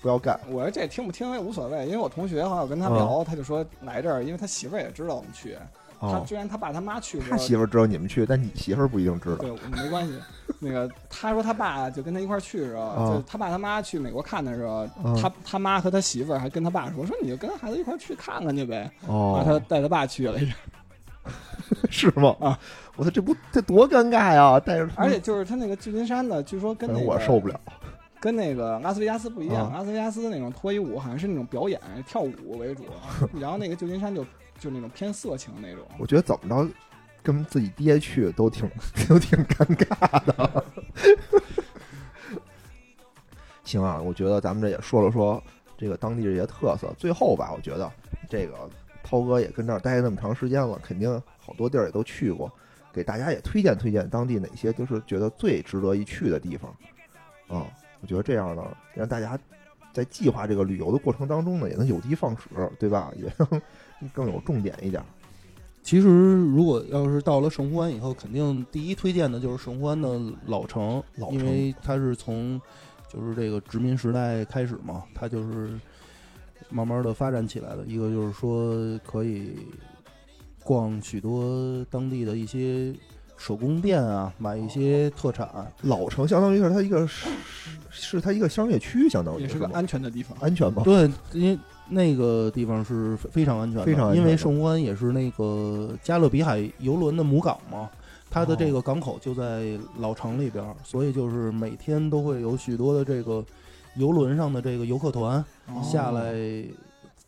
[0.00, 0.38] 不要干。
[0.48, 5.56] 我说这听不听也无所谓，因为我同学好像我跟他聊，他就说来这儿，因为他媳妇儿也知道我们去，
[6.00, 9.36] 他哦，居然他爸他妈去过，他媳妇儿知道你们去，但你媳妇儿不一定知道。
[9.36, 10.14] 对没关系，
[10.58, 20.54] 那个他说他爸就跟他一块儿去的时候，啊就他爸他妈去美国看的时候，嗯他他妈和他媳妇儿还跟他爸说说你就跟孩子一块儿去看看去呗，然后哦，他带他爸去了一下，
[21.88, 22.34] 是吗？
[22.40, 22.58] 啊，
[22.96, 24.60] 我操，这不这多尴尬呀！
[24.60, 27.60] 带着他，而且就是他那个旧金山的，据说跟那个我受不了。
[28.20, 32.84] 跟那个拉斯维加斯不一样，啊拉斯维加斯那种脱衣舞好像是那种表演跳舞为主，
[33.40, 34.24] 然后那个旧金山就
[34.60, 35.84] 就那种偏色情那种。
[35.98, 36.70] 我觉得怎么着，
[37.22, 38.70] 跟自己爹去都挺
[39.08, 40.64] 都挺尴尬的。
[43.64, 45.42] 行啊，我觉得咱们这也说了说
[45.76, 46.94] 这个当地这些特色。
[46.96, 47.90] 最后吧，我觉得
[48.28, 48.54] 这个
[49.02, 51.10] 涛哥也跟这儿待那么长时间了，肯定
[51.44, 52.52] 好多地儿也都去过，
[52.92, 56.70] 给大家也推荐推荐当地哪些就是觉得最值得一去的地方
[57.48, 57.66] 啊。
[58.00, 58.64] 我觉得这样呢，
[58.94, 59.38] 让大家
[59.92, 62.48] 在计划这个旅游的过程当中呢，也能有的放矢，
[62.78, 63.12] 对吧？
[63.16, 63.62] 也能
[64.12, 65.02] 更有重点一点。
[65.84, 72.60] 其实如果要是到了圣湖湾以后，肯定第一推荐的就是圣湖湾的老城，老城因为它是从
[73.08, 75.70] 就是这个殖民时代开始嘛，它就是
[76.70, 77.84] 慢慢的发展起来的。
[77.84, 79.56] 一个就是说可以
[80.64, 82.94] 逛许多当地的一些
[83.36, 85.48] 手工店啊，买一些特产。
[85.82, 87.28] 老城相当于是它一个是
[87.90, 90.36] 是它一个商业区，相当于也是个安全的地方。
[90.40, 90.82] 安全吧？
[90.84, 91.58] 对，因为
[91.88, 97.90] 那个地方是非非常安全的，非常安全的因为圣湖湾也是那个加勒比海游轮的母港嘛，
[98.30, 103.44] 它的这哦个港口就在老城里边儿，所以就是每天都会有许多的这个
[103.96, 106.32] 游轮上的这个游客团哦下来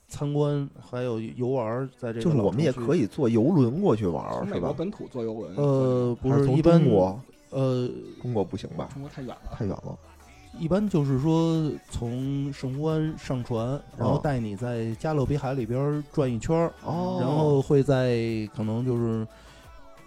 [0.09, 4.55] 参观，还有游玩，在这个就是我们也可以，坐游轮过去玩是吧？
[4.55, 7.20] 美国本土坐游轮，呃，不是一般中国，
[7.51, 7.89] 呃，
[8.22, 8.89] 中国不行吧？
[8.93, 9.39] 中国太远了。
[9.52, 9.98] 太远了。
[10.60, 16.72] 一般就是说从圣湖湾上船，然后哦带你在加勒比海里边转一圈儿。
[16.85, 19.26] 哦然后会在可能就是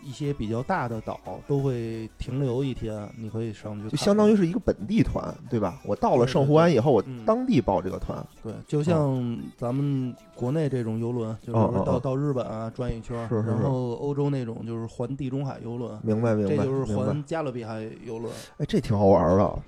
[0.03, 5.79] 一些比较大的岛都会停留一天，你可以上去就相当于是一个本地团，对吧？
[5.85, 16.97] 我到了圣湖湾以后，我嗯当地报这个团，对，就像咱们国内这种游轮，就是到到日本啊转一圈，然后欧洲那种就是环地中海游轮，明白明白，这就是。
[16.97, 18.33] 环加勒比海游轮。
[18.57, 19.59] 哎，这挺好玩的，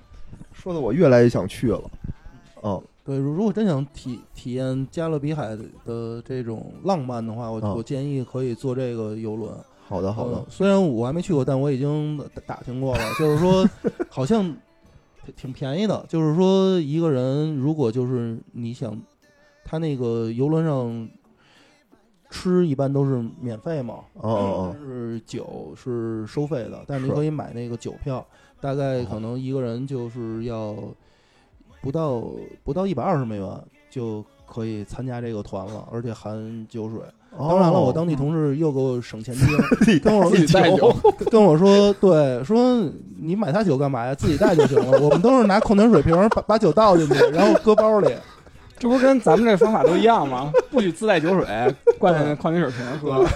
[0.52, 1.82] 说的我越来越想去了。
[2.62, 9.52] 嗯，对，如如果真想体体验加勒比海的这种浪漫的话，我、嗯我建议可以坐这个游轮。
[9.90, 13.68] 好的好的嗯，虽然我还没去过，但我已经打打听过了， 就是说
[14.08, 14.44] 好像
[15.24, 16.06] 挺挺便宜的。
[16.08, 18.96] 就是说一个人如果就是你想，
[19.64, 21.08] 他那个游轮上
[22.30, 28.24] 吃一般都是免费嘛，但是酒是收费的，但是你可以买那个酒票，
[28.60, 30.76] 大概可能一个人就是要
[31.82, 32.22] 不到
[32.62, 33.60] 不到一百二十美元
[33.90, 37.00] 就可以参加这个团了，而且含酒水。
[37.36, 39.46] 哦，当然了，我当地同事又给我省钱金，
[40.00, 40.94] 跟我自己带酒，
[41.30, 42.84] 跟我说，对，说
[43.20, 44.14] 你买他酒干嘛呀？
[44.14, 44.98] 自己带就行了。
[45.00, 48.12] 我们都是拿矿泉水瓶把把酒倒进去，然后搁包里。
[48.78, 50.50] 这不跟咱们这方法都一样吗？
[50.70, 51.46] 不许自带酒水，
[51.98, 53.26] 灌进矿泉水瓶喝，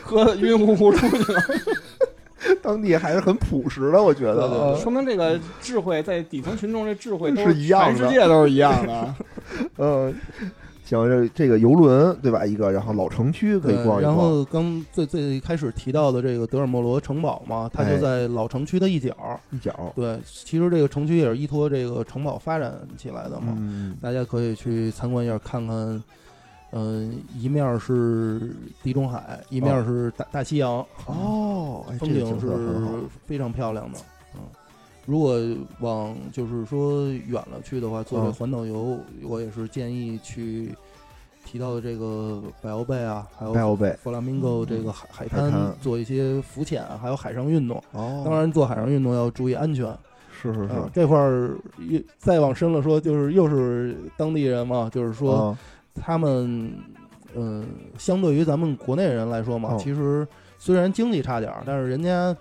[0.00, 1.42] 喝得晕乎乎出去了。
[2.62, 4.48] 当地还是很朴实的，我觉得。
[4.48, 9.14] 对对对说明这个智慧在底层群众，这智慧都是一样的全世界都是一样的。
[9.76, 10.12] 呃，
[10.96, 12.44] 行，这这个游轮对吧？
[12.44, 14.02] 一个，然后老城区可以逛一逛。
[14.02, 19.14] 然后刚最最开始提到的这个德尔莫罗城堡嘛，它哎就在老城区的一角。
[19.50, 23.54] 一角，对，其实这个城区也是依托这个城堡发展起来的嘛。
[23.56, 26.02] 嗯，大家可以去参观一下，看看。
[26.74, 28.50] 嗯、一面是
[28.82, 30.78] 地中海，一面是大、大西洋。
[31.04, 32.48] 哦，风景是。
[33.26, 33.98] 非常漂亮的。
[35.06, 35.38] 嗯，如果
[35.80, 40.74] 往就是说远了去的话，做这环岛游，我也是建议去
[41.44, 43.92] 提到的这个百欧贝啊，还有白欧贝。
[44.02, 45.50] 弗拉明戈这个海海海滩。
[45.50, 47.82] 滩做一些浮潜，还有海上运动。
[47.92, 49.86] 哦，当然，做海上运动要注意安全。
[50.30, 50.68] 是是是。
[50.72, 55.58] 嗯，这块儿又再往深了说，就是又是当地人嘛，就是说啊
[55.94, 56.72] 他们，
[57.34, 57.66] 嗯，
[57.98, 60.26] 相对于咱们国内人来说嘛，哦其实
[60.58, 62.34] 虽然经济差点儿，但是人家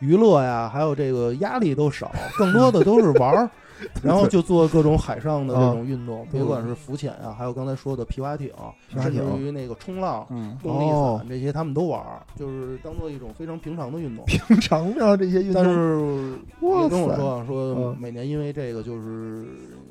[0.00, 3.50] 娱乐呀，还有这个压力都少，更多的都是玩儿，
[4.02, 8.50] 然后就做各种海上的这种运动，别管是浮潜啊，还有刚才说的皮划艇，
[8.88, 14.24] 甚至于那个冲浪、嗯，动力哦伞这些，他们都玩儿，就是当做一种非常平常的运动。
[14.26, 19.46] 平常啊，这些运动，但是哇也跟我说啊，说嗯每年因为这个就是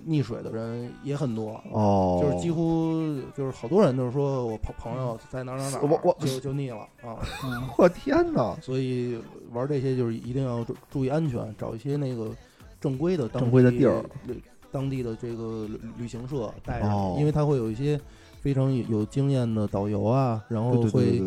[0.07, 7.67] 溺水的人也很多，哦，就是几乎就是好多人都是说我朋朋友在哪儿哪儿哪儿我我就就溺了啊， 嗯。
[7.77, 9.19] 我天哪，所以
[9.51, 12.29] 玩这些就是一定要注注意安全，找一些那个
[12.79, 14.41] 正规的当正规的地儿旅
[14.71, 17.13] 当地的这个旅旅行社带哦。
[17.13, 17.99] 上，因为它会有一些
[18.45, 21.19] 非常有有经验的导游啊，然后会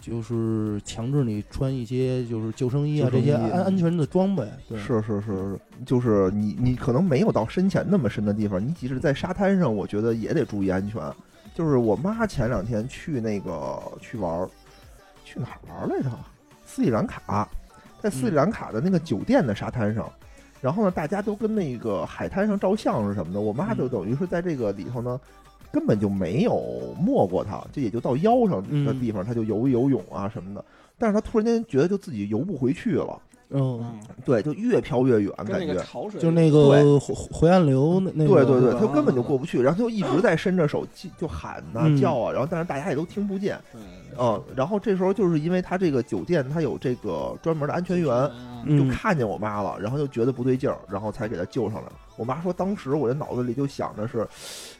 [0.00, 4.44] 就是强制你穿一些就是救生衣啊这些安安全的装备。
[4.68, 11.00] 对，是是是是，就是你你可能没有到深浅那么深的地方，你即使在沙滩上，我觉得也得注意安全。
[11.54, 14.50] 就是我妈前两天去那个去玩儿，
[15.24, 16.10] 去哪儿玩来着？
[16.66, 17.48] 斯里兰卡，
[18.00, 20.10] 在斯里兰卡的那个酒店的沙滩上，
[20.60, 25.20] 然后呢，大家都跟那个海滩上照相是什么的，我妈就嗯等于是在这个里头呢。
[25.74, 30.64] 根本就没有没过他，就也就到腰上的嗯地方，他就游一游泳啊什么的。
[30.96, 33.20] 但是他突然间觉得就自己游不回去了，
[33.50, 35.74] 嗯，嗯，对，就越漂越远，感觉。
[35.82, 41.96] 潮水就那个回回岸流那那个，对对对，吧他根本就过不去，然后他就一直在伸着手就就喊呐、嗯。
[42.00, 43.80] 叫啊，然后但是大家也都听不见，对。
[44.16, 48.30] 嗯，然后这时候就是因为他这个酒店他有这个专门的安全员，
[48.78, 51.88] 就看见我妈了，然后就觉得不对劲儿，然后才给他救上来。
[52.16, 54.24] 我妈说当时我这脑子里就想着是，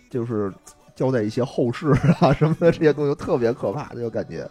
[0.08, 0.52] 就是
[0.94, 1.88] 交代一些后事
[2.20, 4.48] 啊什么的这些东西，特别可怕，这个感觉，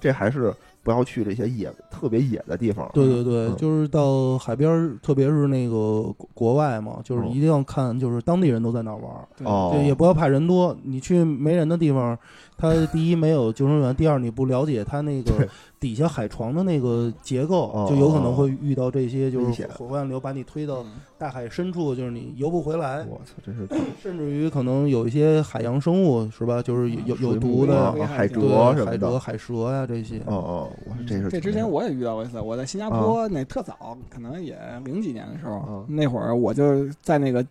[0.00, 0.52] 这还是
[0.82, 2.90] 不要去这些野特别野的地方。
[2.92, 10.76] 对对对，嗯就是到海边，特别是那个国国外嘛，就是嗯一定要看，就是当地人都在哪儿玩儿，对哦，对，也不要怕人多。
[10.82, 12.18] 你去没人的地方，
[12.56, 15.32] 它第一没有救生员，第二你不了解它那个
[15.80, 20.92] 底下海床的那个结构哦，就有可能会遇到这些，就是火岸流把你推到嗯。
[21.18, 23.04] 大海深处，就是你游不回来。
[23.08, 23.66] 我操，真是
[24.02, 29.20] 甚至于可能有一些海洋生物是吧，就是有有毒的，海对蜇什么对海蜇、的。
[29.20, 30.18] 海蛇呀这些。
[30.26, 37.44] 哦哦，我说这是这之前我也遇到过一次，我在新加坡那特早，可能也零几年的时候嗯，那会儿我就在那个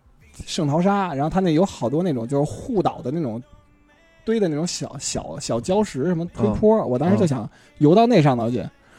[0.46, 3.42] 圣淘沙，然后它那有好多那种就是护岛的那种
[4.24, 8.58] 堆的那种小小小礁石什么推坡，我当时就想游到那上头去，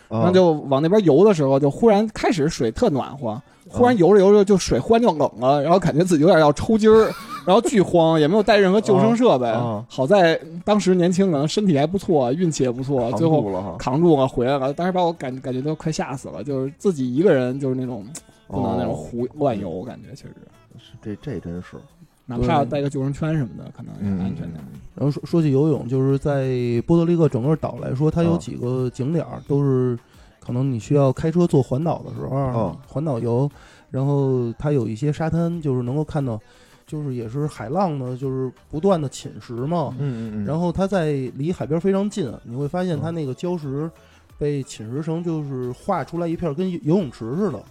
[0.10, 7.12] 然后啊就往那边游的时候，就忽然开始水特暖和，忽然游着游着就水忽然就冷了，然后感觉自己有点要抽筋儿，
[7.46, 9.48] 然后巨慌，也没有带任何救生设备。
[9.48, 14.74] 啊好在当时年轻，可能身体还不错，运气也不错，最后扛住了，回来了。
[14.74, 18.06] 当时把我感感觉都快吓死了，就是自己一个人，就是那种
[18.48, 18.96] 不能那种哦。
[18.96, 20.36] 胡乱游，我感觉确实，
[20.78, 21.78] 是这这真是
[22.26, 24.56] 哪怕要带个救生圈什么的，可能也安全点。
[24.96, 29.98] 然后说说起游泳，就是在波多黎各整个岛来说，它有啊几个景点儿都是
[30.40, 33.50] 可能你需要开车做环岛的时候，啊环岛游，
[33.90, 36.40] 然后它有一些沙滩，就是能够看到，
[36.86, 39.96] 就是也是海浪呢，就是不断的侵蚀嘛。
[40.00, 43.90] 嗯嗯嗯，然后它在离海边非常近，你会发现它嗯那个礁石
[44.38, 47.64] 被侵蚀成就是画出来一片跟游游泳池似的，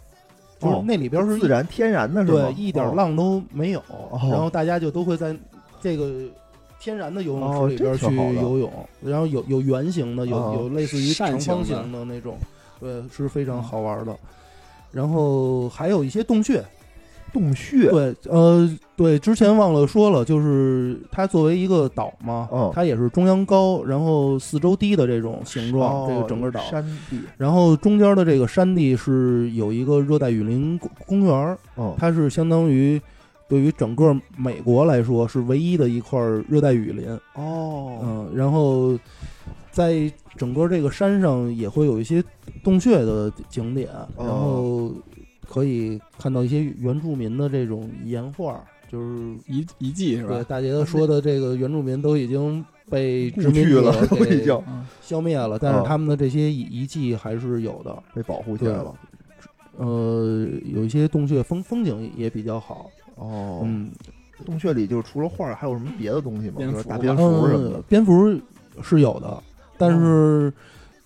[0.62, 2.42] 就是哦那里边是自然天然的是吧？
[2.42, 3.80] 对，一点哦浪都没有。
[3.88, 5.36] 哦然后大家就都会在
[5.80, 6.22] 这个
[6.80, 8.72] 天然的游泳哦池里边去游泳，
[9.02, 12.36] 然后有有圆形的，有哦有类似于长方形的那种，
[12.80, 14.16] 对，是非常嗯好玩的。
[14.90, 16.62] 然后还有一些洞穴，
[17.32, 31.58] 洞穴，对，呃，对，之前忘了说了，就是它作为一个岛嘛，嗯它也是中央高，然后四周低的这种形状，哦这个整个岛，山地，然后中间的这个山地是有一个热带雨林公公园
[31.96, 33.00] 它是相当于
[33.48, 38.98] 对于整个美国来说是唯一的一块热带雨林，哦，嗯，然后
[39.70, 42.22] 在整个这个山上也会有一些
[42.62, 44.92] 洞穴的景点，哦然后
[45.52, 50.36] 可以看到一些原住民的这种岩画，就是遗遗迹是吧？
[50.36, 58.02] 对大杰说的这个原住民都已经被殖民去了，都给已经嗯消灭了，但是哦他们的这些遗遗迹还是有的。
[58.14, 58.94] 被保护起来了。
[59.76, 63.90] 呃，有一些洞穴风风景也比较好，哦，嗯，
[64.46, 66.56] 洞穴里就是除了画，还有什么别的东西吗？
[66.58, 67.82] 蝙蝠比如大蝙蝠什么的呃。
[67.88, 68.40] 蝙蝠
[68.82, 69.42] 是有的，
[69.76, 70.52] 但是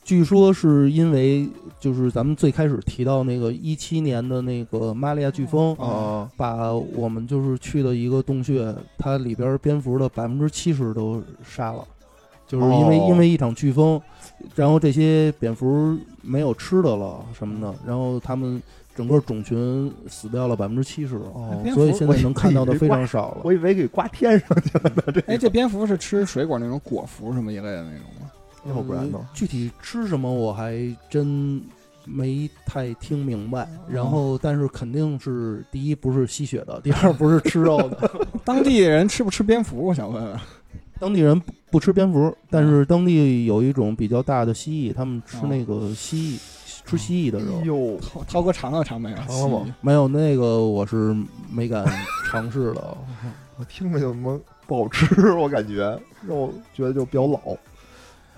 [0.06, 1.48] 据说是因为
[1.80, 11.84] 就是咱们最开始提到那个一七年的那个玛利亚飓风，啊把我们就是去的一个洞穴，它里边蝙蝠的百分之七十都杀了，
[12.46, 14.00] 就是因为、哦因为一场飓风，
[14.54, 18.62] 然后这些蝙蝠没有吃的了什么的，然后它们
[18.94, 23.38] 整个种群死掉了百分之七十，哦，所以现在能看到的非常少了。
[23.42, 28.30] 我以为给挂天上去了呢，这哎，这蝙蝠是吃水果那种果蝠什么一类的那种吗？
[28.68, 29.26] 要不然呢呃？
[29.34, 30.74] 具体吃什么我还
[31.08, 31.60] 真
[32.04, 33.68] 没太听明白。
[33.88, 38.10] 然后，但是肯定是第一不是吸血的，第二不是吃肉的。
[38.44, 39.86] 当地人吃不吃蝙蝠？
[39.86, 40.40] 我想问问。
[40.98, 46.40] 当地人不不吃蝙蝠，但是当地有一种比较大的蜥蜴，他们吃那个蜥蜴，
[46.86, 47.58] 吃蜥蜴的肉。
[47.60, 49.16] 哎呦，涛涛哥尝了尝没有？
[49.16, 51.14] 尝了吗没有那个，我是
[51.50, 51.84] 没敢
[52.30, 52.96] 尝试的。
[53.58, 57.40] 我听着就他妈不好吃，我感觉肉觉得就比较老。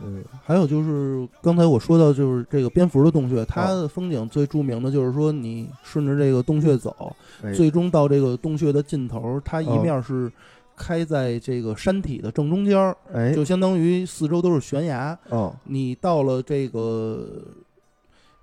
[0.03, 10.31] 嗯，还有就是刚才我说到，就是这个蝙蝠的洞穴，它哦的风景最著名的就是说，你顺着这个洞穴走，哎最终到这个洞穴的尽头，它一面是
[10.77, 15.19] 开在这个山体的正中间儿，哎，就相当于四周都是悬崖。
[15.31, 17.43] 哦你到了这个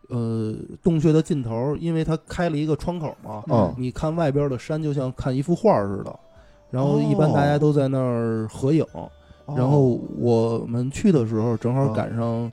[0.10, 0.54] 呃
[0.84, 6.20] 洞穴的尽头，因为它开了一个窗口嘛，嗯你看外边的山就像看一幅画似的。
[6.72, 8.86] 然后一般哦大家都在那儿合影。
[9.56, 12.52] 然后我们去的时候正好哦赶上，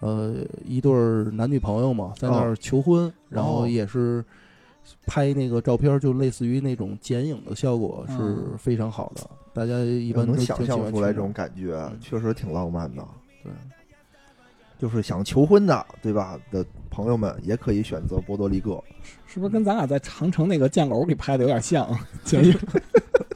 [0.00, 4.24] 呃，一对儿男女朋友嘛，在那儿求婚，然后也是
[5.06, 9.22] 拍那个照片，就类似于那种剪影的效果是嗯非常好的。
[9.52, 13.06] 大家一般能想象出来这种感觉嗯，确实挺浪漫的。
[13.42, 13.52] 对，
[14.78, 16.38] 就是想求婚的，对吧？
[16.50, 18.82] 的朋友们也可以选择波多黎各。
[19.26, 21.86] 是不是跟咱俩在长城那个箭楼里拍的有点像？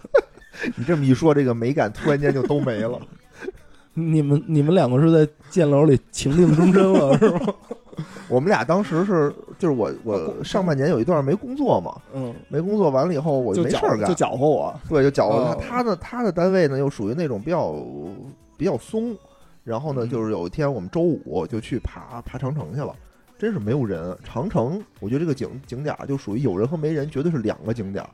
[0.64, 3.00] 就 是你这么一说，这个美感突然间就都没了。
[3.94, 7.54] 你们你们两个是在箭楼里情定终身了是吗？
[8.28, 15.50] 我们俩当时是，就是我我上半年有一段没工作嘛，嗯没工作完了以后我就没事儿干就，搅和我，对，就搅和他。
[15.52, 17.74] 哦他的他的单位呢又属于那种比较
[18.58, 19.16] 比较松，
[19.64, 22.94] 然后呢嗯就是有一天我们周五就去爬爬长城去了。
[23.38, 28.08] 真是没有人，长城，我觉得这个景景点就属于有人和没人，绝对是两个景点儿。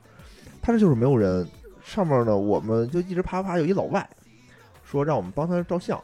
[0.61, 1.47] 它这就是没有人，
[1.85, 4.09] 上面呢我们就一直啪啪，有一老外
[4.85, 6.01] 说让我们帮他照相，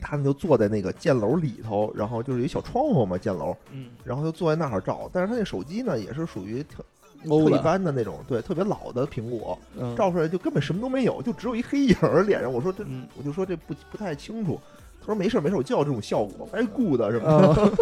[0.00, 5.08] 他们就坐在那个箭楼里头，然后就是有一小窗户嘛，箭楼，嗯，然后就坐在那儿照。
[5.12, 6.84] 但是他那手机呢也是属于特
[7.22, 12.52] 特一般的那种，对，特别老的苹果，嗯照出来就根本什么都没有，就只有一黑影儿脸上。
[12.52, 14.60] 我说这，嗯我就说这不不太清楚。
[15.00, 17.72] 他说没事没事，我就要这种效果，白 good 什么的。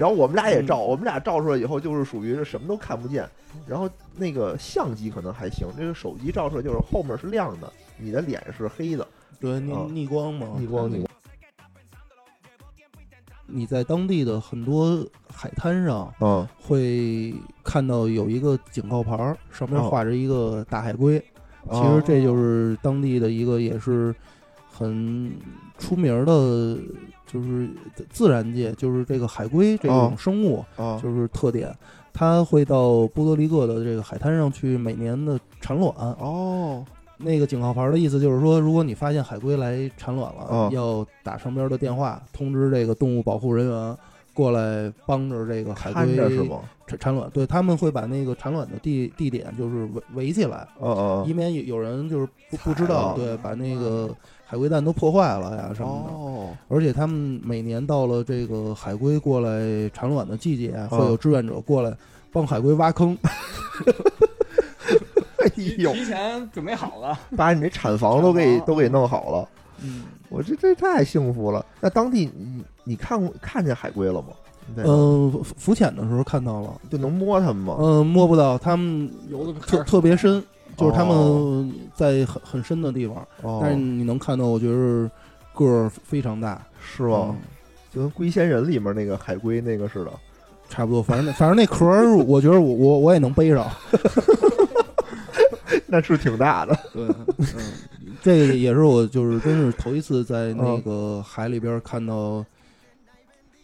[0.00, 0.86] 啊然后我们俩也照，嗯。
[0.88, 3.28] 我们俩照出来以后就是属于是什么都看不见，
[3.66, 9.06] 然后那个相机可能还行，这个手机照出来就是后面是亮的，你的脸是黑的，
[9.38, 11.06] 对逆啊逆光嘛，逆光逆光。
[13.52, 16.46] 你在当地的很多海滩上嗯。
[16.62, 21.22] 会看到有一个警告牌儿，上面哦画着一个大海龟。
[21.70, 24.14] 其实这就是当地的一个也是
[24.70, 25.30] 很
[25.78, 26.78] 出名儿的，
[27.30, 27.68] 就是
[28.08, 31.74] 自然界，就是这个海龟这种哦生物，啊就是特点。
[32.12, 35.94] 它会到波多黎各的这个海滩上去每年的产卵。
[36.18, 36.84] 哦
[37.22, 43.96] 那个警告牌的意思就是说，如果你发现海龟来产卵了，哦要打上边的电话通知这个动物保护人员
[44.32, 46.16] 过来帮着这个海龟？
[46.86, 47.30] 产产卵。
[47.30, 50.66] 对，他们会把那个产卵的地地点就是围围起来，
[51.26, 54.08] 以免有有人就是不不知道，对，把那个
[54.50, 56.12] 海龟蛋都破坏了呀什么的。
[56.12, 61.96] 哦而且他们每年到了这个海龟过来产卵的季节会有志愿者过来
[62.32, 63.16] 帮海龟挖坑。
[65.38, 65.46] 哎
[65.78, 67.16] 呦，提前准备好了。
[67.36, 69.48] 把你这产房都给都给弄好了。
[69.82, 71.64] 嗯，我这这太幸福了。
[71.80, 74.28] 那当地你你看过看见海龟了吗？
[74.76, 77.76] 嗯，浮浮潜的时候看到了，就能摸它们吗？
[77.78, 80.42] 嗯，摸不到，他们游的特特别深，
[80.80, 85.10] 就是他哦们在很很深的地方，哦，但是你能看到，我觉得
[85.54, 87.38] 个儿非常大，是吗嗯？
[87.92, 90.10] 就跟《龟仙人》里面那个海龟那个似的。
[90.68, 93.68] 差不多，反正那反正那壳儿，我觉得我我我也能背上。
[95.86, 96.78] 那是挺大的。
[96.92, 97.04] 对，
[97.38, 97.72] 嗯，
[98.22, 102.44] 这个也是我就是真是头一次在那嗯个海里边看到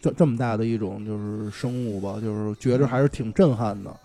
[0.01, 3.95] 这这么大的一种就是生物吧，就是觉着还是挺震撼的。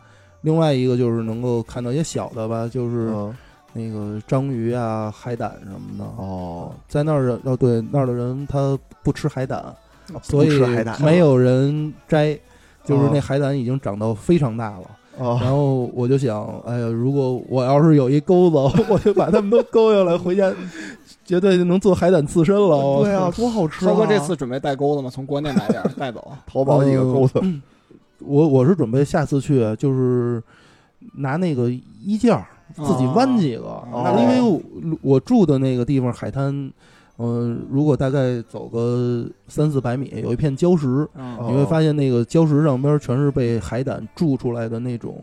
[0.42, 3.34] 另外一个就是能够看到一些小的吧，就是嗯，
[3.72, 6.04] 那个章鱼啊、海胆什么的。
[6.16, 9.64] 哦，在那儿人哦，对那儿的人他不吃海胆，
[10.12, 10.50] 不所以
[11.02, 12.38] 没有人摘，
[12.84, 14.84] 就是哦那海胆已经长到非常大了。
[15.18, 18.56] 哦然哦，后我就想，哎呀，如果我要是有一钩子，
[18.88, 20.50] 我就把他们都勾下来，回家
[21.24, 22.76] 绝对能做海胆刺身了。
[22.76, 23.90] 我对啊，多好吃啊！
[23.90, 25.10] 超哥这次准备带钩子吗？
[25.12, 26.32] 从国内买点带走。
[26.50, 27.40] 淘宝几个钩子，
[28.24, 30.42] 我我是准备下次去，就是
[31.14, 36.72] 拿那个衣架儿自己弯几个，哦因为我我住的那个地方海滩，
[37.18, 41.06] 嗯、如果大概走个三四百米，有一片礁石，
[41.46, 45.22] 你会发现那个礁石上边全是被海胆筑出来的那种，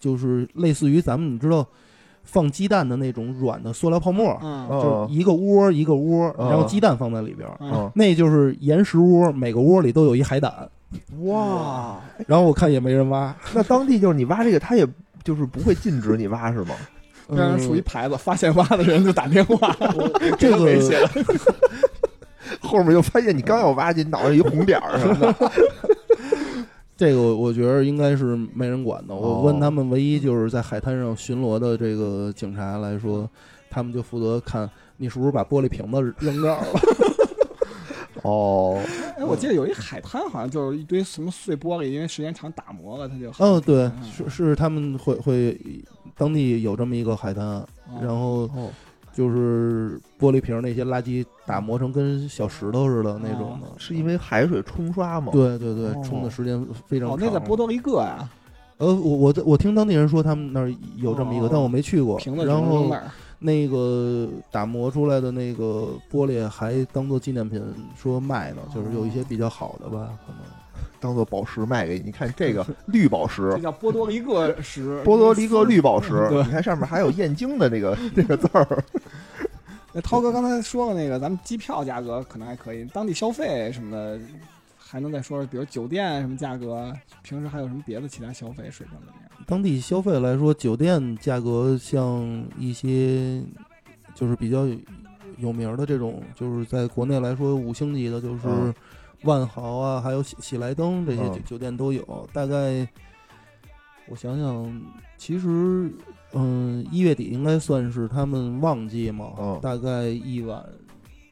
[0.00, 1.64] 就是类似于咱们你知道
[2.24, 4.36] 放鸡蛋的那种软的塑料泡沫，
[4.68, 7.48] 就是一个窝一个窝，嗯然后鸡蛋放在里边，
[7.94, 10.68] 那就是岩石窝，每个窝里都有一海胆。
[11.22, 14.86] 哇，然后我看也没人挖，那当地就是你挖这个，他也
[15.22, 16.74] 就是不会禁止你挖是吗？
[17.30, 19.74] 这样竖一牌子，发现挖的人就打电话。
[20.38, 21.00] 这个危险
[22.60, 25.52] 后面就发现你刚要挖进，脑袋一红点儿什么的。
[26.96, 29.14] 这个我我觉得应该是没人管的。
[29.14, 33.28] 我哦问他们，唯一就是在海滩上巡逻的这个警察来说，
[33.70, 36.80] 他们就负责看你是不是把玻璃瓶子扔这儿了。
[38.24, 38.80] 哦，
[39.18, 45.60] 哎，我记得有一海滩，好像就是一堆什么碎玻璃，因为时间长打磨了，它就哦，对，嗯是是他们会会
[46.16, 47.66] 当地有这么一个海滩，哦
[48.00, 48.70] 然后哦，
[49.12, 57.26] 就是玻璃瓶那些垃圾打磨成跟小石头似的那种的，是因为海水冲刷吗？，对对对哦，冲的时间非常哦，长。
[57.26, 58.26] 那在波多黎各呀，
[58.78, 62.18] 呃，我我我听当地人说他们那儿有这么一个，哦但我没去过。
[62.44, 62.90] 然后
[63.38, 67.62] 那个打磨出来的那个玻璃还当做纪念品
[67.96, 70.40] 说卖呢，就是有一些比较好的吧，可能。
[71.00, 72.04] 当做宝石卖给你。
[72.06, 78.84] 你看这个 绿宝石这，叫波多黎各石，波多黎各绿宝石，对你看上面还有燕京的这个 这个字儿。
[79.92, 84.18] 那涛哥刚才说的那个，咱们机票价格可能还可以，当地消费什么的，
[84.78, 86.90] 还能再说说，比如酒店什么价格，
[87.22, 89.30] 平时还有什么别的其他消费水平怎么样？
[89.46, 93.42] 当地消费来说，酒店价格像一些
[94.14, 94.76] 就是比较有
[95.38, 98.74] 有名儿的这种，就是在国内来说五星级的，就是嗯
[99.22, 102.28] 万豪啊，还有喜喜来登这些酒嗯酒店都有。
[102.32, 102.86] 大概
[104.08, 104.82] 我想想，
[105.16, 105.90] 其实
[106.32, 110.62] 嗯，一月底应该算是他们旺季嘛，嗯大概一晚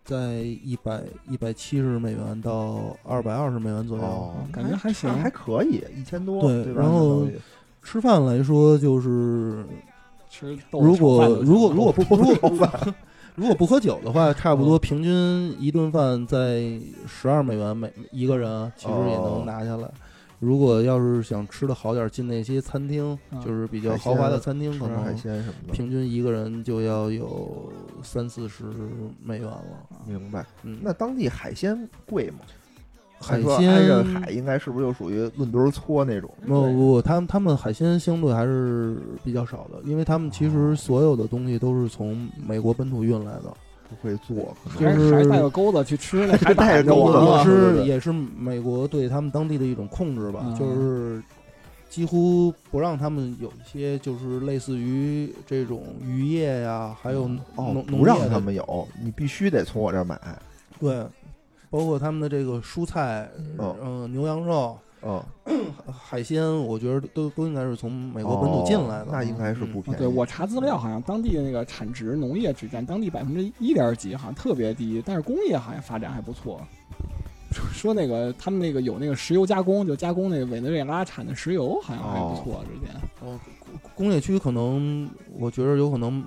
[0.04, 4.02] 在一百一百七十美元到二百二十美元左右。
[4.02, 6.80] 哦，感觉还行还可以，一千多，对吧？
[6.80, 7.26] 然后
[7.82, 9.64] 吃饭来说，就是
[10.30, 12.68] 吃如果如果如果不 如炒果
[13.34, 19.90] 如果不喝酒的话，差不多平均一顿饭在十二美元每一个人，其实也哦能拿下来。
[20.38, 25.72] 如果要是想吃的好点儿，进那些餐厅，嗯就是比较豪华的餐厅，可能海能鲜什么的。
[25.72, 27.72] 平均一个人就要有
[28.02, 28.64] 三四十
[29.22, 29.62] 美元了。
[30.06, 30.44] 明白。
[30.64, 32.40] 嗯，那当地海鲜贵吗？
[33.22, 36.28] 海还说挨着鲜海应该是不是就属于论吨搓那种？
[36.46, 43.44] 不不不，他们他们海鲜相对还是比较少的，因为他们其哦实所有的东西都是从美国本土运来的。
[43.92, 51.22] 不会做，就是还带个钩子去吃那海带钩子是也是美国对他们当地的一种控制吧，嗯就是
[51.90, 57.24] 几乎不让他们有一些就是类似于这种渔业呀，还有
[57.56, 60.18] 哦农，农不让他们有，你必须得从我这儿买。
[60.80, 61.04] 对，
[61.72, 63.26] 包括他们的这个蔬菜，
[63.58, 65.22] 嗯嗯，牛羊肉、嗯，
[65.90, 69.04] 海鲜，我觉得都都应该是从美国本土进来的。
[69.04, 69.98] 哦那应该是不嗯便宜。
[69.98, 76.60] 对我查资料，好像当地的那个产值农业只占当地百分之一点几，好像特别低，但是工业好像发展还不错。
[77.50, 82.62] 说 说那个他们那个有那个石油加工，就加工那个委内瑞拉产的石油，好像还不错。
[82.64, 83.40] 之前哦，
[83.94, 85.08] 工工业区可能
[85.38, 86.22] 我觉得有可能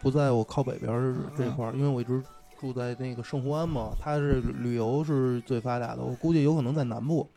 [0.00, 2.22] 不在我靠北边儿这块儿，因为我一直
[2.66, 7.28] 住在那个圣胡安嘛，它是旅游是最发达的，我估计有可能在南部，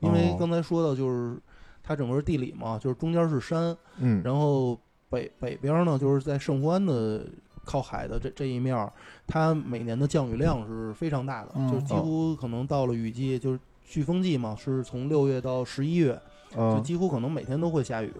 [0.00, 1.38] 因为哦刚才说到就是
[1.82, 4.76] 它整个地理嘛，就是中间是山，嗯，然后
[5.08, 7.24] 北北边呢就是在圣胡安的
[7.64, 8.90] 靠海的这这一面，
[9.26, 18.12] 它每年的降雨量是非常大的，嗯就是几乎可能到了雨季，就是飓风季嘛，是从六月到十一月，就嗯几乎可能每天都会下雨。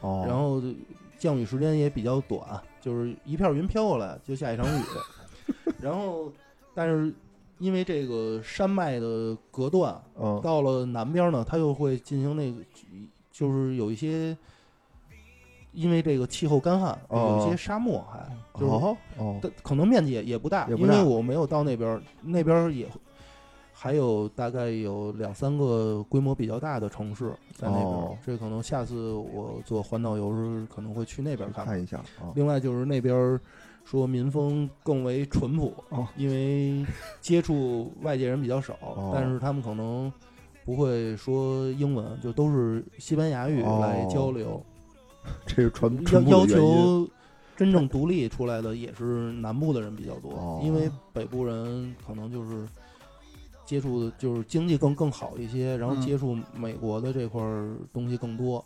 [0.00, 0.62] 哦，然后
[1.18, 2.40] 降雨时间也比较短，
[2.80, 4.82] 就是一片云飘过来就下一场雨。
[5.80, 6.32] 然后，
[6.74, 7.12] 但是
[7.58, 12.58] 因为这个山脉的隔断，嗯到了南边呢，它又会进行那个，
[13.30, 14.36] 就是有一些。
[15.76, 18.20] 因为这个气候干旱，哦有一些沙漠还，
[18.60, 22.86] 就是哦哦可能面积也也不大，不大因为我没有到那边，那边儿也
[23.84, 31.66] 还有大概有两三个规模比较大的城市在那边这可能下次我做环岛游时可能会去那边儿看。
[31.66, 33.38] 看一下啊，另外就是那边儿
[33.84, 36.82] 说民风更为淳朴，哦因为
[37.20, 40.10] 接触外界人比较少， 哦但是他们可能
[40.64, 44.64] 不会说英文，就都是西班牙语来交流。
[45.44, 47.06] 这是传要要求
[47.54, 52.66] 真正独立出来的也是南部的人比较多，哦因为北部人可能就是
[53.64, 56.00] 接触的就是经济更更好一些，然后嗯。
[56.00, 58.64] 接触美国的这块儿东西更多，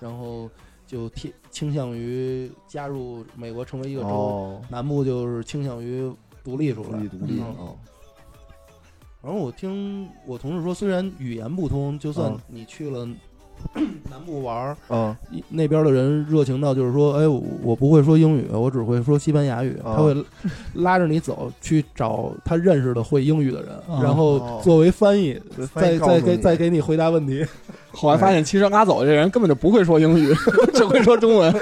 [0.00, 0.50] 然后
[0.86, 6.10] 就偏倾向于加入美国成为一个州，哦，南部就是倾向于
[6.42, 7.66] 独立出来，独立独立嗯。
[7.66, 7.74] 啊，
[9.22, 12.40] 然后我听我同事说，虽然语言不通，就算嗯。
[12.46, 13.06] 你去了
[14.10, 15.14] 南部玩儿，嗯
[15.48, 19.76] 那边的人热情到就是说，哎，我我不会说英语，我只会说西班牙语。
[19.84, 20.16] 啊他会
[20.74, 25.40] 拉着你走去找他认识的会英语的人，啊然后作为翻译，
[25.74, 27.44] 再再给再给你回答问题。
[27.92, 30.32] 后来发现，其实拉走这人根本就不会说英语，
[30.74, 31.52] 只会说中文。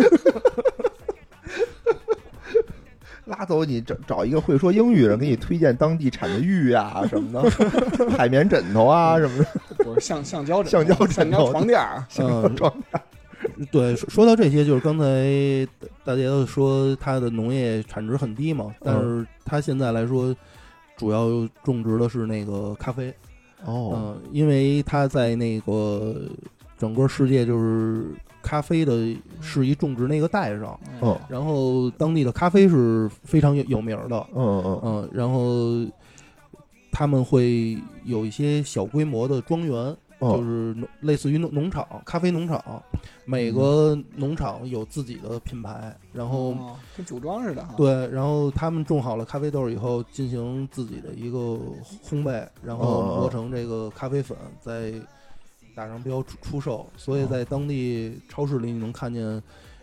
[3.27, 7.51] 拉走你找找一个会说英语的人，给你推荐当地产的玉啊什么的，
[8.17, 9.47] 海绵枕头啊什么的。
[9.85, 12.73] 不是橡橡胶枕橡胶枕橡胶头 床垫儿，嗯，装
[13.71, 15.05] 对，说说到这些，就是刚才
[16.05, 20.35] 大家都说它的农业产值很低嘛，但是它现在来说，
[20.97, 21.27] 主要
[21.63, 23.13] 种植的是那个咖啡。
[23.65, 26.15] 哦嗯，因为它在那个
[26.79, 28.05] 整个世界就是
[28.47, 31.19] 咖啡的适宜种植那个带上，嗯。
[31.29, 35.85] 然后当地的咖啡是非常有有名儿的，嗯嗯嗯，然后
[36.93, 42.63] 他们会有一些小规模的庄园，就嗯，是类似于农农场、咖啡农场，
[43.25, 51.39] 每个农场有自己的品牌，然后哦跟酒庄似的。，对，然后他们种好了咖啡豆以后，进行自己的一个
[52.09, 53.17] 烘焙，然后哦。
[53.19, 54.93] 磨成这个咖啡粉，再
[55.77, 56.91] 打上标出出售。
[56.97, 59.41] 所哦以在当地超市里，你能看见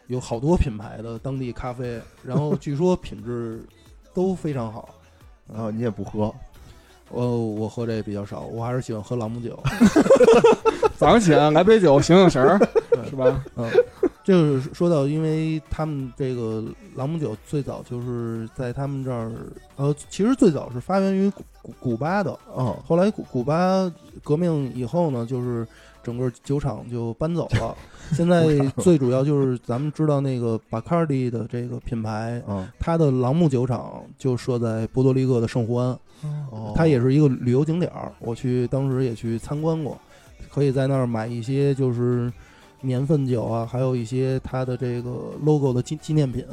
[0.08, 3.64] 有好多品牌的当地咖啡，然后据说品质
[4.14, 4.90] 都非常好。
[5.54, 6.34] 然后你也不喝，
[7.10, 9.62] 我，我喝这比较少，我还是喜欢喝朗姆酒。
[10.98, 12.58] 早上起来来杯酒醒醒神儿，
[13.10, 13.44] 是吧？
[13.58, 13.70] 嗯，
[14.24, 16.64] 就是说到，因为他们这个
[16.96, 19.32] 朗姆酒最早就是在他们这儿，
[19.76, 23.92] 呃，其实最早是发源于古古古巴的，嗯后来古古巴
[24.24, 25.68] 革命以后呢，就是
[26.02, 27.76] 整个酒厂就搬走了。
[28.14, 35.98] 现在 最主要就是咱们知道那个巴卡迪的这个品牌，嗯，它的朗姆酒厂就设在波多黎各的圣胡安，
[36.50, 38.12] 哦它也是一个旅游景点儿。
[38.20, 39.98] 我去当时也去参观过，
[40.50, 42.32] 可以在那儿买一些就是
[42.84, 45.10] 年份酒啊，还有一些它的这个
[45.42, 46.46] logo 的纪纪念品。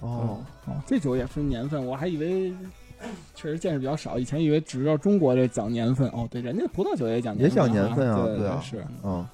[0.00, 2.52] 哦，哦，这酒也分年份，我还以为
[3.34, 6.08] 确实见识比较少，以前以为只知道中国这讲年份。
[6.10, 8.84] 哦，对，人家葡萄酒也讲年份也讲年年份啊对对啊是。
[9.02, 9.26] 嗯，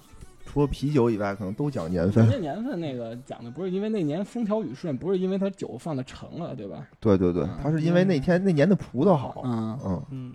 [0.47, 2.33] 除了啤酒以外，可能都讲年份人。
[2.33, 6.87] 家年份那个讲的不是因为那年风调雨顺，不是因为它酒放的成了，对吧？
[7.01, 9.43] 对对对嗯，他是因为那天那年的葡萄好。
[9.45, 10.33] 嗯，嗯嗯，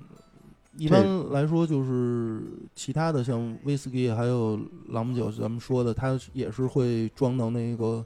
[0.80, 2.42] 一般来说就是
[2.74, 8.06] 其他的像威士忌还有朗姆酒，咱们说的，它也是会装到那个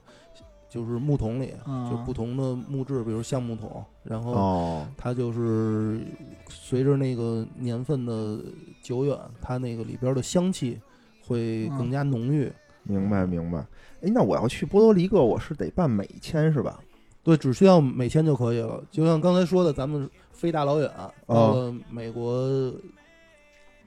[0.68, 6.00] 就是木桶里，嗯就不同的木质，比如橡木桶，然后哦，它就是
[6.48, 8.40] 随着那个年份的
[8.82, 10.80] 久远，它那个里边的香气
[11.24, 12.52] 会更加浓郁。
[12.82, 13.58] 明白明白。
[14.02, 16.80] 哎，那我要去波多黎各，我是得办美签是吧？
[17.24, 18.80] 对，只需要每签就可以了。
[18.90, 20.90] 就像刚才说的，咱们飞大老远
[21.26, 22.70] 到了美国，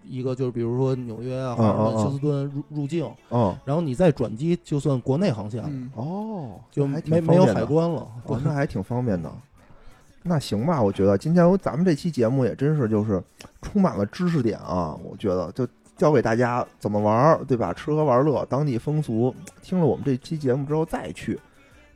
[0.04, 8.08] 一个就是比如说纽约啊、嗯华盛顿、嗯嗯休斯顿入入境，嗯，然后你再转机，就算国内航线了，嗯，哦，就没没有海关了。
[8.26, 9.32] 哦，那还挺方便的。
[10.24, 13.24] 那行吧，我觉得今天咱们这期节目也真是就是
[13.62, 15.66] 充满了知识点啊，我觉得就
[15.96, 17.72] 教给大家怎么玩儿，对吧？
[17.72, 19.34] 吃喝玩乐，当地风俗。
[19.62, 21.40] 听了我们这期节目之后再去，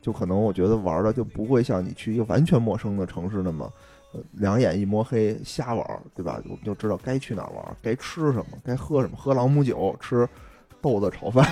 [0.02, 3.72] 就可能我觉得玩的就不会像你去一个完全陌生的城市那么，
[4.12, 6.38] 呃，两眼一摸黑瞎玩儿，对吧？
[6.44, 10.28] 我们就知道该去哪儿玩儿，该吃什么，该喝什么，喝朗姆酒，吃
[10.82, 11.46] 豆子炒饭，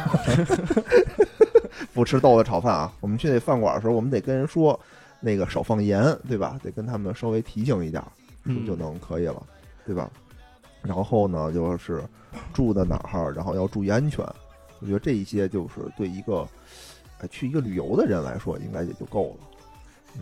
[1.94, 2.92] 不吃豆子炒饭啊。
[3.00, 4.78] 我们去那饭馆的时候，我们得跟人说。
[5.22, 6.58] 那个少放盐，对吧？
[6.62, 8.02] 得跟他们稍微提醒一下，
[8.44, 9.42] 嗯就能可以了，
[9.84, 10.10] 对吧？
[10.80, 12.02] 然后呢，就是
[12.54, 14.24] 住的哪儿，然后要注意安全。
[14.80, 16.48] 我觉得这一些就是对一个
[17.20, 19.46] 呃去一个旅游的人来说，应该也就够了。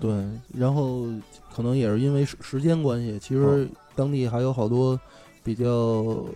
[0.00, 0.10] 对，
[0.54, 1.06] 然后
[1.54, 5.00] 可能也是因为时时间关系，其实嗯当地还有好多
[5.42, 6.26] 比较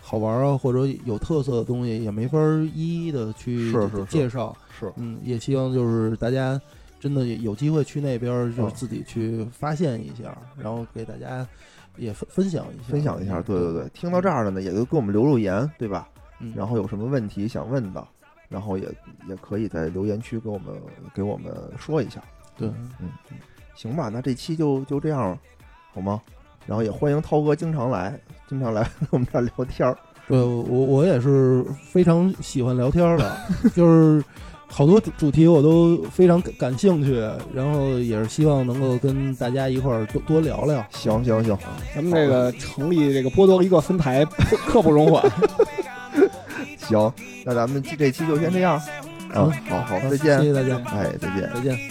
[0.00, 4.54] 好玩啊或者有特色的东西，也没法儿一一的去是是是介绍。
[4.78, 6.60] 是，嗯，也希望就是大家
[7.00, 11.46] 真的有机会去那边，就自己去发现一下，然后给大家
[11.96, 13.88] 也分分享一下，分享一下，对对对。
[13.94, 16.08] 听到这儿了呢，也就给我们留留言，对吧？
[16.40, 18.06] 嗯，然后有什么问题想问的，
[18.52, 18.84] 然后也
[19.28, 20.74] 也可以在留言区给我们
[21.14, 22.22] 给我们说一下。
[22.56, 22.68] 对，
[23.00, 23.10] 嗯
[23.74, 25.36] 行吧，那这期就就这样，
[25.94, 26.20] 好吗？
[26.66, 29.96] 然后也欢迎涛哥经常来，经常来 我们这儿聊天儿。
[30.28, 33.36] 对我我也是非常喜欢聊天儿的，
[33.74, 34.24] 就是
[34.68, 37.14] 好多主主题我都非常感感兴趣，
[37.52, 40.86] 然后也是希望能够跟大家一块儿多多聊聊。
[40.90, 41.58] 行行行，
[41.94, 44.24] 咱们这个成立这个波多黎各分台，
[44.68, 45.28] 刻不容缓。
[46.82, 47.12] 行，
[47.44, 48.80] 那咱们这期就先这样。
[49.34, 50.42] 嗯，好好，再谢见。
[50.42, 51.50] 谢大家，哎，再见。
[51.54, 51.90] 再见。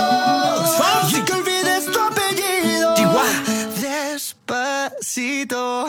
[5.11, 5.87] necesito